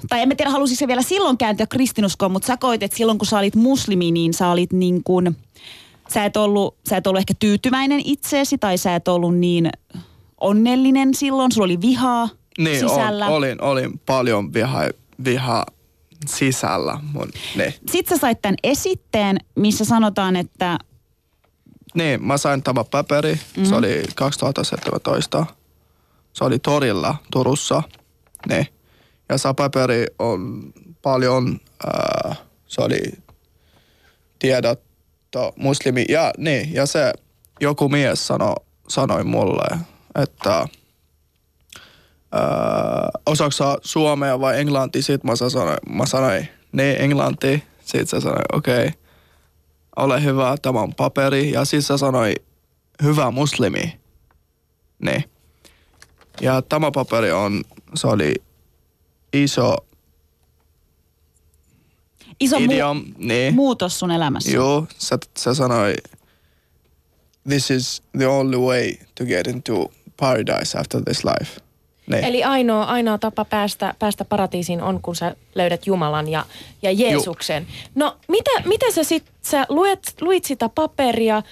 tai 0.10 0.22
en 0.22 0.28
mä 0.28 0.36
tiedä 0.36 0.52
halusitko 0.52 0.80
sä 0.80 0.88
vielä 0.88 1.02
silloin 1.02 1.38
kääntyä 1.38 1.68
kristinuskoon, 1.68 2.32
mutta 2.32 2.46
sä 2.48 2.58
koit, 2.58 2.84
että 2.84 2.98
silloin 2.98 3.18
kun 3.18 3.26
sä 3.28 3.40
olit 3.40 3.56
muslimi, 3.56 4.12
niin 4.12 4.34
sä 4.34 4.50
olit 4.50 4.74
niin 4.74 5.04
kuin, 5.04 5.38
sä 6.14 6.26
et 6.26 6.38
ollut, 6.38 6.76
sä 6.90 6.98
et 6.98 7.08
ollut 7.08 7.20
ehkä 7.20 7.34
tyytyväinen 7.40 8.02
itseesi 8.06 8.58
tai 8.58 8.78
sä 8.78 8.96
et 8.96 9.08
ollut 9.08 9.38
niin 9.38 9.70
onnellinen 10.42 11.14
silloin, 11.14 11.52
sulla 11.52 11.66
oli 11.66 11.82
vihaa 11.82 12.30
Niin, 12.58 12.80
sisällä. 12.80 13.28
Ol, 13.28 13.34
olin, 13.34 13.62
olin 13.62 14.02
paljon 14.06 14.54
viha, 14.54 14.82
viha 15.26 15.66
sisällä. 16.28 17.00
Mun, 17.14 17.30
ne. 17.56 17.74
Sitten 17.92 18.18
sä 18.18 18.22
sait 18.22 18.42
tämän 18.42 18.56
esitteen, 18.64 19.38
missä 19.56 19.86
sanotaan, 19.86 20.36
että 20.36 20.78
Niin, 21.94 22.26
mä 22.26 22.38
sain 22.38 22.64
tämä 22.64 22.84
paperi. 22.84 23.34
Mm-hmm. 23.34 23.66
Se 23.66 23.76
oli 23.76 24.04
2017. 24.16 25.46
Se 26.34 26.44
oli 26.44 26.60
torilla 26.60 27.16
Turussa. 27.32 27.84
Ne. 28.50 28.68
Ja 29.30 29.38
se 29.38 29.50
paperi 29.58 30.06
on 30.20 30.64
paljon, 31.02 31.60
äh, 32.30 32.38
se 32.68 32.82
oli 32.82 33.00
tiedotto 34.40 35.54
muslimi. 35.56 36.06
Ja, 36.10 36.32
niin, 36.38 36.74
ja 36.74 36.86
se 36.86 37.14
joku 37.62 37.90
mies 37.90 38.28
sano, 38.28 38.56
sanoi 38.88 39.24
mulle, 39.24 39.78
että 40.16 40.58
äh, 40.60 40.68
osaako 43.26 43.52
sä 43.52 43.78
suomea 43.82 44.40
vai 44.40 44.60
englantia? 44.60 45.04
Sitten 45.04 45.32
mä 45.32 45.36
sanoin, 45.36 45.78
mä 45.90 46.06
sanoin 46.06 46.48
niin 46.72 47.02
englanti. 47.02 47.64
Sitten 47.80 48.08
se 48.08 48.22
sanoi, 48.22 48.44
okei, 48.54 48.88
okay, 48.88 49.00
ole 49.96 50.24
hyvä, 50.24 50.58
tämä 50.62 50.80
on 50.82 50.94
paperi. 50.94 51.52
Ja 51.52 51.66
siis 51.66 51.88
se 51.88 51.98
sanoi 51.98 52.34
hyvä 53.04 53.32
muslimi. 53.32 54.00
Niin. 55.00 55.24
Ja 56.42 56.62
tämä 56.62 56.92
paperi 56.92 57.32
on, 57.32 57.64
se 57.96 58.08
oli 58.08 58.34
iso 59.34 59.78
Iso 62.40 62.58
mu- 62.58 62.64
idiom, 62.64 63.06
niin. 63.18 63.56
muutos 63.56 64.00
sun 64.00 64.12
elämässä. 64.12 64.52
Joo, 64.52 64.88
se, 64.98 65.18
se 65.38 65.56
sanoi, 65.56 65.96
this 67.50 67.72
is 67.72 68.04
the 68.18 68.28
only 68.28 68.58
way 68.58 68.94
to 69.16 69.26
get 69.26 69.48
into 69.48 69.92
paradise 70.20 70.78
after 70.78 71.02
this 71.04 71.24
life. 71.24 71.62
Niin. 72.08 72.24
Eli 72.24 72.44
ainoa, 72.44 72.84
ainoa 72.84 73.18
tapa 73.18 73.46
päästä, 73.46 73.94
päästä 74.00 74.26
paratiisiin 74.26 74.82
on, 74.82 75.02
kun 75.02 75.16
sä 75.16 75.36
löydät 75.56 75.88
Jumalan 75.88 76.28
ja, 76.28 76.46
ja 76.82 76.92
Jeesuksen. 76.92 77.68
No, 77.96 78.18
mitä, 78.28 78.52
mitä 78.66 78.92
sä 78.92 79.04
sit, 79.04 79.26
sä 79.42 79.66
luet, 79.70 80.16
luit 80.22 80.46
sitä 80.46 80.70
paperia, 80.70 81.44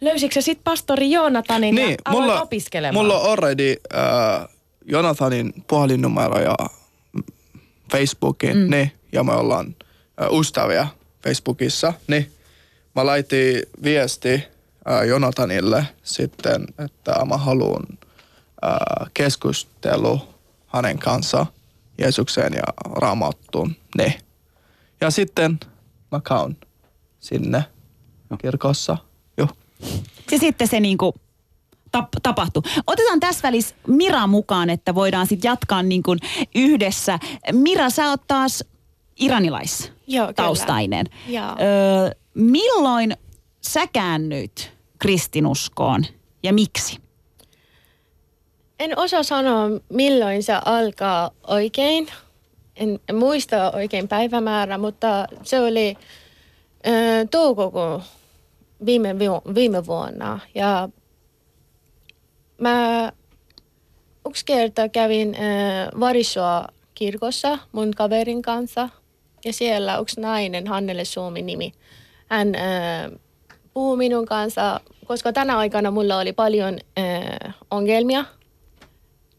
löysitkö 0.00 0.34
sä 0.34 0.40
sit 0.40 0.60
pastori 0.64 1.10
Joonatanin 1.10 1.78
ja 1.78 1.84
aloit 1.84 2.24
mulla, 2.24 2.42
opiskelemaan? 2.42 3.04
mulla 3.04 3.20
on 3.20 3.30
already 3.30 3.74
äh, 3.94 4.48
Jonathanin 4.84 5.52
puhelinnumero 5.68 6.40
ja 6.40 6.56
Facebookin, 7.92 8.56
mm. 8.56 8.70
niin, 8.70 8.92
ja 9.12 9.24
me 9.24 9.32
ollaan 9.32 9.76
äh, 10.22 10.38
ystäviä 10.40 10.86
Facebookissa, 11.24 11.92
niin 12.06 12.32
mä 12.96 13.06
laitin 13.06 13.62
viesti 13.82 14.42
Jonathanille 15.08 15.86
sitten, 16.02 16.64
että 16.78 17.24
mä 17.24 17.36
haluan 17.36 17.86
keskustelu 19.14 20.20
hänen 20.66 20.98
kanssa 20.98 21.46
Jeesuksen 21.98 22.52
ja 22.52 22.62
Raamattuun, 22.92 23.76
niin. 23.98 24.14
Ja 25.00 25.10
sitten 25.10 25.60
mä 26.12 26.20
käyn 26.20 26.56
sinne 27.20 27.64
kirkossa, 28.38 28.96
joo. 29.38 29.48
Ja 30.30 30.38
sitten 30.38 30.68
se 30.68 30.80
niinku 30.80 31.14
tap, 31.92 32.08
tapahtui. 32.22 32.62
Otetaan 32.86 33.20
tässä 33.20 33.42
välissä 33.42 33.74
Mira 33.86 34.26
mukaan, 34.26 34.70
että 34.70 34.94
voidaan 34.94 35.26
sitten 35.26 35.48
jatkaa 35.48 35.82
niinku 35.82 36.16
yhdessä. 36.54 37.18
Mira, 37.52 37.90
sä 37.90 38.10
oot 38.10 38.22
taas 38.26 38.64
iranilais 39.16 39.92
Joo, 40.06 40.32
taustainen. 40.32 41.06
Joo. 41.28 41.44
Öö, 41.44 42.10
milloin 42.34 43.16
sä 43.60 43.86
käännyit 43.86 44.75
kristinuskoon 44.98 46.04
ja 46.42 46.52
miksi? 46.52 46.98
En 48.78 48.98
osaa 48.98 49.22
sanoa, 49.22 49.68
milloin 49.88 50.42
se 50.42 50.52
alkaa 50.64 51.30
oikein. 51.46 52.08
En, 52.76 53.00
muista 53.12 53.72
oikein 53.72 54.08
päivämäärä, 54.08 54.78
mutta 54.78 55.26
se 55.42 55.60
oli 55.60 55.96
ö, 56.86 56.90
toukokuun 57.30 58.02
viime, 58.86 59.18
viime 59.54 59.86
vuonna. 59.86 60.40
Ja 60.54 60.88
mä 62.60 63.12
yksi 64.28 64.44
kerta 64.44 64.88
kävin 64.88 65.34
ö, 65.34 65.38
Varisua 66.00 66.68
kirkossa 66.94 67.58
mun 67.72 67.90
kaverin 67.96 68.42
kanssa. 68.42 68.88
Ja 69.44 69.52
siellä 69.52 69.98
yksi 69.98 70.20
nainen, 70.20 70.66
Hannele 70.66 71.04
Suomi 71.04 71.42
nimi, 71.42 71.72
hän 72.26 72.54
ö, 72.54 73.18
puhui 73.76 73.96
minun 73.96 74.26
kanssa, 74.26 74.80
koska 75.06 75.32
tänä 75.32 75.58
aikana 75.58 75.90
mulla 75.90 76.18
oli 76.18 76.32
paljon 76.32 76.78
ö, 76.98 77.50
ongelmia 77.70 78.24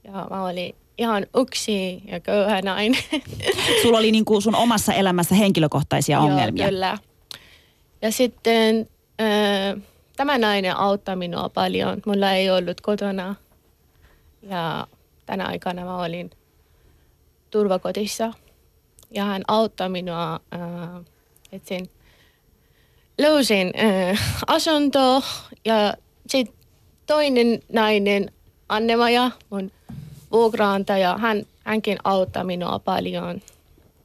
ja 0.03 0.27
mä 0.29 0.45
olin 0.45 0.75
ihan 0.97 1.25
yksi 1.41 2.01
ja 2.05 2.19
köyhä 2.19 2.61
nainen. 2.61 3.03
Sulla 3.81 3.97
oli 3.97 4.11
niinku 4.11 4.41
sun 4.41 4.55
omassa 4.55 4.93
elämässä 4.93 5.35
henkilökohtaisia 5.35 6.19
ongelmia. 6.19 6.63
Joo, 6.63 6.69
kyllä. 6.69 6.97
Ja 8.01 8.11
sitten 8.11 8.89
äh, 9.21 9.81
tämä 10.15 10.37
nainen 10.37 10.77
auttaa 10.77 11.15
minua 11.15 11.49
paljon. 11.49 12.01
Mulla 12.05 12.31
ei 12.31 12.49
ollut 12.49 12.81
kotona. 12.81 13.35
Ja 14.41 14.87
tänä 15.25 15.45
aikana 15.45 15.85
mä 15.85 15.97
olin 15.97 16.29
turvakotissa. 17.49 18.33
Ja 19.11 19.25
hän 19.25 19.41
auttaa 19.47 19.89
minua, 19.89 20.39
äh, 20.53 21.05
etsin, 21.51 21.89
löysin 23.17 23.73
äh, 23.79 24.35
asunto 24.47 25.23
ja 25.65 25.93
sitten 26.27 26.55
toinen 27.05 27.59
nainen, 27.73 28.31
Annemaja, 28.69 29.31
mun 29.49 29.71
vuokraantaja, 30.31 31.17
hän, 31.17 31.43
hänkin 31.63 31.97
auttaa 32.03 32.43
minua 32.43 32.79
paljon. 32.79 33.41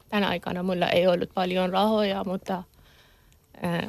Tänä 0.08 0.28
aikana 0.28 0.62
mulla 0.62 0.88
ei 0.88 1.06
ollut 1.06 1.30
paljon 1.34 1.70
rahoja, 1.70 2.24
mutta 2.24 2.62
äh, 3.64 3.88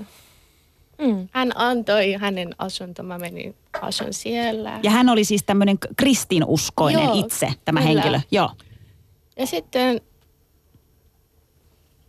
Mm. 0.98 1.28
hän 1.32 1.52
antoi 1.56 2.14
hänen 2.14 2.56
asunto, 2.58 3.04
mä 3.04 3.18
menin 3.20 3.56
asun 3.82 4.14
siellä. 4.14 4.80
Ja 4.84 4.92
hän 4.92 5.10
oli 5.10 5.24
siis 5.24 5.44
tämmöinen 5.44 5.78
kristinuskoinen 5.98 7.04
Joo, 7.04 7.20
itse, 7.20 7.54
tämä 7.66 7.80
kyllä. 7.80 7.94
henkilö. 7.94 8.20
Joo. 8.32 8.50
Ja 9.38 9.46
sitten 9.48 10.02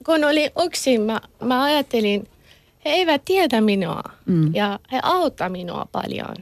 kun 0.06 0.24
oli 0.24 0.50
yksin, 0.64 1.00
mä, 1.00 1.20
mä 1.42 1.62
ajattelin, 1.62 2.28
he 2.85 2.91
eivät 2.91 3.22
tiedä 3.24 3.61
minua 3.61 4.03
Mm. 4.26 4.55
ja 4.55 4.78
he 4.93 5.01
auttaa 5.03 5.49
minua 5.49 5.87
paljon. 5.93 6.37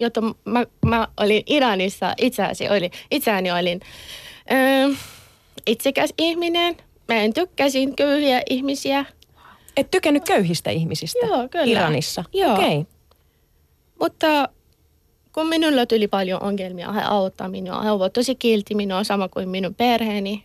Jotta 0.00 0.20
mä, 0.44 0.64
mä 0.86 1.08
olin 1.20 1.42
Iranissa, 1.46 2.14
itseäsi 2.18 2.68
oli, 2.68 2.90
itseäni 3.10 3.50
olin 3.50 3.80
ö, 4.52 4.94
itsekäs 5.66 6.14
ihminen. 6.18 6.76
Mä 7.08 7.14
en 7.14 7.32
tykkäsin 7.32 7.96
köyhiä 7.96 8.42
ihmisiä. 8.50 9.04
Et 9.76 9.90
tykännyt 9.90 10.24
köyhistä 10.24 10.70
ihmisistä 10.70 11.26
Joo, 11.26 11.48
kyllä. 11.48 11.64
Iranissa? 11.64 12.24
Joo. 12.32 12.54
Okei. 12.54 12.78
Okay. 12.78 12.92
Mutta 14.00 14.48
kun 15.32 15.48
minulla 15.48 15.86
tuli 15.86 16.08
paljon 16.08 16.42
ongelmia, 16.42 16.92
he 16.92 17.02
auttaa 17.04 17.48
minua. 17.48 17.82
He 17.82 17.90
ovat 17.90 18.12
tosi 18.12 18.34
kilti 18.34 18.74
minua, 18.74 19.04
sama 19.04 19.28
kuin 19.28 19.48
minun 19.48 19.74
perheeni. 19.74 20.44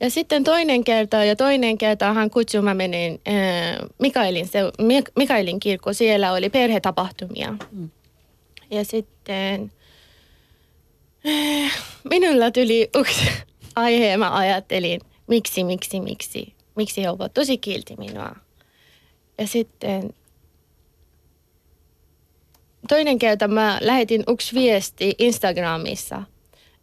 Ja 0.00 0.10
sitten 0.10 0.44
toinen 0.44 0.84
kerta 0.84 1.24
ja 1.24 1.36
toinen 1.36 1.78
kerta 1.78 2.12
hän 2.12 2.30
kutsui, 2.30 2.62
mä 2.62 2.74
menin 2.74 3.20
äh, 3.28 3.88
Mikaelin, 3.98 4.48
se, 4.48 4.60
Mik- 4.62 5.12
Mikaelin 5.16 5.60
kirkko, 5.60 5.92
siellä 5.92 6.32
oli 6.32 6.50
perhetapahtumia. 6.50 7.54
Mm. 7.72 7.90
Ja 8.70 8.84
sitten 8.84 9.72
äh, 11.28 11.78
minulla 12.10 12.50
tuli 12.50 12.90
yksi 12.98 13.28
aihe 13.76 14.06
ja 14.06 14.18
mä 14.18 14.36
ajattelin, 14.36 15.00
miksi, 15.26 15.64
miksi, 15.64 16.00
miksi, 16.00 16.54
miksi 16.76 17.02
he 17.02 17.10
ovat 17.10 17.34
tosi 17.34 17.58
kilti 17.58 17.96
minua. 17.96 18.36
Ja 19.38 19.46
sitten 19.46 20.14
toinen 22.88 23.18
kerta 23.18 23.48
mä 23.48 23.78
lähetin 23.80 24.24
yksi 24.28 24.54
viesti 24.54 25.14
Instagramissa. 25.18 26.22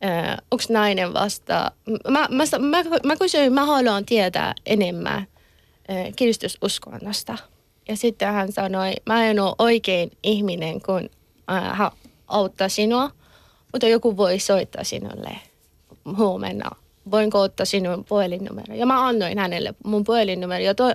Ö, 0.03 0.37
yksi 0.53 0.73
nainen 0.73 1.13
vastaa. 1.13 1.71
Mä, 2.09 2.27
mä, 2.29 2.43
mä, 2.59 2.83
mä 3.03 3.15
kysyin, 3.15 3.53
mä 3.53 3.65
haluan 3.65 4.05
tietää 4.05 4.53
enemmän 4.65 5.27
ö, 5.89 5.93
kiristysuskonnosta. 6.15 7.37
Ja 7.87 7.95
sitten 7.95 8.33
hän 8.33 8.51
sanoi, 8.51 8.93
mä 9.05 9.25
en 9.25 9.39
ole 9.39 9.55
oikein 9.59 10.11
ihminen, 10.23 10.81
kun 10.81 11.09
äh, 11.51 11.91
auttaa 12.27 12.69
sinua, 12.69 13.11
mutta 13.73 13.87
joku 13.87 14.17
voi 14.17 14.39
soittaa 14.39 14.83
sinulle 14.83 15.35
huomenna. 16.17 16.69
Voinko 17.11 17.41
ottaa 17.41 17.65
sinun 17.65 18.05
puhelinnumero? 18.05 18.75
Ja 18.75 18.85
mä 18.85 19.07
annoin 19.07 19.39
hänelle 19.39 19.73
mun 19.85 20.03
puhelinnumero. 20.03 20.63
Ja 20.63 20.75
to, 20.75 20.87
ö, 20.87 20.93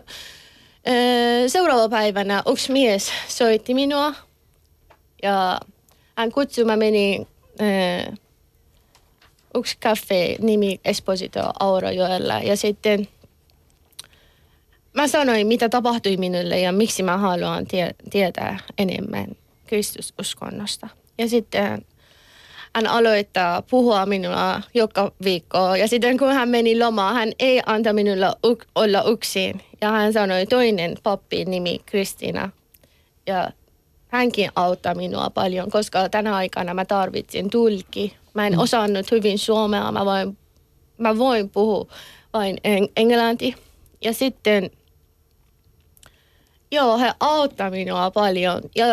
seuraava 1.46 1.88
päivänä 1.88 2.42
yksi 2.46 2.72
mies 2.72 3.12
soitti 3.28 3.74
minua 3.74 4.14
ja 5.22 5.60
hän 6.16 6.32
kutsui, 6.32 6.64
mä 6.64 6.76
menin 6.76 7.26
äh, 7.60 8.18
yksi 9.54 9.76
kaffe 9.80 10.36
nimi 10.40 10.80
Esposito 10.84 11.40
Aurajoella 11.60 12.38
ja 12.38 12.56
sitten 12.56 13.08
mä 14.94 15.08
sanoin, 15.08 15.46
mitä 15.46 15.68
tapahtui 15.68 16.16
minulle 16.16 16.60
ja 16.60 16.72
miksi 16.72 17.02
mä 17.02 17.18
haluan 17.18 17.66
tie- 17.66 17.94
tietää 18.10 18.58
enemmän 18.78 19.26
kristususkonnosta. 19.66 20.88
Ja 21.18 21.28
sitten 21.28 21.84
hän 22.74 22.86
aloittaa 22.86 23.62
puhua 23.62 24.06
minua 24.06 24.60
joka 24.74 25.12
viikko. 25.24 25.74
Ja 25.74 25.88
sitten 25.88 26.18
kun 26.18 26.32
hän 26.32 26.48
meni 26.48 26.78
lomaan, 26.78 27.14
hän 27.14 27.32
ei 27.38 27.62
anta 27.66 27.92
minulle 27.92 28.26
uk- 28.46 28.66
olla 28.74 29.02
yksin. 29.02 29.62
Ja 29.80 29.90
hän 29.90 30.12
sanoi 30.12 30.46
toinen 30.46 30.96
pappi 31.02 31.44
nimi 31.44 31.80
Kristiina. 31.86 32.50
Ja 33.26 33.50
hänkin 34.08 34.50
auttaa 34.56 34.94
minua 34.94 35.30
paljon, 35.30 35.70
koska 35.70 36.08
tänä 36.08 36.36
aikana 36.36 36.74
mä 36.74 36.84
tarvitsin 36.84 37.50
tulki. 37.50 38.16
Mä 38.34 38.46
en 38.46 38.58
osannut 38.58 39.10
hyvin 39.10 39.38
suomea, 39.38 39.92
mä 39.92 40.04
voin, 40.04 40.38
mä 40.98 41.18
voin 41.18 41.50
puhua 41.50 41.86
vain 42.32 42.58
en- 42.64 42.88
englanti. 42.96 43.54
Ja 44.04 44.12
sitten, 44.12 44.70
joo, 46.72 46.98
he 46.98 47.12
auttaa 47.20 47.70
minua 47.70 48.10
paljon. 48.10 48.62
Ja 48.76 48.86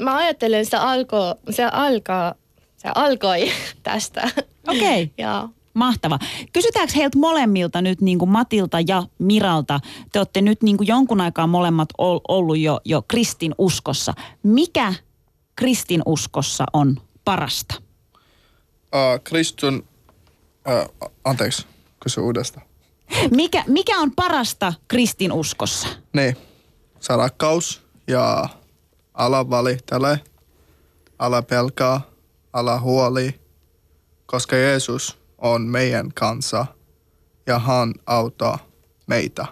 mä 0.00 0.16
ajattelen, 0.16 0.66
se, 0.66 0.76
alkoi, 0.76 1.34
se, 1.50 1.64
alkaa, 1.64 2.34
se 2.76 2.88
alkoi 2.94 3.52
tästä. 3.82 4.30
Okei. 4.68 5.10
Ja 5.18 5.48
Mahtava. 5.74 6.18
Kysytäänkö 6.52 6.92
heiltä 6.96 7.18
molemmilta 7.18 7.82
nyt 7.82 8.00
niin 8.00 8.18
kuin 8.18 8.30
Matilta 8.30 8.78
ja 8.88 9.02
Miralta? 9.18 9.80
Te 10.12 10.18
olette 10.18 10.42
nyt 10.42 10.62
niin 10.62 10.76
kuin 10.76 10.86
jonkun 10.86 11.20
aikaa 11.20 11.46
molemmat 11.46 11.88
ol- 11.98 12.20
ollut 12.28 12.58
jo, 12.58 12.80
jo 12.84 13.02
kristin 13.08 13.54
uskossa. 13.58 14.14
Mikä 14.42 14.94
kristin 15.56 16.02
uskossa 16.06 16.64
on 16.72 16.96
parasta? 17.24 17.81
Uh, 18.94 19.20
kristun, 19.24 19.88
uh, 20.68 21.10
anteeksi, 21.24 21.66
kysy 22.00 22.20
uudestaan. 22.20 22.66
Mikä, 23.30 23.64
mikä 23.66 23.98
on 23.98 24.12
parasta 24.16 24.72
kristin 24.88 25.32
uskossa? 25.32 25.88
Niin, 26.12 26.36
se 27.00 27.16
rakkaus 27.16 27.82
ja 28.06 28.48
ala 29.14 29.50
valittele, 29.50 30.20
ala 31.18 31.42
pelkää, 31.42 32.00
ala 32.52 32.80
huoli, 32.80 33.40
koska 34.26 34.56
Jeesus 34.56 35.18
on 35.38 35.62
meidän 35.62 36.12
kanssa 36.14 36.66
ja 37.46 37.58
hän 37.58 37.94
auttaa 38.06 38.58
meitä. 39.06 39.46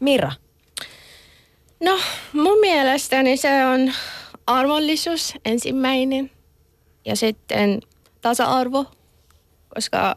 Mira, 0.00 0.32
No, 1.80 1.98
mun 2.32 2.60
mielestäni 2.60 3.36
se 3.36 3.66
on 3.66 3.92
armollisuus 4.46 5.34
ensimmäinen 5.44 6.30
ja 7.04 7.16
sitten 7.16 7.80
tasa-arvo, 8.20 8.84
koska 9.74 10.16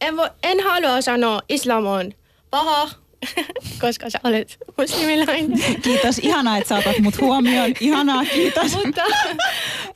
en, 0.00 0.16
vo, 0.16 0.28
en 0.42 0.58
halua 0.64 1.00
sanoa 1.00 1.40
islam 1.48 1.86
on 1.86 2.12
paha, 2.50 2.88
koska 3.82 4.10
sä 4.10 4.20
olet 4.24 4.58
muslimilainen. 4.78 5.80
Kiitos, 5.82 6.18
ihanaa, 6.18 6.56
että 6.56 6.68
saatat 6.68 6.98
mut 6.98 7.20
huomioon. 7.20 7.72
Ihanaa, 7.80 8.24
kiitos. 8.24 8.72
Mutta 8.84 9.02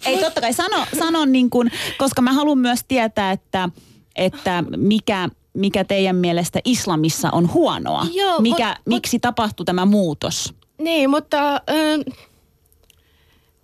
Ei 0.07 0.19
totta 0.19 0.41
kai 0.41 0.53
sano, 0.53 0.87
sano 0.99 1.25
niin 1.25 1.51
kuin, 1.51 1.71
koska 1.99 2.23
mä 2.23 2.33
haluan 2.33 2.59
myös 2.59 2.81
tietää, 2.89 3.33
että, 3.33 3.69
että 4.17 4.65
mikä, 4.77 5.29
mikä 5.55 5.85
teidän 5.85 6.17
mielestä 6.17 6.61
islamissa 6.65 7.31
on 7.31 7.53
huonoa. 7.53 8.07
Joo, 8.13 8.41
mikä, 8.41 8.77
mut- 8.79 8.83
miksi 8.95 9.19
tapahtui 9.19 9.67
tämä 9.67 9.85
muutos? 9.85 10.55
niin, 10.79 11.11
mutta 11.11 11.55
ähm, 11.55 12.01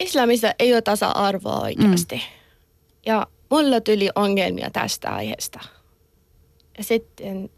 islamissa 0.02 0.54
ei 0.58 0.72
ole 0.72 0.82
tasa-arvoa 0.82 1.60
oikeasti. 1.60 2.14
Mm. 2.14 2.22
Ja 3.06 3.26
mulla 3.50 3.80
tuli 3.80 4.08
ongelmia 4.14 4.70
tästä 4.70 5.14
aiheesta. 5.14 5.60
Ja 6.78 6.84
sitten 6.84 7.50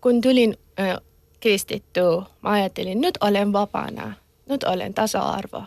kun 0.00 0.20
tulin 0.20 0.56
äh, 0.80 0.96
kristitty, 1.40 2.00
mä 2.42 2.50
ajattelin, 2.50 3.00
nyt 3.00 3.18
olen 3.20 3.52
vapaana, 3.52 4.12
nyt 4.48 4.64
olen 4.64 4.94
tasa-arvo. 4.94 5.62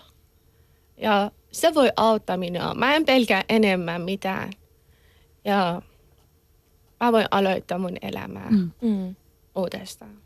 Ja 0.97 1.32
se 1.51 1.74
voi 1.74 1.91
auttaa 1.95 2.38
minua. 2.38 2.74
Mä 2.74 2.95
en 2.95 3.05
pelkää 3.05 3.43
enemmän 3.49 4.01
mitään. 4.01 4.53
Ja 5.45 5.82
mä 6.99 7.11
voin 7.11 7.26
aloittaa 7.32 7.78
mun 7.78 7.97
elämää 8.01 8.49
mm. 8.49 8.72
mm. 8.82 9.16
uudestaan. 9.55 10.23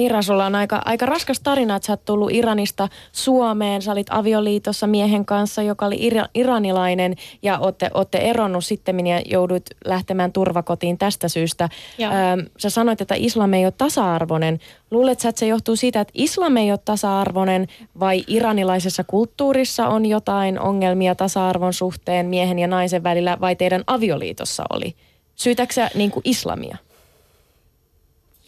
Mira, 0.00 0.22
sulla 0.22 0.46
on 0.46 0.54
aika, 0.54 0.82
aika 0.84 1.06
raskas 1.06 1.40
tarina, 1.40 1.76
että 1.76 1.86
sä 1.86 1.92
oot 1.92 2.04
tullut 2.04 2.32
Iranista 2.32 2.88
Suomeen. 3.12 3.82
Sä 3.82 3.92
olit 3.92 4.06
avioliitossa 4.10 4.86
miehen 4.86 5.24
kanssa, 5.24 5.62
joka 5.62 5.86
oli 5.86 5.96
ira, 5.98 6.26
iranilainen 6.34 7.14
ja 7.42 7.58
ootte, 7.58 7.90
ootte 7.94 8.18
eronnut 8.18 8.64
sitten 8.64 9.06
ja 9.06 9.20
jouduit 9.24 9.62
lähtemään 9.84 10.32
turvakotiin 10.32 10.98
tästä 10.98 11.28
syystä. 11.28 11.68
Joo. 11.98 12.12
Öö, 12.12 12.44
sä 12.58 12.70
sanoit, 12.70 13.00
että 13.00 13.14
islam 13.18 13.52
ei 13.52 13.64
ole 13.64 13.72
tasa-arvoinen. 13.78 14.58
Luulet 14.90 15.20
sä, 15.20 15.28
että 15.28 15.38
se 15.38 15.46
johtuu 15.46 15.76
siitä, 15.76 16.00
että 16.00 16.12
islam 16.14 16.56
ei 16.56 16.70
ole 16.70 16.80
tasa-arvoinen 16.84 17.66
vai 18.00 18.24
iranilaisessa 18.26 19.04
kulttuurissa 19.04 19.88
on 19.88 20.06
jotain 20.06 20.60
ongelmia 20.60 21.14
tasa-arvon 21.14 21.72
suhteen 21.72 22.26
miehen 22.26 22.58
ja 22.58 22.66
naisen 22.66 23.02
välillä 23.02 23.38
vai 23.40 23.56
teidän 23.56 23.84
avioliitossa 23.86 24.64
oli? 24.70 24.94
Syytäksä 25.34 25.88
sä 25.88 25.98
niin 25.98 26.10
kuin 26.10 26.22
islamia? 26.24 26.76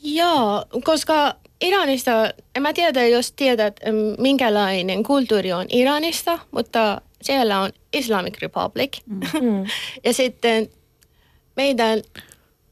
Joo, 0.03 0.65
koska 0.85 1.35
Iranista, 1.63 2.31
en 2.57 2.63
mä 2.63 2.73
tiedä, 2.73 3.07
jos 3.07 3.33
tiedät, 3.33 3.81
minkälainen 4.19 5.03
kulttuuri 5.03 5.53
on 5.53 5.67
Iranista, 5.69 6.39
mutta 6.51 7.01
siellä 7.23 7.61
on 7.61 7.71
Islamic 7.93 8.43
Republic. 8.43 8.99
Mm. 9.07 9.21
ja 10.05 10.13
sitten 10.13 10.69
meidän 11.57 12.03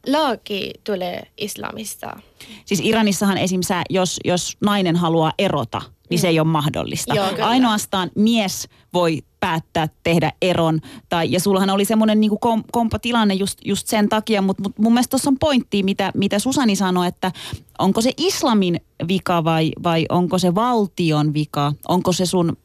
laki 0.06 0.72
tulee 0.84 1.22
islamista. 1.36 2.20
Siis 2.64 2.80
Iranissahan 2.84 3.38
esim. 3.38 3.62
Sä, 3.62 3.82
jos, 3.90 4.20
jos 4.24 4.56
nainen 4.60 4.96
haluaa 4.96 5.32
erota, 5.38 5.82
niin 6.10 6.20
se 6.20 6.28
ei 6.28 6.40
ole 6.40 6.48
mahdollista. 6.48 7.14
Joo, 7.14 7.28
kyllä. 7.28 7.48
Ainoastaan 7.48 8.10
mies 8.14 8.68
voi 8.94 9.22
päättää 9.40 9.88
tehdä 10.02 10.32
eron. 10.42 10.80
Tai, 11.08 11.32
ja 11.32 11.40
sullahan 11.40 11.70
oli 11.70 11.84
semmoinen 11.84 12.20
niin 12.20 12.40
kom, 12.40 12.64
kompatilanne 12.72 13.34
just, 13.34 13.58
just 13.64 13.86
sen 13.86 14.08
takia, 14.08 14.42
mutta 14.42 14.62
mut 14.62 14.78
mun 14.78 14.92
mielestä 14.92 15.10
tuossa 15.10 15.30
on 15.30 15.38
pointti, 15.38 15.82
mitä, 15.82 16.12
mitä 16.14 16.38
Susani 16.38 16.76
sanoi, 16.76 17.06
että 17.06 17.32
onko 17.78 18.00
se 18.00 18.12
islamin 18.16 18.80
vika 19.08 19.44
vai, 19.44 19.72
vai 19.82 20.06
onko 20.08 20.38
se 20.38 20.54
valtion 20.54 21.34
vika? 21.34 21.72
Onko 21.88 22.12
se 22.12 22.26
sun 22.26 22.56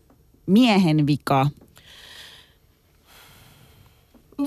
miehen 0.45 1.07
vika? 1.07 1.47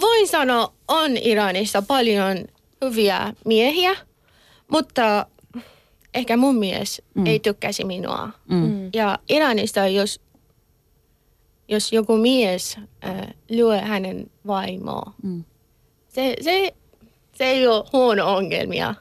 Voin 0.01 0.29
sanoa, 0.29 0.73
on 0.89 1.17
Iranissa 1.17 1.83
paljon 1.83 2.37
hyviä 2.85 3.35
miehiä, 3.45 3.97
mutta 4.73 5.27
ehkä 6.15 6.37
mun 6.37 6.57
mies 6.57 7.03
mm. 7.15 7.27
ei 7.27 7.41
tykkäsi 7.41 7.85
minua. 7.85 8.29
Mm. 8.51 8.91
Ja 8.95 9.19
Iranista, 9.29 9.87
jos, 9.87 10.21
jos 11.69 11.93
joku 11.93 12.17
mies 12.17 12.77
äh, 13.05 13.17
lyö 13.49 13.81
hänen 13.81 14.31
vaimoa, 14.47 15.13
Mm. 15.23 15.45
se, 16.09 16.37
se, 16.41 16.75
se 17.35 17.45
ei 17.45 17.67
ole 17.67 17.85
huono 17.93 18.35
ongelmia. 18.37 18.95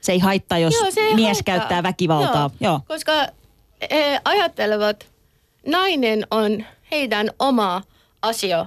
Se 0.00 0.12
ei 0.12 0.18
haittaa, 0.18 0.58
jos 0.58 0.74
Joo, 0.74 0.84
ei 0.96 1.14
mies 1.14 1.26
haittaa. 1.36 1.42
käyttää 1.58 1.82
väkivaltaa. 1.82 2.50
Joo. 2.60 2.80
Koska 2.88 3.12
he 3.90 4.20
ajattelevat, 4.24 5.06
nainen 5.66 6.26
on 6.30 6.64
heidän 6.90 7.30
oma 7.38 7.82
asia. 8.22 8.66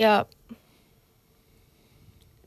Ja, 0.00 0.26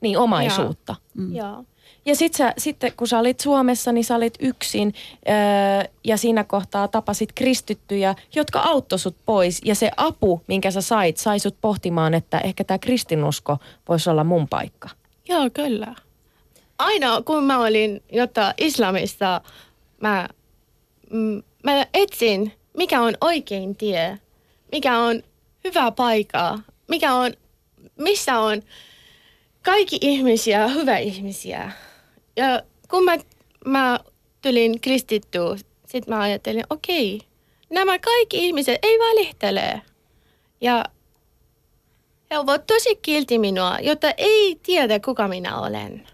Niin, 0.00 0.18
omaisuutta. 0.18 0.96
mm. 1.14 1.34
ja 1.34 1.64
Ja 2.04 2.16
sit 2.16 2.34
sä, 2.34 2.54
sitten 2.58 2.92
kun 2.96 3.08
sä 3.08 3.18
olit 3.18 3.40
Suomessa, 3.40 3.92
niin 3.92 4.04
sä 4.04 4.16
olit 4.16 4.34
yksin 4.40 4.94
öö, 5.28 5.90
ja 6.04 6.16
siinä 6.16 6.44
kohtaa 6.44 6.88
tapasit 6.88 7.32
kristittyjä, 7.34 8.14
jotka 8.34 8.60
auttoi 8.60 8.98
sut 8.98 9.16
pois. 9.26 9.60
Ja 9.64 9.74
se 9.74 9.90
apu, 9.96 10.42
minkä 10.46 10.70
sä 10.70 10.80
sait, 10.80 11.16
sai 11.16 11.38
sut 11.38 11.56
pohtimaan, 11.60 12.14
että 12.14 12.38
ehkä 12.38 12.64
tämä 12.64 12.78
kristinusko 12.78 13.58
voisi 13.88 14.10
olla 14.10 14.24
mun 14.24 14.48
paikka. 14.48 14.88
Joo, 15.28 15.50
kyllä. 15.54 15.94
Aina 16.78 17.22
kun 17.22 17.44
mä 17.44 17.58
olin 17.58 18.02
jotta 18.12 18.54
islamista, 18.58 19.40
mä, 20.00 20.28
mm, 21.10 21.42
mä 21.64 21.86
etsin, 21.94 22.52
mikä 22.76 23.00
on 23.00 23.14
oikein 23.20 23.76
tie, 23.76 24.18
mikä 24.72 24.98
on 24.98 25.22
hyvä 25.64 25.90
paikka, 25.90 26.58
mikä 26.88 27.14
on, 27.14 27.32
missä 27.98 28.38
on 28.38 28.62
kaikki 29.62 29.98
ihmisiä, 30.00 30.68
hyvä 30.68 30.98
ihmisiä. 30.98 31.72
Ja 32.36 32.62
kun 32.90 33.04
mä, 33.04 33.16
mä 33.66 34.00
tulin 34.42 34.80
kristitty, 34.80 35.38
sit 35.86 36.06
mä 36.06 36.20
ajattelin, 36.20 36.64
okei, 36.70 37.20
nämä 37.70 37.98
kaikki 37.98 38.46
ihmiset 38.46 38.78
ei 38.82 38.98
valehtele. 38.98 39.82
Ja 40.60 40.84
he 42.30 42.38
ovat 42.38 42.66
tosi 42.66 42.96
kilti 42.96 43.38
minua, 43.38 43.78
jotta 43.82 44.10
ei 44.16 44.60
tiedä, 44.62 45.00
kuka 45.00 45.28
minä 45.28 45.60
olen. 45.60 46.06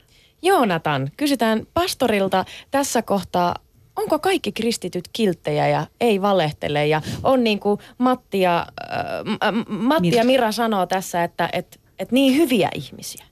Joonatan, 0.43 1.11
kysytään 1.17 1.67
pastorilta 1.75 2.45
tässä 2.71 3.03
kohtaa, 3.03 3.55
onko 3.97 4.19
kaikki 4.19 4.53
kristityt 4.53 5.09
kilttejä 5.13 5.69
ja 5.69 5.87
ei 6.01 6.23
valehtele 6.23 6.87
ja 6.87 7.03
on 7.23 7.45
niin 7.45 7.61
kuin 7.61 7.81
Matti 7.99 8.41
ja, 8.41 8.67
äh, 8.93 9.53
Matti 9.69 10.17
ja 10.17 10.25
Mira 10.25 10.53
sanoo 10.53 10.87
tässä, 10.87 11.25
että 11.25 11.49
et, 11.53 11.81
et 11.99 12.13
niin 12.13 12.37
hyviä 12.37 12.69
ihmisiä. 12.75 13.25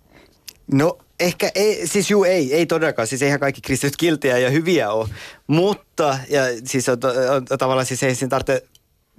No 0.73 0.99
ehkä 1.21 1.51
ei, 1.55 1.87
siis 1.87 2.11
juu 2.11 2.25
ei, 2.25 2.55
ei 2.55 2.67
todellakaan. 2.67 3.09
Siis 3.09 3.23
eihän 3.23 3.41
kaikki 3.41 3.61
kristityt 3.61 3.97
kiltiä 3.97 4.39
ja 4.39 4.51
hyviä 4.51 4.91
ole. 4.91 5.09
Mutta, 5.47 6.19
ja 6.29 6.43
siis 6.65 6.89
on, 6.89 6.99
on, 7.31 7.59
tavallaan 7.59 7.87
siis 7.87 8.03
ei 8.03 8.15
siinä 8.15 8.31
tarvitse 8.31 8.63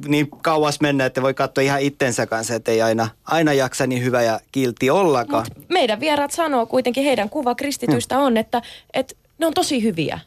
niin 0.07 0.29
kauas 0.29 0.81
mennä, 0.81 1.05
että 1.05 1.21
voi 1.21 1.33
katsoa 1.33 1.61
ihan 1.61 1.81
itsensä 1.81 2.25
kanssa, 2.25 2.55
että 2.55 2.71
ei 2.71 2.81
aina, 2.81 3.09
aina 3.23 3.53
jaksa 3.53 3.87
niin 3.87 4.03
hyvä 4.03 4.21
ja 4.21 4.39
kilti 4.51 4.89
ollakaan. 4.89 5.45
Mut 5.57 5.69
meidän 5.69 5.99
vieraat 5.99 6.31
sanoo 6.31 6.65
kuitenkin, 6.65 7.03
heidän 7.03 7.29
kuva 7.29 7.55
kristityistä 7.55 8.19
on, 8.19 8.37
että, 8.37 8.61
että 8.93 9.15
ne 9.37 9.45
on 9.45 9.53
tosi 9.53 9.83
hyviä. 9.83 10.19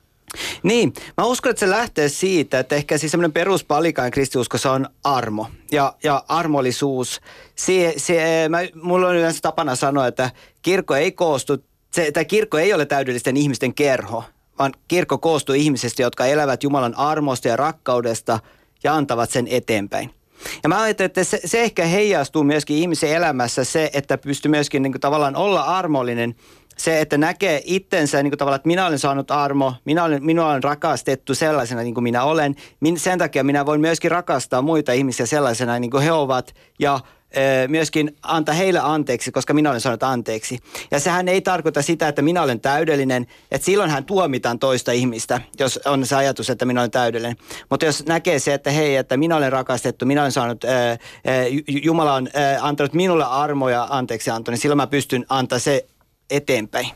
Niin, 0.63 0.93
mä 1.17 1.25
uskon, 1.25 1.51
että 1.51 1.61
se 1.61 1.71
lähtee 1.71 2.09
siitä, 2.09 2.59
että 2.59 2.77
ehkä 2.77 2.99
siis 2.99 3.11
semmoinen 3.13 3.33
peruspalikain 3.33 4.13
kristiuskossa 4.13 4.73
on 4.73 4.87
armo 5.05 5.47
ja, 5.73 5.95
ja 6.03 6.25
armollisuus. 6.29 7.21
Se, 7.57 7.95
se, 7.97 8.47
mä, 8.49 8.59
mulla 8.75 9.09
on 9.09 9.17
yleensä 9.17 9.41
tapana 9.43 9.77
sanoa, 9.77 10.07
että 10.07 10.31
kirkko 10.63 10.95
ei 10.97 11.13
koostu, 11.13 11.65
se, 11.91 12.07
että 12.07 12.25
kirkko 12.25 12.59
ei 12.59 12.73
ole 12.73 12.87
täydellisten 12.87 13.37
ihmisten 13.37 13.75
kerho, 13.75 14.25
vaan 14.59 14.73
kirkko 14.89 15.19
koostuu 15.19 15.55
ihmisistä, 15.55 16.03
jotka 16.03 16.27
elävät 16.27 16.63
Jumalan 16.63 16.95
armosta 16.95 17.49
ja 17.49 17.57
rakkaudesta 17.57 18.39
ja 18.85 18.95
antavat 18.95 19.31
sen 19.31 19.49
eteenpäin. 19.51 20.11
Ja 20.63 20.69
mä 20.69 20.83
ajattelen, 20.83 21.07
että 21.07 21.25
se, 21.25 21.41
se 21.45 21.63
ehkä 21.63 21.85
heijastuu 21.85 22.45
myöskin 22.45 22.77
ihmisen 22.77 23.11
elämässä 23.11 23.65
se, 23.65 23.91
että 23.93 24.19
pystyy 24.19 24.51
myöskin 24.51 24.83
niin 24.83 24.93
kuin 24.93 25.01
tavallaan 25.01 25.37
olla 25.37 25.63
armollinen 25.63 26.35
se, 26.81 27.01
että 27.01 27.19
näkee 27.19 27.63
itsensä 27.65 28.23
niin 28.23 28.31
kuin 28.31 28.39
tavallaan, 28.39 28.57
että 28.57 28.69
minä 28.69 28.87
olen 28.87 28.99
saanut 28.99 29.31
armo, 29.31 29.75
minä 29.85 30.05
olen, 30.05 30.25
minua 30.25 30.51
olen 30.51 30.63
rakastettu 30.63 31.35
sellaisena 31.35 31.83
niin 31.83 31.95
kuin 31.95 32.05
minä 32.05 32.25
olen. 32.25 32.57
Min, 32.81 32.99
sen 32.99 33.19
takia 33.19 33.45
minä 33.45 33.67
voin 33.67 33.81
myöskin 33.81 34.11
rakastaa 34.11 34.63
muita 34.63 34.93
ihmisiä 34.93 35.27
sellaisena 35.27 35.79
niin 35.79 35.91
kuin 35.91 36.03
he 36.03 36.13
ovat 36.13 36.55
ja 36.79 37.01
myöskin 37.69 38.17
antaa 38.23 38.55
heille 38.55 38.81
anteeksi, 38.83 39.33
koska 39.33 39.55
minä 39.55 39.71
olen 39.71 39.81
saanut 39.81 40.03
anteeksi. 40.03 40.59
Ja 40.91 41.01
sehän 41.01 41.29
ei 41.29 41.41
tarkoita 41.41 41.83
sitä, 41.83 42.09
että 42.09 42.23
minä 42.23 42.43
olen 42.43 42.61
täydellinen, 42.61 43.27
että 43.51 43.65
silloin 43.65 43.91
hän 43.91 44.05
tuomitaan 44.05 44.59
toista 44.59 44.93
ihmistä, 44.93 45.41
jos 45.59 45.81
on 45.85 46.07
se 46.07 46.17
ajatus, 46.17 46.51
että 46.51 46.65
minä 46.65 46.81
olen 46.81 46.91
täydellinen. 46.91 47.37
Mutta 47.71 47.87
jos 47.87 48.07
näkee 48.07 48.39
se, 48.39 48.55
että 48.55 48.71
hei, 48.71 48.97
että 48.97 49.17
minä 49.17 49.37
olen 49.37 49.53
rakastettu, 49.53 50.07
minä 50.07 50.21
olen 50.21 50.33
saanut, 50.33 50.65
Jumala 51.69 52.15
on 52.15 52.29
antanut 52.61 52.93
minulle 52.93 53.25
armoja 53.25 53.87
anteeksi 53.91 54.31
anto, 54.31 54.51
niin 54.51 54.59
silloin 54.59 54.77
mä 54.77 54.87
pystyn 54.87 55.27
antaa 55.29 55.59
se 55.59 55.87
eteenpäin. 56.31 56.91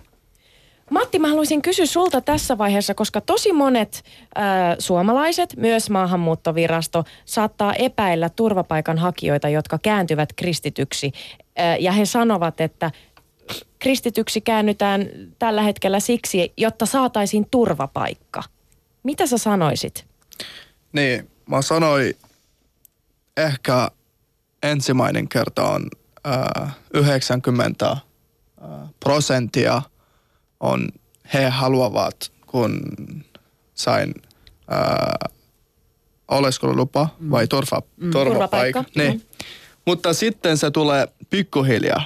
Matti, 0.90 1.18
mä 1.18 1.28
haluaisin 1.28 1.62
kysyä 1.62 1.86
sulta 1.86 2.20
tässä 2.20 2.58
vaiheessa, 2.58 2.94
koska 2.94 3.20
tosi 3.20 3.52
monet 3.52 4.04
äh, 4.38 4.44
suomalaiset, 4.78 5.56
myös 5.56 5.90
maahanmuuttovirasto, 5.90 7.04
saattaa 7.24 7.74
epäillä 7.74 8.28
turvapaikanhakijoita, 8.28 9.48
jotka 9.48 9.78
kääntyvät 9.78 10.32
kristityksi. 10.32 11.12
Äh, 11.60 11.80
ja 11.80 11.92
he 11.92 12.06
sanovat, 12.06 12.60
että 12.60 12.90
kristityksi 13.78 14.40
käännytään 14.40 15.08
tällä 15.38 15.62
hetkellä 15.62 16.00
siksi, 16.00 16.52
jotta 16.56 16.86
saataisiin 16.86 17.46
turvapaikka. 17.50 18.42
Mitä 19.02 19.26
sä 19.26 19.38
sanoisit? 19.38 20.06
Niin, 20.92 21.30
mä 21.46 21.62
sanoin 21.62 22.14
ehkä 23.36 23.88
ensimmäinen 24.62 25.28
kerta 25.28 25.68
on 25.68 25.88
äh, 26.26 26.76
90 26.94 27.96
prosenttia 29.00 29.82
on, 30.60 30.88
he 31.34 31.48
haluavat, 31.48 32.32
kun 32.46 32.80
sain 33.74 34.14
ää, 34.70 35.14
oleskelulupa 36.28 37.08
mm. 37.18 37.30
vai 37.30 37.46
turva, 37.46 37.82
mm. 37.96 38.10
turvapaikka. 38.10 38.84
Niin. 38.96 39.12
Mm. 39.12 39.20
Mutta 39.86 40.12
sitten 40.12 40.58
se 40.58 40.70
tulee 40.70 41.08
pikkuhiljaa. 41.30 42.04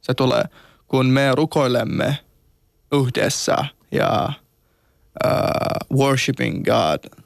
Se 0.00 0.14
tulee, 0.14 0.44
kun 0.88 1.06
me 1.06 1.34
rukoilemme 1.34 2.18
yhdessä 2.92 3.56
ja 3.92 4.32
uh, 5.24 5.98
worshiping 5.98 6.64
God. 6.64 7.24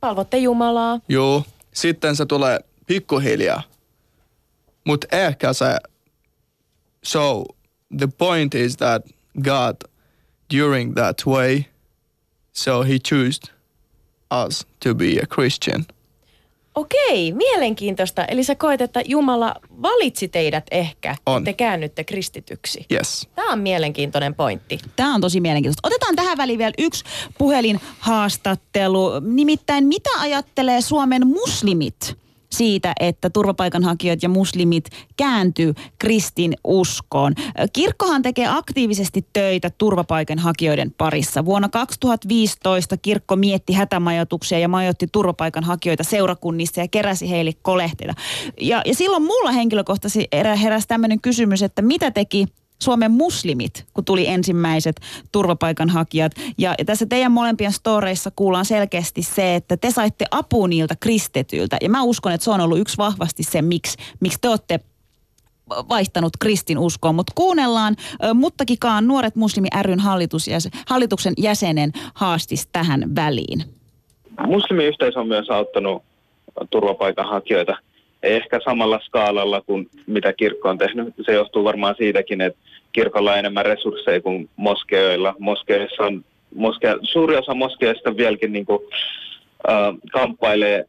Palvotte 0.00 0.38
Jumalaa. 0.38 1.00
Joo. 1.08 1.44
Sitten 1.74 2.16
se 2.16 2.26
tulee 2.26 2.58
pikkuhiljaa. 2.86 3.62
Mutta 4.84 5.06
ehkä 5.12 5.52
se 5.52 5.76
so 7.04 7.44
the 7.98 8.08
point 8.18 8.54
is 8.54 8.76
that 8.76 9.02
God, 9.42 9.76
during 10.56 10.94
that 10.94 11.26
way, 11.26 11.64
so 12.52 12.82
he 12.82 12.98
chose 12.98 13.40
us 14.30 14.66
to 14.80 14.94
be 14.94 15.18
a 15.22 15.26
Christian. 15.26 15.84
Okei, 16.74 17.32
mielenkiintoista. 17.32 18.24
Eli 18.24 18.44
sä 18.44 18.54
koet, 18.54 18.80
että 18.80 19.02
Jumala 19.04 19.54
valitsi 19.82 20.28
teidät 20.28 20.66
ehkä, 20.70 21.16
on. 21.26 21.44
te 21.44 21.52
käännytte 21.52 22.04
kristityksi. 22.04 22.86
Yes. 22.92 23.28
Tämä 23.34 23.52
on 23.52 23.58
mielenkiintoinen 23.58 24.34
pointti. 24.34 24.78
Tämä 24.96 25.14
on 25.14 25.20
tosi 25.20 25.40
mielenkiintoista. 25.40 25.88
Otetaan 25.88 26.16
tähän 26.16 26.38
väliin 26.38 26.58
vielä 26.58 26.72
yksi 26.78 27.04
puhelinhaastattelu. 27.38 29.20
Nimittäin 29.20 29.86
mitä 29.86 30.10
ajattelee 30.20 30.80
Suomen 30.80 31.26
muslimit 31.26 32.16
siitä, 32.52 32.92
että 33.00 33.30
turvapaikanhakijat 33.30 34.22
ja 34.22 34.28
muslimit 34.28 34.84
kääntyy 35.16 35.74
kristin 35.98 36.54
uskoon. 36.64 37.34
Kirkkohan 37.72 38.22
tekee 38.22 38.46
aktiivisesti 38.48 39.26
töitä 39.32 39.70
turvapaikanhakijoiden 39.78 40.94
parissa. 40.98 41.44
Vuonna 41.44 41.68
2015 41.68 42.96
kirkko 42.96 43.36
mietti 43.36 43.72
hätämajoituksia 43.72 44.58
ja 44.58 44.68
majoitti 44.68 45.06
turvapaikanhakijoita 45.12 46.04
seurakunnissa 46.04 46.80
ja 46.80 46.88
keräsi 46.88 47.30
heille 47.30 47.52
kolehteita. 47.62 48.14
Ja, 48.60 48.82
ja 48.86 48.94
silloin 48.94 49.22
mulla 49.22 49.52
henkilökohtaisesti 49.52 50.28
heräsi 50.62 50.88
tämmöinen 50.88 51.20
kysymys, 51.20 51.62
että 51.62 51.82
mitä 51.82 52.10
teki 52.10 52.46
Suomen 52.82 53.10
muslimit, 53.10 53.86
kun 53.94 54.04
tuli 54.04 54.28
ensimmäiset 54.28 55.00
turvapaikanhakijat. 55.32 56.32
Ja 56.58 56.74
tässä 56.86 57.06
teidän 57.06 57.32
molempien 57.32 57.72
storeissa 57.72 58.30
kuullaan 58.36 58.64
selkeästi 58.64 59.22
se, 59.22 59.54
että 59.54 59.76
te 59.76 59.90
saitte 59.90 60.24
apua 60.30 60.68
niiltä 60.68 60.94
kristetyiltä. 61.00 61.76
Ja 61.80 61.90
mä 61.90 62.02
uskon, 62.02 62.32
että 62.32 62.44
se 62.44 62.50
on 62.50 62.60
ollut 62.60 62.78
yksi 62.78 62.98
vahvasti 62.98 63.42
se, 63.42 63.62
miksi, 63.62 63.98
miksi 64.20 64.38
te 64.40 64.48
olette 64.48 64.80
vaihtanut 65.68 66.36
kristin 66.40 66.78
uskoon, 66.78 67.14
mutta 67.14 67.32
kuunnellaan 67.36 67.96
Muttakikaan 68.34 69.08
nuoret 69.08 69.36
muslimi 69.36 69.68
ryn 69.82 70.00
hallitus, 70.00 70.46
hallituksen 70.86 71.34
jäsenen 71.38 71.92
haastis 72.14 72.66
tähän 72.66 73.14
väliin. 73.14 73.64
Muslimiyhteisö 74.46 75.20
on 75.20 75.28
myös 75.28 75.50
auttanut 75.50 76.02
turvapaikanhakijoita– 76.70 77.76
ehkä 78.24 78.60
samalla 78.64 79.00
skaalalla 79.04 79.60
kuin 79.60 79.88
mitä 80.06 80.32
kirkko 80.32 80.68
on 80.68 80.78
tehnyt. 80.78 81.14
Se 81.26 81.32
johtuu 81.32 81.64
varmaan 81.64 81.94
siitäkin, 81.98 82.40
että 82.40 82.58
kirkolla 82.92 83.32
on 83.32 83.38
enemmän 83.38 83.66
resursseja 83.66 84.20
kuin 84.20 84.48
moskeoilla. 84.56 85.34
Moskeissa 85.38 86.02
on, 86.02 86.24
moske, 86.54 86.88
suuri 87.02 87.36
osa 87.36 87.54
moskeista 87.54 88.16
vieläkin 88.16 88.52
niin 88.52 88.66
kuin, 88.66 88.78
äh, 89.68 89.94
kamppailee 90.12 90.84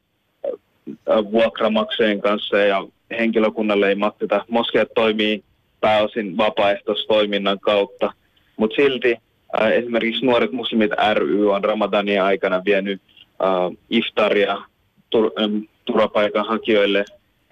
äh, 0.45 1.31
vuokramaksujen 1.31 2.21
kanssa 2.21 2.57
ja 2.57 2.87
henkilökunnalle 3.19 3.89
ei 3.89 3.95
makseta. 3.95 4.45
Moskeat 4.49 4.89
toimii 4.95 5.43
pääosin 5.81 6.37
vapaaehtoistoiminnan 6.37 7.59
kautta, 7.59 8.11
mutta 8.57 8.75
silti 8.75 9.17
äh, 9.61 9.71
esimerkiksi 9.71 10.25
Nuoret 10.25 10.51
muslimit 10.51 10.91
ry 11.13 11.51
on 11.51 11.63
Ramadania 11.63 12.25
aikana 12.25 12.61
vienyt 12.65 13.01
äh, 13.43 13.77
iftaria 13.89 14.57
tur, 15.09 15.31
turvapaikanhakijoille 15.85 17.05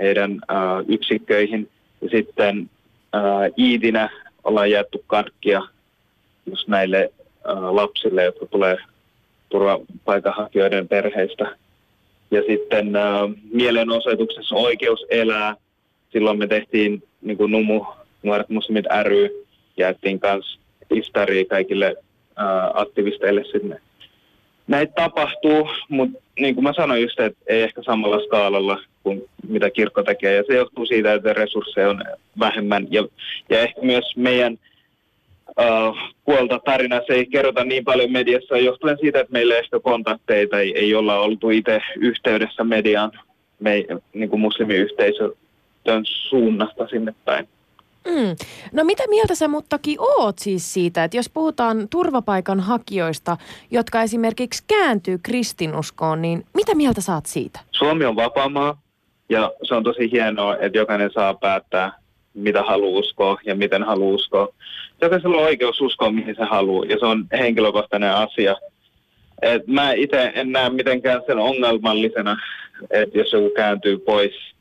heidän 0.04 0.32
äh, 0.32 0.58
yksikköihin. 0.88 1.70
Ja 2.02 2.10
sitten 2.10 2.70
äh, 3.16 3.52
iitinä 3.58 4.10
ollaan 4.44 4.72
jaettu 4.72 5.04
karkkia 5.08 5.62
just 6.46 6.68
näille 6.68 7.12
äh, 7.50 7.74
lapsille, 7.74 8.24
jotka 8.24 8.46
tulee 8.46 8.78
turvapaikanhakijoiden 9.50 10.88
perheistä. 10.88 11.56
Ja 12.32 12.42
sitten 12.48 12.96
äh, 12.96 13.04
mielenosoituksessa 13.52 14.56
Oikeus 14.56 15.06
elää. 15.10 15.56
Silloin 16.12 16.40
me 16.40 16.48
tehtiin 16.48 17.04
niin 17.22 17.38
kuin 17.38 17.52
Numu, 17.52 17.86
Nuoret 18.24 18.50
muslimit 18.50 18.86
ry, 19.04 19.46
jaettiin 19.78 20.20
kanssa 20.20 20.60
iftaria 20.90 21.46
kaikille 21.46 21.96
äh, 22.40 22.46
aktivisteille 22.74 23.44
sinne. 23.44 23.82
Näitä 24.68 24.94
tapahtuu, 24.96 25.70
mutta 25.90 26.20
niin 26.40 26.56
kuin 26.56 26.64
mä 26.64 26.74
sanoin 26.74 27.02
just, 27.02 27.20
että 27.20 27.40
ei 27.48 27.62
ehkä 27.62 27.84
samalla 27.84 28.26
skaalalla 28.26 28.80
kuin 29.04 29.24
mitä 29.48 29.70
kirkko 29.70 30.04
tekee. 30.04 30.36
Ja 30.36 30.44
se 30.48 30.54
johtuu 30.54 30.86
siitä, 30.86 31.14
että 31.14 31.34
resursseja 31.34 31.90
on 31.90 32.04
vähemmän. 32.40 32.88
Ja, 32.92 33.08
ja 33.50 33.60
ehkä 33.60 33.82
myös 33.82 34.06
meidän 34.16 34.58
uh, 35.48 35.98
puolta 36.26 36.60
tarinassa 36.60 37.14
ei 37.14 37.26
kerrota 37.26 37.64
niin 37.64 37.84
paljon 37.84 38.12
mediassa 38.12 38.58
johtuen 38.58 38.98
siitä, 39.02 39.20
että 39.20 39.34
meillä 39.34 39.54
ei 39.54 39.60
ehkä 39.60 39.80
kontakteita, 39.80 40.60
ei, 40.60 40.80
ei 40.80 40.96
olla 40.96 41.20
oltu 41.20 41.50
itse 41.50 41.82
yhteydessä 41.96 42.64
mediaan, 42.64 43.12
me, 43.60 43.86
niin 44.14 44.30
kuin 44.30 44.40
muslimiyhteisön 44.40 45.32
suunnasta 46.04 46.88
sinne 46.88 47.14
päin. 47.26 47.48
Mm. 48.08 48.36
No 48.72 48.84
mitä 48.84 49.04
mieltä 49.10 49.36
sä 49.36 49.48
muttakin 49.48 50.00
oot 50.00 50.40
siis 50.40 50.74
siitä, 50.74 51.04
että 51.04 51.18
jos 51.18 51.30
puhutaan 51.30 51.88
turvapaikanhakijoista, 51.90 53.38
jotka 53.72 54.02
esimerkiksi 54.02 54.64
kääntyy 54.68 55.20
kristinuskoon, 55.24 56.22
niin 56.22 56.46
mitä 56.54 56.76
mieltä 56.76 57.02
saat 57.02 57.26
siitä? 57.26 57.60
Suomi 57.72 58.06
on 58.06 58.16
vapaa 58.16 58.50
maa 58.50 58.82
ja 59.30 59.52
se 59.64 59.76
on 59.76 59.84
tosi 59.84 60.12
hienoa, 60.12 60.58
että 60.58 60.78
jokainen 60.78 61.12
saa 61.14 61.34
päättää, 61.34 61.92
mitä 62.34 62.64
haluaa 62.64 63.00
uskoa 63.00 63.38
ja 63.46 63.56
miten 63.56 63.84
haluaa 63.84 64.16
uskoa. 64.16 64.48
Jokaisella 65.02 65.38
on 65.38 65.44
oikeus 65.44 65.82
uskoa, 65.82 66.12
mihin 66.12 66.36
se 66.36 66.44
haluaa 66.44 66.86
ja 66.86 67.00
se 67.00 67.06
on 67.06 67.26
henkilökohtainen 67.32 68.12
asia. 68.12 68.56
Et 69.42 69.68
mä 69.68 69.94
itse 69.94 70.32
en 70.36 70.52
näe 70.52 70.70
mitenkään 70.70 71.22
sen 71.28 71.38
ongelmallisena, 71.38 72.38
että 72.90 73.18
jos 73.18 73.34
joku 73.34 73.50
kääntyy 73.50 73.98
pois– 73.98 74.34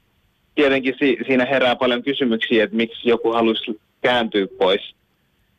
tietenkin 0.54 0.94
si- 0.98 1.18
siinä 1.26 1.44
herää 1.46 1.76
paljon 1.76 2.02
kysymyksiä, 2.02 2.64
että 2.64 2.76
miksi 2.76 3.08
joku 3.08 3.32
haluaisi 3.32 3.80
kääntyä 4.00 4.46
pois 4.58 4.94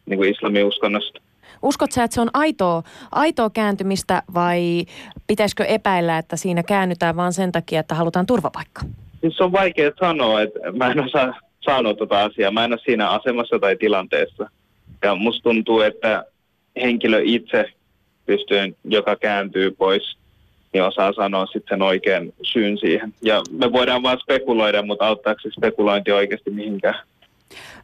niin 0.05 0.17
kuin 0.17 0.31
islamiuskonnosta. 0.31 1.21
Uskot 1.61 1.91
sä, 1.91 2.03
että 2.03 2.15
se 2.15 2.21
on 2.21 2.29
aitoa, 2.33 2.83
aitoa 3.11 3.49
kääntymistä 3.49 4.23
vai 4.33 4.85
pitäisikö 5.27 5.63
epäillä, 5.63 6.17
että 6.17 6.35
siinä 6.35 6.63
käännytään 6.63 7.15
vain 7.15 7.33
sen 7.33 7.51
takia, 7.51 7.79
että 7.79 7.95
halutaan 7.95 8.25
turvapaikka? 8.25 8.81
Siis 9.21 9.37
se 9.37 9.43
on 9.43 9.51
vaikea 9.51 9.91
sanoa, 9.99 10.41
että 10.41 10.59
mä 10.71 10.91
en 10.91 11.03
osaa 11.03 11.33
sanoa 11.65 11.93
tuota 11.93 12.23
asiaa. 12.23 12.51
Mä 12.51 12.65
en 12.65 12.73
ole 12.73 12.79
siinä 12.85 13.09
asemassa 13.09 13.59
tai 13.59 13.75
tilanteessa. 13.75 14.49
Ja 15.03 15.15
musta 15.15 15.43
tuntuu, 15.43 15.81
että 15.81 16.25
henkilö 16.81 17.21
itse 17.23 17.65
pystyy, 18.25 18.75
joka 18.83 19.15
kääntyy 19.15 19.71
pois, 19.71 20.17
niin 20.73 20.83
osaa 20.83 21.13
sanoa 21.13 21.45
sitten 21.45 21.75
sen 21.75 21.81
oikean 21.81 22.33
syyn 22.41 22.77
siihen. 22.77 23.13
Ja 23.21 23.41
me 23.51 23.71
voidaan 23.71 24.03
vaan 24.03 24.19
spekuloida, 24.19 24.81
mutta 24.81 25.07
auttaako 25.07 25.39
se 25.41 25.49
spekulointi 25.57 26.11
oikeasti 26.11 26.49
mihinkään? 26.49 26.95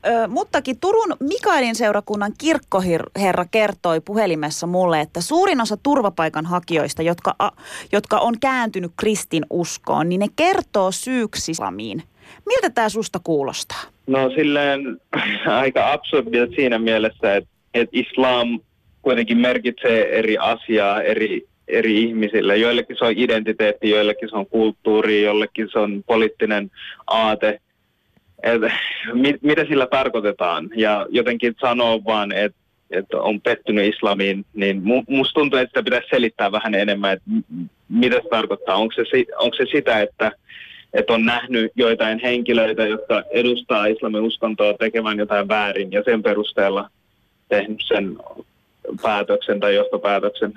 Ö, 0.07 0.27
muttakin 0.27 0.79
Turun 0.79 1.17
Mikaelin 1.19 1.75
seurakunnan 1.75 2.31
kirkkoherra 2.37 3.45
kertoi 3.51 4.01
puhelimessa 4.01 4.67
mulle, 4.67 5.01
että 5.01 5.21
suurin 5.21 5.61
osa 5.61 5.77
turvapaikanhakijoista, 5.83 7.01
jotka, 7.01 7.35
a, 7.39 7.49
jotka 7.91 8.17
on 8.17 8.39
kääntynyt 8.39 8.91
kristin 8.97 9.45
uskoon, 9.49 10.09
niin 10.09 10.19
ne 10.19 10.27
kertoo 10.35 10.91
syyksi 10.91 11.51
islamiin. 11.51 12.03
Miltä 12.45 12.69
tämä 12.69 12.89
susta 12.89 13.19
kuulostaa? 13.23 13.81
No 14.07 14.29
silleen 14.29 14.81
aika 15.63 15.91
absurdilta 15.91 16.55
siinä 16.55 16.79
mielessä, 16.79 17.35
että, 17.35 17.49
että 17.73 17.89
islam 17.99 18.59
kuitenkin 19.01 19.37
merkitsee 19.37 20.19
eri 20.19 20.37
asiaa 20.37 21.01
eri, 21.01 21.47
eri 21.69 22.03
ihmisille. 22.03 22.57
Joillekin 22.57 22.95
se 22.99 23.05
on 23.05 23.13
identiteetti, 23.15 23.89
joillekin 23.89 24.29
se 24.29 24.35
on 24.35 24.45
kulttuuri, 24.45 25.23
jollekin 25.23 25.69
se 25.71 25.79
on 25.79 26.03
poliittinen 26.07 26.71
aate. 27.07 27.61
Et, 28.43 28.61
mit, 29.13 29.41
mitä 29.41 29.65
sillä 29.65 29.87
tarkoitetaan? 29.87 30.69
Ja 30.75 31.07
jotenkin 31.09 31.55
sanoo 31.59 32.01
vaan, 32.05 32.31
että 32.31 32.59
että 32.91 33.17
on 33.17 33.41
pettynyt 33.41 33.95
islamiin, 33.95 34.45
niin 34.53 34.81
musta 35.07 35.33
tuntuu, 35.39 35.59
että 35.59 35.69
sitä 35.69 35.83
pitäisi 35.83 36.07
selittää 36.09 36.51
vähän 36.51 36.75
enemmän, 36.75 37.13
että 37.13 37.29
mitä 37.89 38.15
se 38.15 38.29
tarkoittaa. 38.29 38.75
Onko 38.75 38.93
se, 38.93 39.25
onko 39.37 39.55
se 39.57 39.65
sitä, 39.71 40.01
että, 40.01 40.31
että 40.93 41.13
on 41.13 41.25
nähnyt 41.25 41.71
joitain 41.75 42.19
henkilöitä, 42.19 42.87
jotka 42.87 43.23
edustaa 43.31 43.85
islamin 43.85 44.21
uskontoa 44.21 44.73
tekevän 44.73 45.17
jotain 45.17 45.47
väärin 45.47 45.91
ja 45.91 46.03
sen 46.03 46.23
perusteella 46.23 46.89
tehnyt 47.49 47.81
sen 47.87 48.17
päätöksen 49.01 49.59
tai 49.59 49.75
johtopäätöksen. 49.75 50.53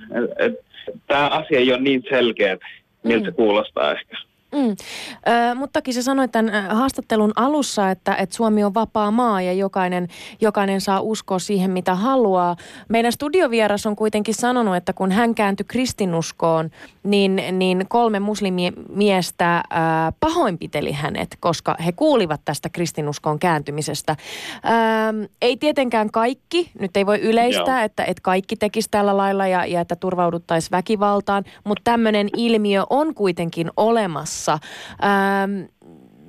Tämä 1.07 1.29
asia 1.29 1.59
ei 1.59 1.73
ole 1.73 1.81
niin 1.81 2.03
selkeä, 2.11 2.59
miltä 3.03 3.21
mm. 3.21 3.25
se 3.25 3.33
kuulostaa 3.33 3.93
ehkä. 3.93 4.17
Mm. 4.53 4.71
Ö, 4.71 5.55
muttakin 5.55 5.95
se 5.95 6.03
sanoi 6.03 6.29
tämän 6.29 6.77
haastattelun 6.77 7.33
alussa, 7.37 7.91
että, 7.91 8.15
että 8.15 8.37
Suomi 8.37 8.65
on 8.65 8.75
vapaa 8.75 9.11
maa 9.11 9.43
ja 9.43 9.53
jokainen, 9.53 10.09
jokainen 10.41 10.81
saa 10.81 11.01
uskoa 11.01 11.39
siihen, 11.39 11.71
mitä 11.71 11.95
haluaa. 11.95 12.57
Meidän 12.89 13.13
studiovieras 13.13 13.87
on 13.87 13.97
kuitenkin 13.97 14.35
sanonut, 14.35 14.77
että 14.77 14.93
kun 14.93 15.13
hän 15.13 15.35
kääntyi 15.35 15.67
kristinuskoon, 15.69 16.71
niin, 17.03 17.43
niin 17.53 17.87
kolme 17.89 18.21
muslimiestä 18.21 19.57
ö, 19.57 19.79
pahoinpiteli 20.21 20.93
hänet, 20.93 21.37
koska 21.41 21.77
he 21.85 21.93
kuulivat 21.93 22.41
tästä 22.45 22.69
kristinuskoon 22.69 23.39
kääntymisestä. 23.39 24.17
Ö, 24.65 25.29
ei 25.43 25.57
tietenkään 25.57 26.11
kaikki, 26.11 26.71
nyt 26.81 26.97
ei 26.97 27.07
voi 27.07 27.21
yleistää, 27.21 27.85
että, 27.85 28.05
että 28.05 28.23
kaikki 28.23 28.57
tekisi 28.57 28.89
tällä 28.91 29.17
lailla 29.17 29.47
ja, 29.47 29.67
ja 29.67 29.81
että 29.81 29.97
turvauduttaisiin 29.97 30.71
väkivaltaan, 30.71 31.45
mutta 31.65 31.81
tämmöinen 31.85 32.29
ilmiö 32.37 32.85
on 32.91 33.15
kuitenkin 33.15 33.71
olemassa 33.77 34.42
kanssa. 34.43 34.59
Ähm, 35.05 35.61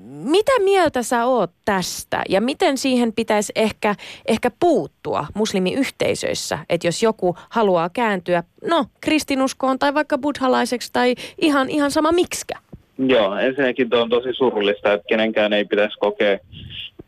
mitä 0.05 0.51
mieltä 0.63 1.03
sä 1.03 1.25
oot 1.25 1.51
tästä 1.65 2.21
ja 2.29 2.41
miten 2.41 2.77
siihen 2.77 3.13
pitäisi 3.13 3.53
ehkä, 3.55 3.95
ehkä 4.27 4.51
puuttua 4.59 5.25
muslimiyhteisöissä, 5.33 6.59
että 6.69 6.87
jos 6.87 7.03
joku 7.03 7.35
haluaa 7.49 7.89
kääntyä, 7.89 8.43
no 8.67 8.85
kristinuskoon 9.01 9.79
tai 9.79 9.93
vaikka 9.93 10.17
buddhalaiseksi 10.17 10.89
tai 10.93 11.15
ihan, 11.41 11.69
ihan 11.69 11.91
sama 11.91 12.11
miksikä? 12.11 12.53
Joo, 12.97 13.35
ensinnäkin 13.35 13.89
tuo 13.89 14.01
on 14.01 14.09
tosi 14.09 14.33
surullista, 14.33 14.93
että 14.93 15.07
kenenkään 15.07 15.53
ei 15.53 15.65
pitäisi 15.65 15.97
kokea 15.99 16.37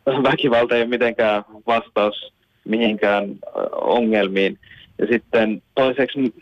väkivalta 0.06 0.74
ole 0.74 0.84
mitenkään 0.84 1.44
vastaus 1.66 2.32
mihinkään 2.64 3.36
ongelmiin. 3.80 4.58
Ja 4.98 5.06
sitten 5.06 5.62
toiseksi, 5.74 6.34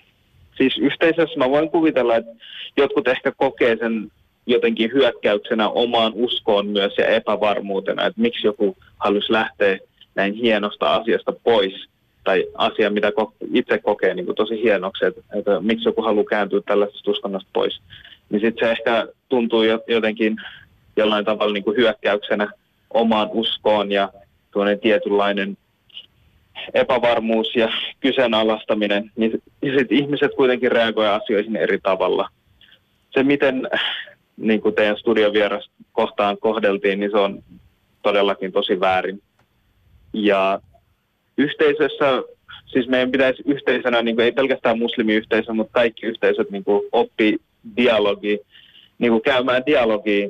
siis 0.56 0.78
yhteisössä 0.78 1.38
mä 1.38 1.50
voin 1.50 1.70
kuvitella, 1.70 2.16
että 2.16 2.30
jotkut 2.76 3.08
ehkä 3.08 3.32
kokee 3.36 3.76
sen 3.76 4.10
jotenkin 4.46 4.90
hyökkäyksenä 4.92 5.68
omaan 5.68 6.12
uskoon 6.14 6.66
myös 6.66 6.98
ja 6.98 7.06
epävarmuutena, 7.06 8.06
että 8.06 8.20
miksi 8.20 8.46
joku 8.46 8.76
halusi 8.98 9.32
lähteä 9.32 9.78
näin 10.14 10.34
hienosta 10.34 10.94
asiasta 10.94 11.32
pois 11.32 11.88
tai 12.24 12.44
asia, 12.54 12.90
mitä 12.90 13.12
itse 13.52 13.78
kokee 13.78 14.14
niin 14.14 14.26
kuin 14.26 14.36
tosi 14.36 14.62
hienoksi, 14.62 15.04
että, 15.04 15.20
että 15.34 15.60
miksi 15.60 15.88
joku 15.88 16.02
haluaa 16.02 16.24
kääntyä 16.24 16.60
tällaisesta 16.66 17.10
uskonnosta 17.10 17.50
pois. 17.52 17.80
Niin 18.30 18.40
sitten 18.40 18.66
se 18.66 18.72
ehkä 18.72 19.06
tuntuu 19.28 19.62
jotenkin 19.86 20.36
jollain 20.96 21.24
tavalla 21.24 21.52
niin 21.52 21.64
kuin 21.64 21.76
hyökkäyksenä 21.76 22.48
omaan 22.90 23.28
uskoon 23.32 23.92
ja 23.92 24.08
tuonne 24.50 24.76
tietynlainen 24.76 25.56
epävarmuus 26.74 27.56
ja 27.56 27.68
kyseenalaistaminen, 28.00 29.10
niin 29.16 29.42
sitten 29.62 29.98
ihmiset 29.98 30.34
kuitenkin 30.36 30.72
reagoivat 30.72 31.22
asioihin 31.22 31.56
eri 31.56 31.78
tavalla. 31.82 32.28
Se, 33.10 33.22
miten 33.22 33.68
niin 34.36 34.60
kuin 34.60 34.74
teidän 34.74 34.98
studiovieras 34.98 35.70
kohtaan 35.92 36.38
kohdeltiin, 36.38 37.00
niin 37.00 37.10
se 37.10 37.16
on 37.16 37.42
todellakin 38.02 38.52
tosi 38.52 38.80
väärin. 38.80 39.22
Ja 40.12 40.60
yhteisössä, 41.38 42.22
siis 42.66 42.88
meidän 42.88 43.10
pitäisi 43.10 43.42
yhteisönä, 43.46 44.02
niin 44.02 44.16
kuin 44.16 44.24
ei 44.24 44.32
pelkästään 44.32 44.78
muslimiyhteisö, 44.78 45.52
mutta 45.52 45.72
kaikki 45.72 46.06
yhteisöt 46.06 46.50
niin 46.50 46.64
kuin 46.64 46.88
oppi 46.92 47.38
dialogi, 47.76 48.40
niin 48.98 49.12
kuin 49.12 49.22
käymään 49.22 49.66
dialogia 49.66 50.28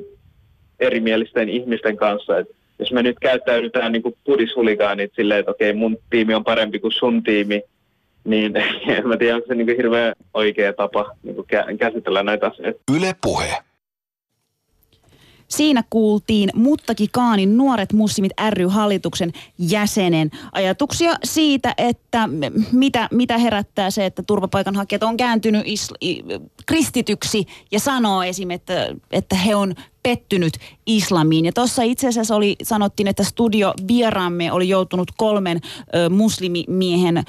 erimielisten 0.79 1.49
ihmisten 1.49 1.97
kanssa. 1.97 2.39
Et 2.39 2.47
jos 2.79 2.91
me 2.91 3.03
nyt 3.03 3.19
käyttäydytään 3.19 3.91
niin 3.91 4.03
kuin 4.03 4.17
pudishuligaanit 4.23 5.11
silleen, 5.15 5.39
että 5.39 5.51
okei, 5.51 5.73
mun 5.73 5.97
tiimi 6.09 6.33
on 6.33 6.43
parempi 6.43 6.79
kuin 6.79 6.91
sun 6.91 7.23
tiimi, 7.23 7.61
niin 8.23 8.55
en 8.97 9.07
mä 9.07 9.17
tiedä, 9.17 9.35
onko 9.35 9.47
se 9.47 9.55
niin 9.55 9.67
kuin 9.67 9.77
hirveän 9.77 10.13
oikea 10.33 10.73
tapa 10.73 11.11
niin 11.23 11.35
kuin 11.35 11.47
käsitellä 11.79 12.23
näitä 12.23 12.47
asioita. 12.47 12.79
Yle 12.97 13.15
Puhe. 13.21 13.53
Siinä 15.47 15.83
kuultiin 15.89 16.49
Muttaki 16.55 17.07
Kaanin 17.11 17.57
Nuoret 17.57 17.93
muslimit 17.93 18.31
ry-hallituksen 18.49 19.31
jäsenen 19.59 20.31
ajatuksia 20.51 21.15
siitä, 21.23 21.73
että 21.77 22.29
mitä, 22.71 23.09
mitä 23.11 23.37
herättää 23.37 23.91
se, 23.91 24.05
että 24.05 24.23
turvapaikanhakijat 24.23 25.03
on 25.03 25.17
kääntynyt 25.17 25.65
isl- 25.65 26.49
kristityksi 26.65 27.45
ja 27.71 27.79
sanoo 27.79 28.23
esim. 28.23 28.51
Että, 28.51 28.95
että 29.11 29.35
he 29.35 29.55
on 29.55 29.75
pettynyt 30.03 30.53
islamiin. 30.85 31.45
Ja 31.45 31.53
tuossa 31.53 31.83
itse 31.83 32.07
asiassa 32.07 32.35
oli, 32.35 32.55
sanottiin, 32.63 33.07
että 33.07 33.23
studio 33.23 33.73
vieraamme 33.87 34.51
oli 34.51 34.69
joutunut 34.69 35.11
kolmen 35.17 35.61
ö, 35.95 36.09
muslimimiehen 36.09 37.17
ö, 37.17 37.23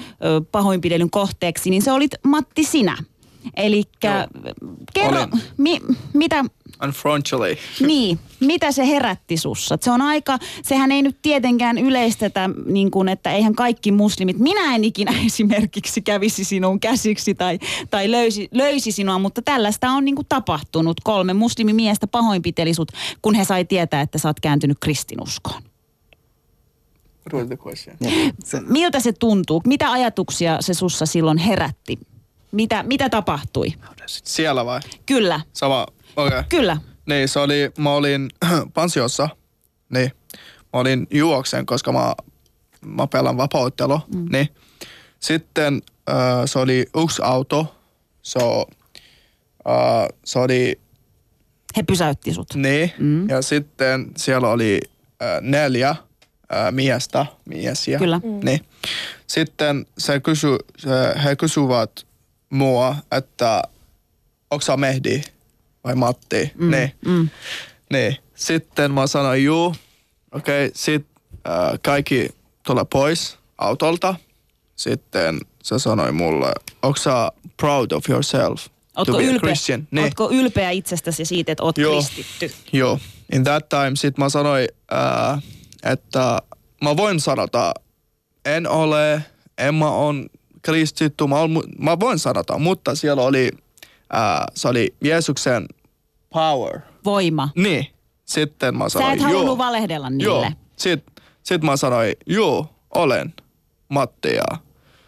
pahoinpidelyn 0.51 1.09
kohteeksi, 1.09 1.69
niin 1.69 1.81
se 1.81 1.91
olit 1.91 2.11
Matti 2.23 2.63
sinä. 2.63 2.97
Eli 3.57 3.83
kerro, 4.93 5.27
mi, 5.57 5.81
mitä... 6.13 6.45
Unfortunately. 6.83 7.57
Niin, 7.79 8.19
mitä 8.39 8.71
se 8.71 8.87
herätti 8.87 9.37
sussa? 9.37 9.77
Se 9.81 9.91
on 9.91 10.01
aika, 10.01 10.37
sehän 10.63 10.91
ei 10.91 11.01
nyt 11.01 11.17
tietenkään 11.21 11.77
yleistetä, 11.77 12.49
niin 12.65 12.91
kuin, 12.91 13.09
että 13.09 13.31
eihän 13.31 13.55
kaikki 13.55 13.91
muslimit, 13.91 14.39
minä 14.39 14.75
en 14.75 14.83
ikinä 14.83 15.13
esimerkiksi 15.25 16.01
kävisi 16.01 16.43
sinun 16.43 16.79
käsiksi 16.79 17.35
tai, 17.35 17.59
tai 17.89 18.11
löysi, 18.11 18.47
löysi 18.51 18.91
sinua, 18.91 19.19
mutta 19.19 19.41
tällaista 19.41 19.89
on 19.89 20.05
niin 20.05 20.15
kuin 20.15 20.27
tapahtunut. 20.29 21.01
Kolme 21.03 21.33
muslimimiestä 21.33 22.07
pahoinpitelisut, 22.07 22.91
kun 23.21 23.35
he 23.35 23.45
sai 23.45 23.65
tietää, 23.65 24.01
että 24.01 24.17
sä 24.17 24.29
oot 24.29 24.39
kääntynyt 24.39 24.77
kristinuskoon. 24.79 25.61
Miltä 28.67 28.99
se 28.99 29.13
tuntuu? 29.13 29.61
Mitä 29.65 29.91
ajatuksia 29.91 30.57
se 30.61 30.73
sussa 30.73 31.05
silloin 31.05 31.37
herätti? 31.37 31.99
Mitä, 32.51 32.83
mitä 32.83 33.09
tapahtui? 33.09 33.73
Siellä 34.07 34.65
vai? 34.65 34.79
Kyllä. 35.05 35.41
Sama. 35.53 35.87
Okay. 36.17 36.43
Kyllä. 36.49 36.77
Niin, 37.05 37.27
se 37.27 37.39
oli, 37.39 37.71
mä 37.77 37.91
olin 37.91 38.29
pansiossa, 38.73 39.29
niin 39.89 40.11
mä 40.73 40.79
olin 40.79 41.07
juoksen, 41.11 41.65
koska 41.65 41.91
mä, 41.91 42.15
mä 42.85 43.07
pelan 43.07 43.37
vapauttelu, 43.37 43.99
mm. 44.13 44.25
niin. 44.31 44.49
Sitten 45.19 45.81
äh, 46.09 46.15
se 46.45 46.59
oli 46.59 46.85
yksi 47.03 47.21
auto, 47.25 47.75
so, 48.21 48.65
äh, 49.69 50.07
se 50.25 50.39
oli... 50.39 50.79
He 51.77 51.83
pysäytti 51.83 52.33
sut. 52.33 52.55
Niin, 52.55 52.91
mm. 52.99 53.29
ja 53.29 53.41
sitten 53.41 54.11
siellä 54.17 54.49
oli 54.49 54.79
äh, 55.21 55.41
neljä 55.41 55.89
äh, 55.89 55.97
miestä, 56.71 57.25
miesiä. 57.45 57.99
Kyllä. 57.99 58.21
Mm. 58.23 58.39
Niin. 58.43 58.59
Sitten 59.27 59.85
se 59.97 60.19
kysy, 60.19 60.47
se, 60.77 60.89
he 61.23 61.35
kysyvät 61.35 61.91
mua, 62.49 62.95
että 63.11 63.63
onko 64.51 64.61
sä 64.61 64.77
Mehdi 64.77 65.21
vai 65.87 65.95
Matti? 65.95 66.51
Mm, 66.55 66.71
niin. 66.71 66.91
Mm. 67.05 67.29
niin. 67.93 68.17
Sitten 68.35 68.91
mä 68.91 69.07
sanoin, 69.07 69.43
juu. 69.43 69.75
Okei, 70.31 70.65
okay. 70.65 70.71
sitten 70.75 71.23
äh, 71.33 71.79
kaikki 71.83 72.29
tulee 72.65 72.85
pois 72.91 73.37
autolta. 73.57 74.15
Sitten 74.75 75.39
se 75.63 75.79
sanoi 75.79 76.11
mulle, 76.11 76.53
onko 76.83 76.97
sä 76.97 77.31
proud 77.57 77.91
of 77.91 78.09
yourself? 78.09 78.65
Ootko 78.97 79.19
ylpeä, 79.19 79.53
niin. 79.91 80.03
Ootko 80.03 80.29
ylpeä 80.31 80.69
itsestäsi 80.69 81.25
siitä, 81.25 81.51
että 81.51 81.63
oot 81.63 81.77
Joo. 81.77 81.93
kristitty? 81.93 82.51
Joo. 82.73 82.99
In 83.31 83.43
that 83.43 83.69
time 83.69 83.91
sit 83.95 84.17
mä 84.17 84.29
sanoin, 84.29 84.67
äh, 84.93 85.43
että 85.83 86.41
mä 86.83 86.97
voin 86.97 87.19
sanota, 87.19 87.73
en 88.45 88.67
ole, 88.69 89.23
en 89.57 89.75
mä 89.75 89.89
on 89.89 90.29
kristitty, 90.61 91.27
mä, 91.27 91.35
mä 91.79 91.99
voin 91.99 92.19
sanota, 92.19 92.59
mutta 92.59 92.95
siellä 92.95 93.21
oli 93.21 93.51
ää, 94.09 94.47
se 94.55 94.67
oli 94.67 94.95
Jeesuksen 95.01 95.65
power. 96.37 96.81
Voima. 97.05 97.49
Niin. 97.55 97.87
Sitten 98.25 98.77
mä 98.77 98.89
Sä 98.89 98.99
sanoin, 98.99 99.13
et 99.13 99.21
halunnut 99.21 99.45
joo. 99.45 99.57
valehdella 99.57 100.09
niille. 100.09 100.23
Joo. 100.23 100.51
Sitten 100.77 101.25
sit 101.43 101.63
mä 101.63 101.77
sanoin, 101.77 102.15
joo, 102.25 102.69
olen 102.95 103.33
Matti. 103.89 104.33
Ja 104.35 104.57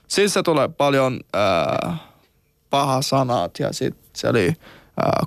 sitten 0.08 0.30
se 0.30 0.44
tulee 0.44 0.68
paljon 0.68 1.20
äh, 1.36 2.00
paha 2.70 3.02
sanat 3.02 3.60
ja 3.60 3.74
sitten 3.74 4.10
se 4.16 4.28
oli 4.28 4.48
äh, 4.48 4.56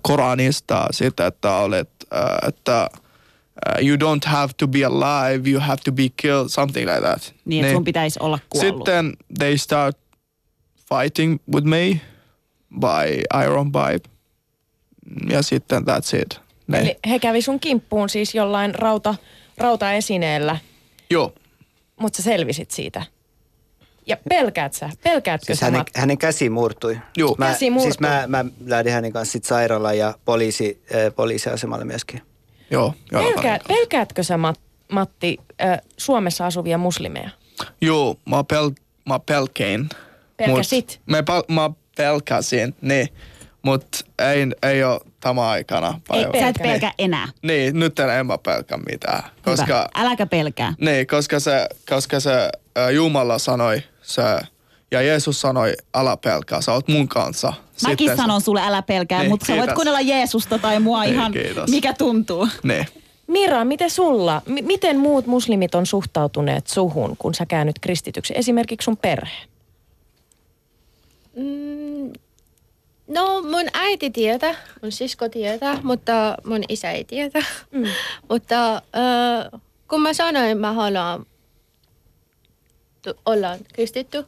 Koranista 0.02 0.86
sitä, 0.90 1.26
että 1.26 1.56
olet, 1.56 1.90
äh, 2.14 2.48
että 2.48 2.88
uh, 2.92 3.86
you 3.88 3.96
don't 3.96 4.30
have 4.30 4.52
to 4.56 4.68
be 4.68 4.84
alive, 4.84 5.50
you 5.50 5.60
have 5.60 5.80
to 5.84 5.92
be 5.92 6.08
killed, 6.16 6.48
something 6.48 6.90
like 6.90 7.00
that. 7.00 7.34
Niin, 7.44 7.64
että 7.64 7.74
sun 7.74 7.84
pitäisi 7.84 8.18
olla 8.22 8.38
kuollut. 8.48 8.76
Sitten 8.76 9.12
they 9.38 9.58
start 9.58 9.98
fighting 10.94 11.38
with 11.54 11.66
me 11.66 12.00
by 12.80 13.22
iron 13.44 13.72
pipe. 13.72 14.11
Ja 15.30 15.42
sitten 15.42 15.82
that's 15.82 16.22
it. 16.22 16.40
Ne. 16.66 16.78
Eli 16.80 16.98
he 17.08 17.18
kävi 17.18 17.42
sun 17.42 17.60
kimppuun 17.60 18.08
siis 18.08 18.34
jollain 18.34 18.74
rauta, 18.74 19.14
rautaesineellä, 19.58 20.56
Joo. 21.10 21.34
mutta 22.00 22.16
sä 22.16 22.22
selvisit 22.22 22.70
siitä. 22.70 23.02
Ja 24.06 24.16
pelkäät 24.28 24.72
sä? 24.72 24.90
Pelkäätkö 25.02 25.46
Siis 25.46 25.58
sä? 25.58 25.66
hänen, 25.66 25.78
Matti? 25.80 26.00
hänen 26.00 26.18
käsi 26.18 26.50
murtui. 26.50 26.98
Joo. 27.16 27.34
Mä, 27.38 27.46
Käsi 27.46 27.70
murtui. 27.70 27.90
Siis 27.90 28.00
mä, 28.00 28.24
mä 28.28 28.44
lähdin 28.66 28.92
hänen 28.92 29.12
kanssa 29.12 29.32
sit 29.32 29.44
sairaalaan 29.44 29.98
ja 29.98 30.14
poliisi, 30.24 30.82
äh, 30.94 31.14
poliisiasemalle 31.16 31.84
myöskin. 31.84 32.22
Joo. 32.70 32.94
Pelkää, 33.10 33.58
pelkäätkö 33.68 34.22
sä, 34.22 34.36
Mat, 34.36 34.60
Matti, 34.92 35.38
äh, 35.64 35.78
Suomessa 35.96 36.46
asuvia 36.46 36.78
muslimeja? 36.78 37.30
Joo, 37.80 38.16
mä, 38.26 38.44
pel, 38.44 38.70
mä 39.08 39.18
pelkein. 39.18 39.88
Pelkäsit? 40.36 41.00
Mut, 41.00 41.06
mä, 41.06 41.22
pel, 41.22 41.42
mä 41.48 41.70
pelkäsin, 41.96 42.74
niin. 42.80 43.08
Mutta 43.62 43.98
ei, 44.18 44.46
ei 44.62 44.84
ole 44.84 45.00
tämä 45.20 45.48
aikana. 45.48 46.00
Ei. 46.12 46.22
Sä 46.22 46.28
et 46.28 46.32
pelkää. 46.32 46.62
pelkää 46.62 46.92
enää. 46.98 47.28
Niin, 47.42 47.78
nyt 47.78 47.98
en 47.98 48.26
mä 48.26 48.38
pelkää 48.38 48.78
mitään. 48.90 49.22
Koska, 49.44 49.64
Hyvä. 49.66 49.88
Äläkä 49.94 50.26
pelkää. 50.26 50.74
niin, 50.80 51.06
koska 51.06 51.40
se, 51.40 51.68
koska 51.88 52.20
se 52.20 52.50
äh, 52.78 52.90
Jumala 52.90 53.38
sanoi, 53.38 53.82
se, 54.02 54.22
ja 54.90 55.02
Jeesus 55.02 55.40
sanoi, 55.40 55.72
älä 55.94 56.16
pelkää, 56.16 56.60
sä 56.60 56.72
oot 56.72 56.88
mun 56.88 57.08
kanssa. 57.08 57.52
Mäkin 57.88 58.16
sanon 58.16 58.40
sulle 58.40 58.62
älä 58.62 58.82
pelkää, 58.82 59.18
Niin, 59.20 59.30
mutta 59.30 59.46
sä 59.46 59.56
voit 59.56 59.72
kuunnella 59.72 60.00
Jeesusta 60.00 60.58
tai 60.58 60.80
mua 60.80 61.02
Niin, 61.02 61.14
ihan 61.14 61.32
kiitos. 61.32 61.70
mikä 61.70 61.92
tuntuu. 61.92 62.48
Niin. 62.62 62.86
Mira, 63.26 63.64
miten 63.64 63.90
sulla, 63.90 64.42
m- 64.46 64.66
miten 64.66 64.98
muut 64.98 65.26
muslimit 65.26 65.74
on 65.74 65.86
suhtautuneet 65.86 66.66
suhun, 66.66 67.16
kun 67.18 67.34
sä 67.34 67.46
käännyt 67.46 67.78
kristityksi? 67.78 68.32
Esimerkiksi 68.36 68.84
sun 68.84 68.96
perhe. 68.96 69.32
Mm, 71.36 72.12
no 73.12 73.42
mun 73.42 73.68
äiti 73.74 74.10
tietää, 74.10 74.54
mun 74.82 74.92
sisko 74.92 75.28
tietää, 75.28 75.78
mutta 75.82 76.36
mun 76.44 76.60
isä 76.68 76.90
ei 76.90 77.04
tiedä. 77.04 77.44
Mm. 77.70 77.84
mutta 78.30 78.74
äh, 78.74 79.60
kun 79.88 80.00
mä 80.02 80.12
sanoin, 80.12 80.58
mä 80.58 80.72
haluan 80.72 81.26
tu- 83.02 83.20
olla 83.26 83.58
kristitty, 83.74 84.24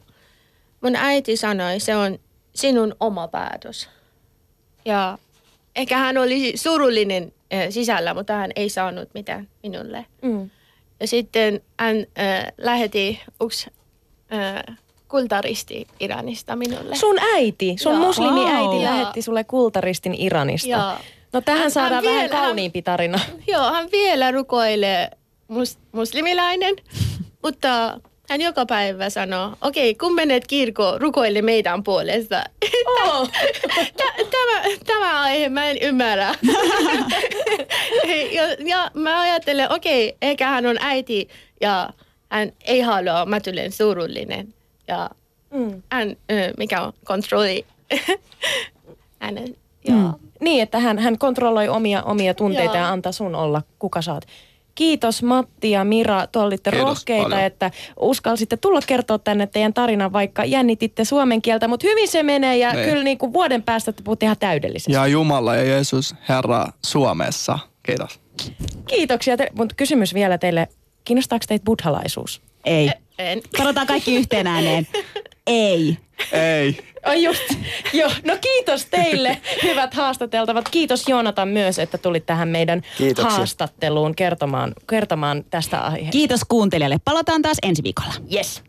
mun 0.81 0.95
äiti 0.95 1.37
sanoi, 1.37 1.79
se 1.79 1.95
on 1.95 2.19
sinun 2.55 2.95
oma 2.99 3.27
päätös. 3.27 3.89
Ja 4.85 5.17
ehkä 5.75 5.97
hän 5.97 6.17
oli 6.17 6.57
surullinen 6.57 7.33
äh, 7.53 7.67
sisällä, 7.69 8.13
mutta 8.13 8.33
hän 8.33 8.51
ei 8.55 8.69
saanut 8.69 9.09
mitään 9.13 9.49
minulle. 9.63 10.05
Mm. 10.21 10.49
Ja 10.99 11.07
sitten 11.07 11.61
hän 11.79 11.95
äh, 12.19 12.45
lähetti 12.57 13.21
yksi 13.43 13.69
äh, 14.33 14.77
kultaristi 15.07 15.87
Iranista 15.99 16.55
minulle. 16.55 16.95
Sun 16.95 17.19
äiti, 17.35 17.75
sun 17.79 17.93
Joo. 17.93 18.01
muslimiäiti 18.05 18.63
Wow. 18.75 18.83
lähetti 18.83 19.21
sulle 19.21 19.43
kultaristin 19.43 20.13
Iranista. 20.17 20.69
Joo. 20.69 20.93
No 21.33 21.41
tähän 21.41 21.61
Hän- 21.61 21.71
saadaan 21.71 22.03
hän 22.05 22.13
vähän 22.13 22.29
vielä- 22.29 22.41
kauniimpi 22.45 22.81
tarina. 22.81 23.19
Joo, 23.53 23.71
hän 23.71 23.89
vielä 23.91 24.31
rukoilee 24.31 25.09
mus, 25.47 25.77
muslimilainen, 25.91 26.75
mutta 27.43 27.99
hän 28.29 28.41
joka 28.41 28.65
päivä 28.65 29.09
sanoo, 29.09 29.53
okei, 29.61 29.89
okay, 29.91 30.07
kun 30.07 30.15
menet 30.15 30.47
kirkkoon, 30.47 31.01
rukoile 31.01 31.41
meidän 31.41 31.83
puolesta. 31.83 32.43
Oh. 33.05 33.29
Tä- 33.97 34.23
tämä, 34.31 34.61
tämä 34.85 35.21
aihe 35.21 35.49
mä 35.49 35.65
en 35.69 35.77
ymmärrä. 35.81 36.35
ja, 38.31 38.43
ja 38.65 38.91
mä 38.93 39.19
ajattelen, 39.19 39.71
okei, 39.73 40.07
okay, 40.07 40.17
ehkä 40.21 40.47
hän 40.47 40.65
on 40.65 40.77
äiti 40.79 41.27
ja 41.61 41.89
hän 42.31 42.51
ei 42.65 42.81
halua, 42.81 43.25
mä 43.25 43.39
tulen 43.39 43.71
surullinen. 43.71 44.53
Ja 44.87 45.09
Mm. 45.53 45.81
hän, 45.91 46.15
ö, 46.31 46.53
mikä 46.57 46.81
on 46.81 46.93
kontrolli. 47.05 47.65
Hänen, 49.19 49.55
joo. 49.87 49.97
Mm. 49.97 50.13
Niin, 50.41 50.63
että 50.63 50.79
hän, 50.79 50.99
hän 50.99 51.17
kontrolloi 51.17 51.67
omia, 51.69 52.03
omia 52.03 52.33
tunteita 52.33 52.75
Joo. 52.75 52.83
ja 52.85 52.89
antaa 52.89 53.11
sun 53.11 53.35
olla 53.35 53.61
kuka 53.79 54.01
sä 54.01 54.13
oot. 54.13 54.25
Kiitos 54.75 55.23
Matti 55.23 55.71
ja 55.71 55.83
Mira, 55.83 56.27
te 56.27 56.39
olitte 56.39 56.71
Kiitos 56.71 56.87
rohkeita, 56.89 57.23
paljon. 57.23 57.41
että 57.41 57.71
uskalsitte 57.99 58.57
tulla 58.57 58.79
kertoa 58.87 59.19
tänne 59.19 59.47
teidän 59.47 59.73
tarinan, 59.73 60.13
vaikka 60.13 60.45
jännititte 60.45 61.05
suomen 61.05 61.41
kieltä, 61.41 61.67
mutta 61.67 61.87
hyvin 61.87 62.07
se 62.07 62.23
menee 62.23 62.57
ja 62.57 62.73
Niin. 62.73 62.89
kyllä 62.89 63.03
niin 63.03 63.17
kuin 63.17 63.33
vuoden 63.33 63.63
päästä 63.63 63.91
te 63.93 64.03
puhutte 64.03 64.25
ihan 64.25 64.37
täydellisesti. 64.39 64.91
Ja 64.91 65.07
Jumala 65.07 65.55
ja 65.55 65.63
Jeesus, 65.63 66.15
Herra 66.29 66.67
Suomessa. 66.85 67.59
Kiitos. 67.83 68.19
Kiitoksia, 68.87 69.37
te, 69.37 69.49
mutta 69.57 69.75
kysymys 69.75 70.13
vielä 70.13 70.37
teille, 70.37 70.67
kiinnostaako 71.03 71.45
teitä 71.47 71.63
buddhalaisuus? 71.65 72.41
Ei. 72.65 72.91
En. 73.19 73.41
Sanotaan 73.57 73.87
kaikki 73.87 74.15
yhteen 74.15 74.47
ääneen. 74.47 74.87
Ei. 75.47 75.97
Ei. 76.31 76.77
Ai 77.03 77.23
just, 77.23 77.43
joo. 77.93 78.11
No 78.23 78.37
kiitos 78.41 78.85
teille, 78.85 79.41
hyvät 79.63 79.93
haastateltavat. 79.93 80.69
Kiitos 80.69 81.07
Joonatan 81.07 81.47
myös, 81.47 81.79
että 81.79 81.97
tulit 81.97 82.25
tähän 82.25 82.47
meidän 82.47 82.81
Kiitoksia. 82.97 83.37
haastatteluun 83.37 84.15
kertomaan, 84.15 84.73
kertomaan 84.89 85.43
tästä 85.49 85.79
aiheesta. 85.79 86.11
Kiitos 86.11 86.41
kuuntelijalle. 86.47 86.97
Palataan 87.05 87.41
taas 87.41 87.57
ensi 87.63 87.83
viikolla. 87.83 88.13
Yes. 88.33 88.63